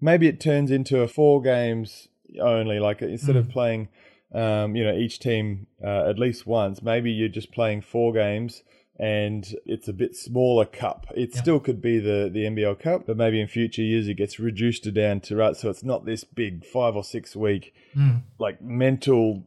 maybe 0.00 0.28
it 0.28 0.40
turns 0.40 0.70
into 0.70 1.00
a 1.00 1.08
four 1.08 1.42
games 1.42 2.08
only. 2.40 2.78
Like 2.78 3.02
instead 3.02 3.36
mm. 3.36 3.40
of 3.40 3.48
playing, 3.50 3.88
um, 4.34 4.76
you 4.76 4.84
know, 4.84 4.94
each 4.94 5.18
team 5.18 5.66
uh, 5.82 6.08
at 6.08 6.18
least 6.18 6.46
once, 6.46 6.82
maybe 6.82 7.10
you're 7.10 7.28
just 7.28 7.52
playing 7.52 7.82
four 7.82 8.12
games 8.12 8.62
and 8.98 9.56
it's 9.66 9.88
a 9.88 9.92
bit 9.92 10.14
smaller 10.14 10.64
cup. 10.64 11.06
It 11.16 11.30
yeah. 11.34 11.42
still 11.42 11.60
could 11.60 11.82
be 11.82 11.98
the, 11.98 12.30
the 12.32 12.44
NBL 12.44 12.78
Cup, 12.78 13.06
but 13.06 13.16
maybe 13.16 13.40
in 13.40 13.48
future 13.48 13.82
years 13.82 14.06
it 14.06 14.14
gets 14.14 14.38
reduced 14.38 14.92
down 14.94 15.20
to 15.20 15.36
right. 15.36 15.56
So 15.56 15.68
it's 15.68 15.82
not 15.82 16.04
this 16.04 16.22
big 16.22 16.64
five 16.64 16.94
or 16.94 17.02
six 17.02 17.34
week 17.34 17.74
mm. 17.96 18.22
like 18.38 18.62
mental, 18.62 19.44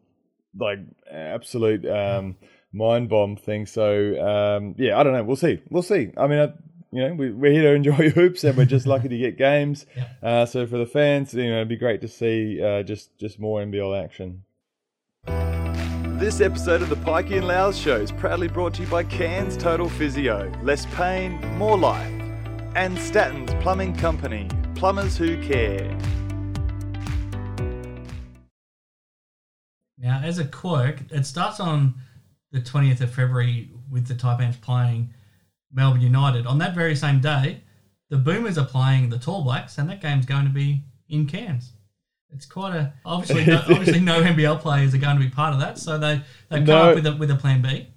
like 0.58 0.80
absolute 1.10 1.86
um, 1.86 2.36
mind 2.74 3.08
bomb 3.08 3.38
thing. 3.38 3.66
So 3.66 4.20
um, 4.22 4.76
yeah, 4.78 5.00
I 5.00 5.04
don't 5.04 5.14
know. 5.14 5.24
We'll 5.24 5.38
see. 5.38 5.62
We'll 5.70 5.84
see. 5.84 6.12
I 6.18 6.28
mean, 6.28 6.40
I, 6.40 6.54
you 6.92 7.08
know, 7.08 7.14
we, 7.14 7.50
are 7.50 7.52
here 7.52 7.64
to 7.64 7.74
enjoy 7.74 8.10
hoops, 8.16 8.44
and 8.44 8.58
we're 8.58 8.66
just 8.66 8.88
lucky 8.88 9.10
to 9.10 9.18
get 9.18 9.38
games. 9.38 9.86
Yeah. 9.96 10.08
Uh, 10.24 10.46
so 10.46 10.66
for 10.66 10.78
the 10.78 10.86
fans, 10.86 11.34
you 11.34 11.50
know, 11.50 11.58
it'd 11.58 11.68
be 11.68 11.76
great 11.76 12.02
to 12.02 12.08
see 12.08 12.62
uh, 12.62 12.84
just 12.84 13.18
just 13.18 13.40
more 13.40 13.62
NBL 13.62 14.04
action. 14.04 14.44
This 16.18 16.42
episode 16.42 16.82
of 16.82 16.90
the 16.90 16.96
Pikey 16.96 17.38
and 17.38 17.48
Loughz 17.48 17.78
Show 17.78 17.98
is 17.98 18.12
proudly 18.12 18.48
brought 18.48 18.74
to 18.76 18.82
you 18.82 18.88
by 18.88 19.04
Cairns 19.04 19.56
Total 19.56 19.88
Physio. 19.88 20.52
Less 20.64 20.86
pain, 20.88 21.40
more 21.58 21.78
life. 21.78 22.12
And 22.76 22.98
Statton's 22.98 23.54
Plumbing 23.62 23.96
Company. 23.96 24.48
Plumbers 24.74 25.16
who 25.16 25.40
care. 25.44 25.96
Now, 30.00 30.22
as 30.24 30.40
a 30.40 30.46
quirk, 30.46 31.02
it 31.12 31.26
starts 31.26 31.60
on 31.60 31.96
the 32.52 32.62
20th 32.62 33.02
of 33.02 33.14
February 33.14 33.70
with 33.92 34.08
the 34.08 34.14
Taipans 34.16 34.60
playing 34.62 35.14
Melbourne 35.72 36.02
United. 36.02 36.46
On 36.46 36.58
that 36.60 36.76
very 36.76 36.96
same 36.96 37.20
day, 37.20 37.62
the 38.10 38.18
Boomers 38.18 38.58
are 38.58 38.66
playing 38.66 39.10
the 39.10 39.20
Tall 39.20 39.44
Blacks, 39.44 39.78
and 39.78 39.90
that 39.90 40.02
game's 40.02 40.26
going 40.26 40.46
to 40.46 40.52
be 40.52 40.84
in 41.10 41.28
Cairns. 41.28 41.74
It's 42.34 42.46
quite 42.46 42.76
a 42.76 42.94
obviously 43.06 43.46
no, 43.46 43.58
obviously 43.70 44.00
no 44.00 44.22
NBL 44.22 44.60
players 44.60 44.94
are 44.94 44.98
going 44.98 45.18
to 45.18 45.24
be 45.24 45.30
part 45.30 45.54
of 45.54 45.60
that, 45.60 45.78
so 45.78 45.98
they 45.98 46.22
they've 46.50 46.64
no. 46.64 46.74
come 46.74 46.90
up 46.90 46.96
with 46.96 47.06
a 47.06 47.16
with 47.16 47.32
a 47.32 47.36
plan 47.36 47.62
B. 47.62 47.88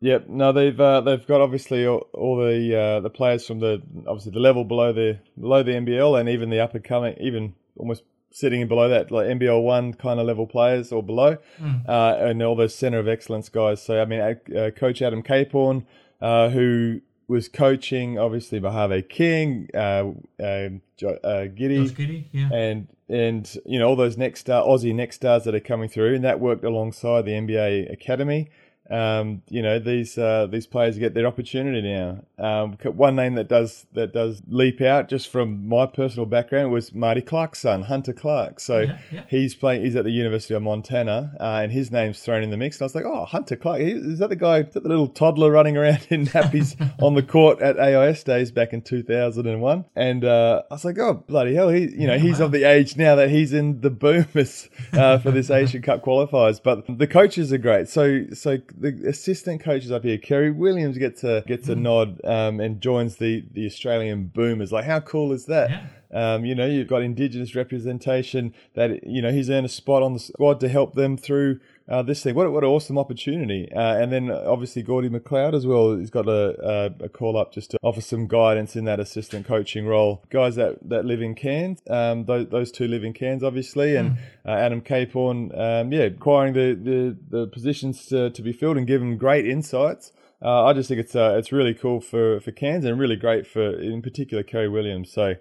Yep. 0.00 0.28
No, 0.28 0.52
they've 0.52 0.78
uh, 0.80 1.00
they've 1.00 1.26
got 1.26 1.40
obviously 1.40 1.86
all, 1.86 2.08
all 2.12 2.36
the 2.36 2.76
uh, 2.76 3.00
the 3.00 3.10
players 3.10 3.46
from 3.46 3.60
the 3.60 3.82
obviously 4.06 4.32
the 4.32 4.40
level 4.40 4.64
below 4.64 4.92
the 4.92 5.18
below 5.38 5.62
the 5.62 5.72
NBL 5.72 6.18
and 6.18 6.28
even 6.28 6.50
the 6.50 6.60
upper 6.60 6.78
coming 6.78 7.16
even 7.20 7.54
almost 7.76 8.02
sitting 8.30 8.60
in 8.60 8.68
below 8.68 8.88
that 8.88 9.10
like 9.10 9.26
NBL 9.26 9.62
one 9.62 9.94
kind 9.94 10.20
of 10.20 10.26
level 10.26 10.46
players 10.46 10.92
or 10.92 11.02
below, 11.02 11.38
mm. 11.60 11.88
uh, 11.88 12.16
and 12.18 12.42
all 12.42 12.54
those 12.54 12.74
center 12.74 12.98
of 12.98 13.08
excellence 13.08 13.48
guys. 13.48 13.82
So 13.82 14.00
I 14.00 14.04
mean, 14.04 14.20
uh, 14.20 14.70
Coach 14.76 15.02
Adam 15.02 15.22
Caporn, 15.22 15.84
uh, 16.20 16.50
who 16.50 17.00
was 17.28 17.48
coaching 17.48 18.18
obviously 18.18 18.58
Mojave 18.58 19.02
King, 19.02 19.68
uh, 19.74 20.00
um, 20.00 20.18
uh, 20.40 20.80
Giddey, 20.98 21.90
Giddey 21.90 22.24
yeah. 22.32 22.48
and 22.52 22.88
and 23.08 23.56
you 23.64 23.78
know 23.78 23.86
all 23.86 23.96
those 23.96 24.16
next 24.16 24.40
star 24.40 24.64
Aussie 24.64 24.94
next 24.94 25.16
stars 25.16 25.44
that 25.44 25.54
are 25.54 25.60
coming 25.60 25.88
through, 25.88 26.14
and 26.14 26.24
that 26.24 26.40
worked 26.40 26.64
alongside 26.64 27.26
the 27.26 27.32
NBA 27.32 27.92
Academy 27.92 28.50
um, 28.90 29.42
you 29.48 29.62
know 29.62 29.78
these 29.78 30.16
uh, 30.16 30.46
these 30.50 30.66
players 30.66 30.98
get 30.98 31.14
their 31.14 31.26
opportunity 31.26 31.82
now. 31.82 32.22
Um, 32.38 32.72
one 32.84 33.16
name 33.16 33.34
that 33.34 33.48
does 33.48 33.86
that 33.92 34.12
does 34.12 34.42
leap 34.48 34.80
out 34.80 35.08
just 35.08 35.28
from 35.28 35.68
my 35.68 35.86
personal 35.86 36.26
background 36.26 36.72
was 36.72 36.94
Marty 36.94 37.20
Clark's 37.20 37.60
son, 37.60 37.82
Hunter 37.82 38.12
Clark. 38.12 38.60
So 38.60 38.80
yeah, 38.80 38.98
yeah. 39.12 39.22
he's 39.28 39.54
playing. 39.54 39.84
He's 39.84 39.96
at 39.96 40.04
the 40.04 40.10
University 40.10 40.54
of 40.54 40.62
Montana, 40.62 41.32
uh, 41.38 41.60
and 41.62 41.72
his 41.72 41.90
name's 41.90 42.20
thrown 42.20 42.42
in 42.42 42.50
the 42.50 42.56
mix. 42.56 42.76
And 42.76 42.82
I 42.82 42.86
was 42.86 42.94
like, 42.94 43.04
oh, 43.04 43.24
Hunter 43.24 43.56
Clark, 43.56 43.80
is 43.80 44.18
that 44.20 44.30
the 44.30 44.36
guy? 44.36 44.60
Is 44.60 44.74
that 44.74 44.82
the 44.82 44.88
little 44.88 45.08
toddler 45.08 45.50
running 45.50 45.76
around 45.76 46.06
in 46.10 46.26
nappies 46.26 46.76
on 47.02 47.14
the 47.14 47.22
court 47.22 47.60
at 47.60 47.78
AIS 47.78 48.24
days 48.24 48.50
back 48.50 48.72
in 48.72 48.82
2001? 48.82 49.84
And 49.96 50.24
uh, 50.24 50.62
I 50.70 50.74
was 50.74 50.84
like, 50.84 50.98
oh 50.98 51.14
bloody 51.26 51.54
hell, 51.54 51.68
he 51.68 51.82
you 51.82 52.06
know 52.06 52.14
yeah, 52.14 52.18
he's 52.18 52.38
wow. 52.38 52.46
of 52.46 52.52
the 52.52 52.64
age 52.64 52.96
now 52.96 53.14
that 53.16 53.30
he's 53.30 53.52
in 53.52 53.80
the 53.80 53.90
boomers 53.90 54.68
uh, 54.92 55.18
for 55.18 55.30
this 55.30 55.50
Asian 55.58 55.82
Cup 55.82 56.02
qualifiers. 56.04 56.60
But 56.62 56.84
the 56.98 57.06
coaches 57.06 57.52
are 57.52 57.58
great. 57.58 57.88
So 57.88 58.24
so 58.32 58.58
the 58.80 59.08
assistant 59.08 59.60
coaches 59.60 59.90
up 59.90 60.04
here, 60.04 60.18
Kerry 60.18 60.50
Williams 60.50 60.98
gets 60.98 61.24
a 61.24 61.42
gets 61.46 61.68
a 61.68 61.74
mm. 61.74 61.80
nod 61.80 62.20
um, 62.24 62.60
and 62.60 62.80
joins 62.80 63.16
the 63.16 63.44
the 63.52 63.66
Australian 63.66 64.26
Boomers. 64.26 64.72
Like, 64.72 64.84
how 64.84 65.00
cool 65.00 65.32
is 65.32 65.46
that? 65.46 65.70
Yeah. 65.70 65.86
Um, 66.10 66.44
you 66.44 66.54
know, 66.54 66.66
you've 66.66 66.88
got 66.88 67.02
Indigenous 67.02 67.54
representation 67.54 68.54
that, 68.74 69.06
you 69.06 69.20
know, 69.20 69.30
he's 69.30 69.50
earned 69.50 69.66
a 69.66 69.68
spot 69.68 70.02
on 70.02 70.14
the 70.14 70.18
squad 70.18 70.58
to 70.60 70.68
help 70.68 70.94
them 70.94 71.18
through 71.18 71.60
uh, 71.88 72.02
this 72.02 72.22
thing. 72.22 72.34
What, 72.34 72.52
what 72.52 72.64
an 72.64 72.70
awesome 72.70 72.98
opportunity. 72.98 73.70
Uh, 73.72 73.96
and 73.96 74.12
then 74.12 74.30
obviously 74.30 74.82
Gordy 74.82 75.08
McLeod 75.08 75.54
as 75.54 75.66
well. 75.66 75.96
He's 75.96 76.10
got 76.10 76.28
a, 76.28 76.92
a, 77.00 77.04
a, 77.04 77.08
call 77.08 77.36
up 77.36 77.52
just 77.52 77.70
to 77.70 77.78
offer 77.82 78.00
some 78.00 78.26
guidance 78.26 78.76
in 78.76 78.84
that 78.84 79.00
assistant 79.00 79.46
coaching 79.46 79.86
role. 79.86 80.22
Guys 80.30 80.56
that, 80.56 80.86
that 80.88 81.04
live 81.04 81.22
in 81.22 81.34
Cairns, 81.34 81.80
um, 81.88 82.26
those, 82.26 82.48
those 82.48 82.70
two 82.70 82.86
live 82.86 83.04
in 83.04 83.12
Cairns, 83.14 83.42
obviously, 83.42 83.96
and 83.96 84.12
mm. 84.12 84.18
uh, 84.46 84.50
Adam 84.50 84.80
Caporn, 84.80 85.58
um, 85.58 85.92
yeah, 85.92 86.02
acquiring 86.02 86.52
the, 86.52 86.74
the, 86.74 87.38
the 87.38 87.46
positions 87.46 88.06
to, 88.06 88.30
to 88.30 88.42
be 88.42 88.52
filled 88.52 88.76
and 88.76 88.86
give 88.86 89.00
them 89.00 89.16
great 89.16 89.46
insights. 89.46 90.12
Uh, 90.40 90.66
I 90.66 90.72
just 90.72 90.88
think 90.88 91.00
it's 91.00 91.16
uh, 91.16 91.34
it's 91.36 91.50
really 91.50 91.74
cool 91.74 92.00
for, 92.00 92.38
for 92.40 92.52
Cairns 92.52 92.84
and 92.84 92.98
really 92.98 93.16
great 93.16 93.44
for, 93.44 93.76
in 93.80 94.02
particular, 94.02 94.44
Kerry 94.44 94.68
Williams. 94.68 95.10
So, 95.10 95.34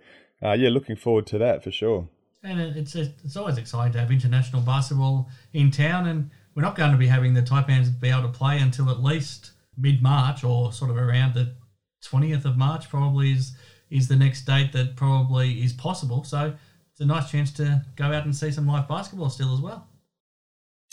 uh, 0.43 0.53
yeah, 0.53 0.69
looking 0.69 0.95
forward 0.95 1.27
to 1.27 1.37
that 1.37 1.63
for 1.63 1.69
sure. 1.69 2.09
And 2.43 2.59
it's 2.59 2.95
it's 2.95 3.35
always 3.35 3.57
exciting 3.57 3.93
to 3.93 3.99
have 3.99 4.11
international 4.11 4.61
basketball 4.61 5.29
in 5.53 5.69
town, 5.69 6.07
and 6.07 6.31
we're 6.57 6.63
not 6.63 6.75
going 6.75 6.91
to 6.91 6.97
be 6.97 7.05
having 7.05 7.35
the 7.35 7.43
Taipans 7.43 7.87
be 8.01 8.09
able 8.09 8.23
to 8.23 8.29
play 8.29 8.57
until 8.57 8.89
at 8.89 9.03
least 9.03 9.51
mid 9.77 10.01
March 10.01 10.43
or 10.43 10.73
sort 10.73 10.89
of 10.89 10.97
around 10.97 11.35
the 11.35 11.53
twentieth 12.01 12.45
of 12.45 12.57
March. 12.57 12.89
Probably 12.89 13.31
is 13.31 13.55
is 13.91 14.07
the 14.07 14.15
next 14.15 14.45
date 14.45 14.73
that 14.73 14.95
probably 14.95 15.63
is 15.63 15.71
possible. 15.71 16.23
So 16.23 16.55
it's 16.91 16.99
a 16.99 17.05
nice 17.05 17.29
chance 17.29 17.51
to 17.53 17.85
go 17.95 18.05
out 18.05 18.25
and 18.25 18.35
see 18.35 18.49
some 18.49 18.65
live 18.65 18.87
basketball 18.87 19.29
still 19.29 19.53
as 19.53 19.61
well. 19.61 19.87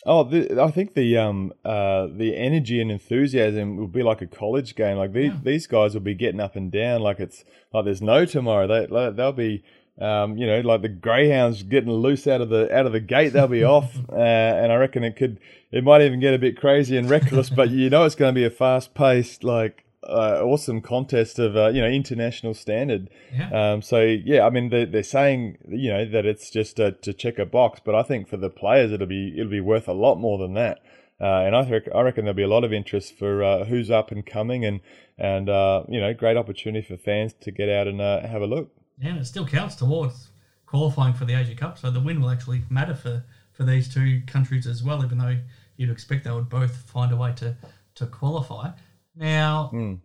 Oh, 0.04 0.22
the, 0.24 0.60
I 0.60 0.70
think 0.70 0.92
the 0.92 1.16
um 1.16 1.54
uh 1.64 2.08
the 2.14 2.36
energy 2.36 2.78
and 2.78 2.92
enthusiasm 2.92 3.78
will 3.78 3.86
be 3.86 4.02
like 4.02 4.20
a 4.20 4.26
college 4.26 4.74
game. 4.74 4.98
Like 4.98 5.14
these 5.14 5.32
yeah. 5.32 5.38
these 5.42 5.66
guys 5.66 5.94
will 5.94 6.02
be 6.02 6.14
getting 6.14 6.40
up 6.40 6.56
and 6.56 6.70
down 6.70 7.00
like 7.00 7.20
it's 7.20 7.42
like 7.72 7.86
there's 7.86 8.02
no 8.02 8.26
tomorrow. 8.26 8.66
They 8.66 9.12
they'll 9.12 9.32
be 9.32 9.64
um, 10.00 10.36
you 10.36 10.46
know, 10.46 10.60
like 10.60 10.82
the 10.82 10.88
greyhounds 10.88 11.62
getting 11.62 11.90
loose 11.90 12.26
out 12.26 12.40
of 12.40 12.48
the 12.48 12.74
out 12.74 12.86
of 12.86 12.92
the 12.92 13.00
gate, 13.00 13.32
they'll 13.32 13.46
be 13.46 13.64
off, 13.64 13.96
uh, 14.12 14.16
and 14.16 14.72
I 14.72 14.76
reckon 14.76 15.04
it 15.04 15.16
could, 15.16 15.38
it 15.70 15.84
might 15.84 16.02
even 16.02 16.20
get 16.20 16.34
a 16.34 16.38
bit 16.38 16.56
crazy 16.56 16.96
and 16.96 17.08
reckless. 17.08 17.50
but 17.50 17.70
you 17.70 17.90
know, 17.90 18.04
it's 18.04 18.14
going 18.14 18.34
to 18.34 18.38
be 18.38 18.44
a 18.44 18.50
fast 18.50 18.94
paced, 18.94 19.44
like 19.44 19.84
uh, 20.02 20.40
awesome 20.42 20.80
contest 20.80 21.38
of 21.38 21.56
uh, 21.56 21.68
you 21.68 21.80
know 21.80 21.88
international 21.88 22.54
standard. 22.54 23.08
Yeah. 23.32 23.72
Um, 23.72 23.82
so 23.82 24.00
yeah, 24.00 24.46
I 24.46 24.50
mean 24.50 24.70
they're, 24.70 24.86
they're 24.86 25.02
saying 25.02 25.58
you 25.68 25.90
know 25.90 26.04
that 26.04 26.26
it's 26.26 26.50
just 26.50 26.76
to 26.76 26.92
check 26.92 27.38
a 27.38 27.46
box, 27.46 27.80
but 27.84 27.94
I 27.94 28.02
think 28.02 28.28
for 28.28 28.36
the 28.36 28.50
players 28.50 28.92
it'll 28.92 29.06
be 29.06 29.34
it'll 29.38 29.50
be 29.50 29.60
worth 29.60 29.88
a 29.88 29.92
lot 29.92 30.16
more 30.16 30.38
than 30.38 30.54
that. 30.54 30.80
Uh, 31.20 31.42
and 31.46 31.54
I, 31.54 31.64
th- 31.64 31.88
I 31.94 32.00
reckon 32.00 32.24
there'll 32.24 32.36
be 32.36 32.42
a 32.42 32.48
lot 32.48 32.64
of 32.64 32.72
interest 32.72 33.16
for 33.16 33.42
uh, 33.42 33.64
who's 33.64 33.90
up 33.90 34.10
and 34.10 34.26
coming, 34.26 34.64
and 34.64 34.80
and 35.16 35.48
uh, 35.48 35.84
you 35.88 36.00
know 36.00 36.12
great 36.12 36.36
opportunity 36.36 36.86
for 36.86 36.96
fans 36.96 37.34
to 37.42 37.50
get 37.50 37.68
out 37.68 37.86
and 37.86 38.00
uh, 38.00 38.26
have 38.26 38.42
a 38.42 38.46
look. 38.46 38.70
Yeah, 38.98 39.10
and 39.10 39.18
it 39.18 39.26
still 39.26 39.46
counts 39.46 39.74
towards 39.74 40.28
qualifying 40.66 41.14
for 41.14 41.24
the 41.24 41.34
Asia 41.34 41.54
Cup. 41.54 41.78
So 41.78 41.90
the 41.90 42.00
win 42.00 42.20
will 42.20 42.30
actually 42.30 42.62
matter 42.70 42.94
for, 42.94 43.24
for 43.52 43.64
these 43.64 43.92
two 43.92 44.22
countries 44.26 44.66
as 44.66 44.82
well, 44.82 45.04
even 45.04 45.18
though 45.18 45.36
you'd 45.76 45.90
expect 45.90 46.24
they 46.24 46.30
would 46.30 46.48
both 46.48 46.74
find 46.90 47.12
a 47.12 47.16
way 47.16 47.32
to, 47.36 47.56
to 47.96 48.06
qualify. 48.06 48.70
Now, 49.16 49.70
mm. 49.72 49.98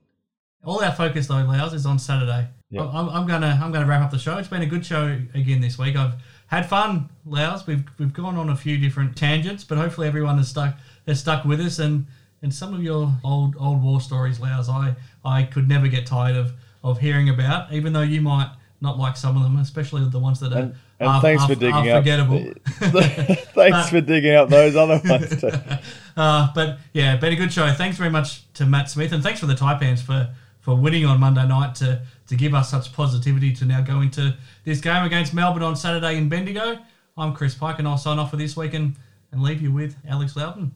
all 0.64 0.84
our 0.84 0.92
focus 0.92 1.28
though, 1.28 1.44
Loughz, 1.44 1.74
is 1.74 1.86
on 1.86 2.00
Saturday. 2.00 2.48
Yep. 2.72 2.90
I'm, 2.94 3.10
I'm, 3.10 3.28
gonna 3.28 3.60
I'm 3.62 3.72
gonna 3.72 3.88
wrap 3.88 4.04
up 4.04 4.12
the 4.12 4.20
show. 4.20 4.38
It's 4.38 4.48
been 4.48 4.62
a 4.62 4.68
good 4.68 4.86
show 4.86 5.20
again 5.34 5.60
this 5.60 5.80
week. 5.80 5.96
I've 5.96 6.14
had 6.48 6.70
fun, 6.70 7.10
Loughz. 7.26 7.66
We've 7.66 7.84
we've 7.98 8.14
gone 8.14 8.36
on 8.36 8.50
a 8.50 8.56
few 8.56 8.78
different 8.78 9.16
tangents, 9.16 9.64
but 9.64 9.80
hopefully 9.80 10.08
everyone 10.08 10.38
has 10.38 10.50
stuck 10.50 10.76
has 11.08 11.20
stuck 11.20 11.46
with 11.46 11.60
us. 11.62 11.80
And 11.80 12.06
and 12.44 12.54
some 12.54 12.76
of 12.76 12.84
your 12.84 13.12
old 13.24 13.56
old 13.60 13.82
war 13.82 14.00
stories, 14.00 14.40
Loughz, 14.40 14.70
I 14.70 14.96
I 15.26 15.44
could 15.44 15.68
never 15.68 15.88
get 15.88 16.06
tired 16.06 16.36
of 16.36 16.54
of 16.84 17.00
hearing 17.00 17.30
about. 17.30 17.74
Even 17.74 17.92
though 17.94 18.02
you 18.02 18.22
might 18.22 18.52
not 18.82 18.98
like 18.98 19.18
some 19.18 19.36
of 19.36 19.44
them, 19.44 19.58
especially 19.58 20.08
the 20.08 20.20
ones 20.20 20.40
that 20.40 20.54
are. 20.54 20.60
And, 20.60 20.76
and 21.00 21.10
are, 21.10 21.22
thanks 21.22 21.44
are, 21.44 21.48
for 21.54 21.56
digging 21.56 21.90
up. 21.90 22.00
Forgettable. 22.00 22.54
thanks 22.80 23.52
but, 23.56 23.90
for 23.90 24.02
digging 24.02 24.36
up 24.36 24.50
those 24.50 24.76
other 24.76 25.02
ones 25.06 25.42
too. 25.42 25.52
Uh, 26.16 26.50
but 26.54 26.80
yeah, 26.94 27.16
been 27.18 27.34
a 27.34 27.36
good 27.36 27.52
show. 27.52 27.72
Thanks 27.74 27.98
very 27.98 28.10
much 28.10 28.52
to 28.54 28.66
Matt 28.66 28.90
Smith, 28.90 29.12
and 29.12 29.24
thanks 29.24 29.40
for 29.40 29.46
the 29.46 29.56
Taipans 29.56 30.02
for 30.02 30.34
for 30.60 30.76
winning 30.76 31.06
on 31.06 31.20
Monday 31.20 31.48
night 31.48 31.76
to 31.76 32.02
to 32.28 32.36
give 32.36 32.54
us 32.54 32.70
such 32.70 32.94
positivity 32.94 33.54
to 33.54 33.66
now 33.66 33.82
go 33.82 34.02
into 34.02 34.36
this 34.64 34.82
game 34.82 35.04
against 35.04 35.34
Melbourne 35.34 35.64
on 35.64 35.76
Saturday 35.76 36.18
in 36.18 36.30
Bendigo. 36.30 36.78
I'm 37.18 37.34
Chris 37.34 37.56
Pike, 37.56 37.80
and 37.80 37.88
I'll 37.88 37.98
sign 37.98 38.20
off 38.20 38.32
for 38.32 38.38
this 38.38 38.56
week 38.56 38.74
and, 38.74 38.96
and 39.32 39.42
leave 39.42 39.62
you 39.62 39.74
with 39.74 39.98
Alex 40.08 40.36
Loughton. 40.36 40.72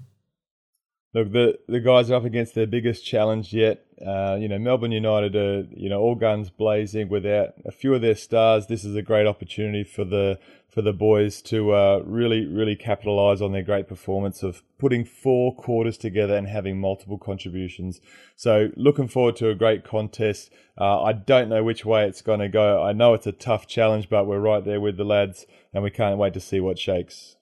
Look, 1.14 1.32
the 1.32 1.60
the 1.68 1.80
guys 1.80 2.10
are 2.10 2.16
up 2.16 2.26
against 2.26 2.56
their 2.56 2.66
biggest 2.66 3.06
challenge 3.06 3.54
yet. 3.54 3.86
Uh, 4.04 4.36
you 4.40 4.48
know, 4.48 4.58
Melbourne 4.58 4.92
United 4.92 5.36
are 5.36 5.68
you 5.72 5.88
know 5.88 6.02
all 6.02 6.16
guns 6.16 6.50
blazing 6.50 7.08
without 7.08 7.54
a 7.66 7.72
few 7.72 7.94
of 7.94 8.02
their 8.02 8.16
stars. 8.16 8.66
This 8.66 8.84
is 8.84 8.96
a 8.96 9.04
great 9.04 9.28
opportunity 9.28 9.84
for 9.84 10.06
the 10.06 10.40
for 10.68 10.82
the 10.82 10.92
boys 10.92 11.44
to 11.44 11.72
uh, 11.72 12.02
really 12.04 12.48
really 12.48 12.76
capitalise 12.76 13.42
on 13.42 13.52
their 13.52 13.62
great 13.62 13.88
performance 13.88 14.42
of 14.42 14.64
putting 14.80 15.06
four 15.06 15.56
quarters 15.56 16.00
together 16.00 16.36
and 16.36 16.48
having 16.48 16.80
multiple 16.80 17.20
contributions. 17.20 18.02
So 18.36 18.70
looking 18.76 19.08
forward 19.08 19.36
to 19.36 19.50
a 19.50 19.56
great 19.56 19.84
contest. 19.84 20.50
Uh, 20.82 21.04
I 21.04 21.14
don't 21.14 21.48
know 21.48 21.64
which 21.64 21.86
way 21.86 22.08
it's 22.08 22.24
going 22.24 22.40
to 22.40 22.50
go. 22.50 22.84
I 22.84 22.92
know 22.92 23.14
it's 23.14 23.28
a 23.28 23.32
tough 23.32 23.68
challenge, 23.68 24.10
but 24.10 24.26
we're 24.26 24.40
right 24.40 24.66
there 24.66 24.82
with 24.82 24.98
the 24.98 25.04
lads, 25.04 25.46
and 25.72 25.84
we 25.84 25.92
can't 25.92 26.18
wait 26.18 26.34
to 26.34 26.40
see 26.40 26.60
what 26.60 26.80
shakes. 26.80 27.36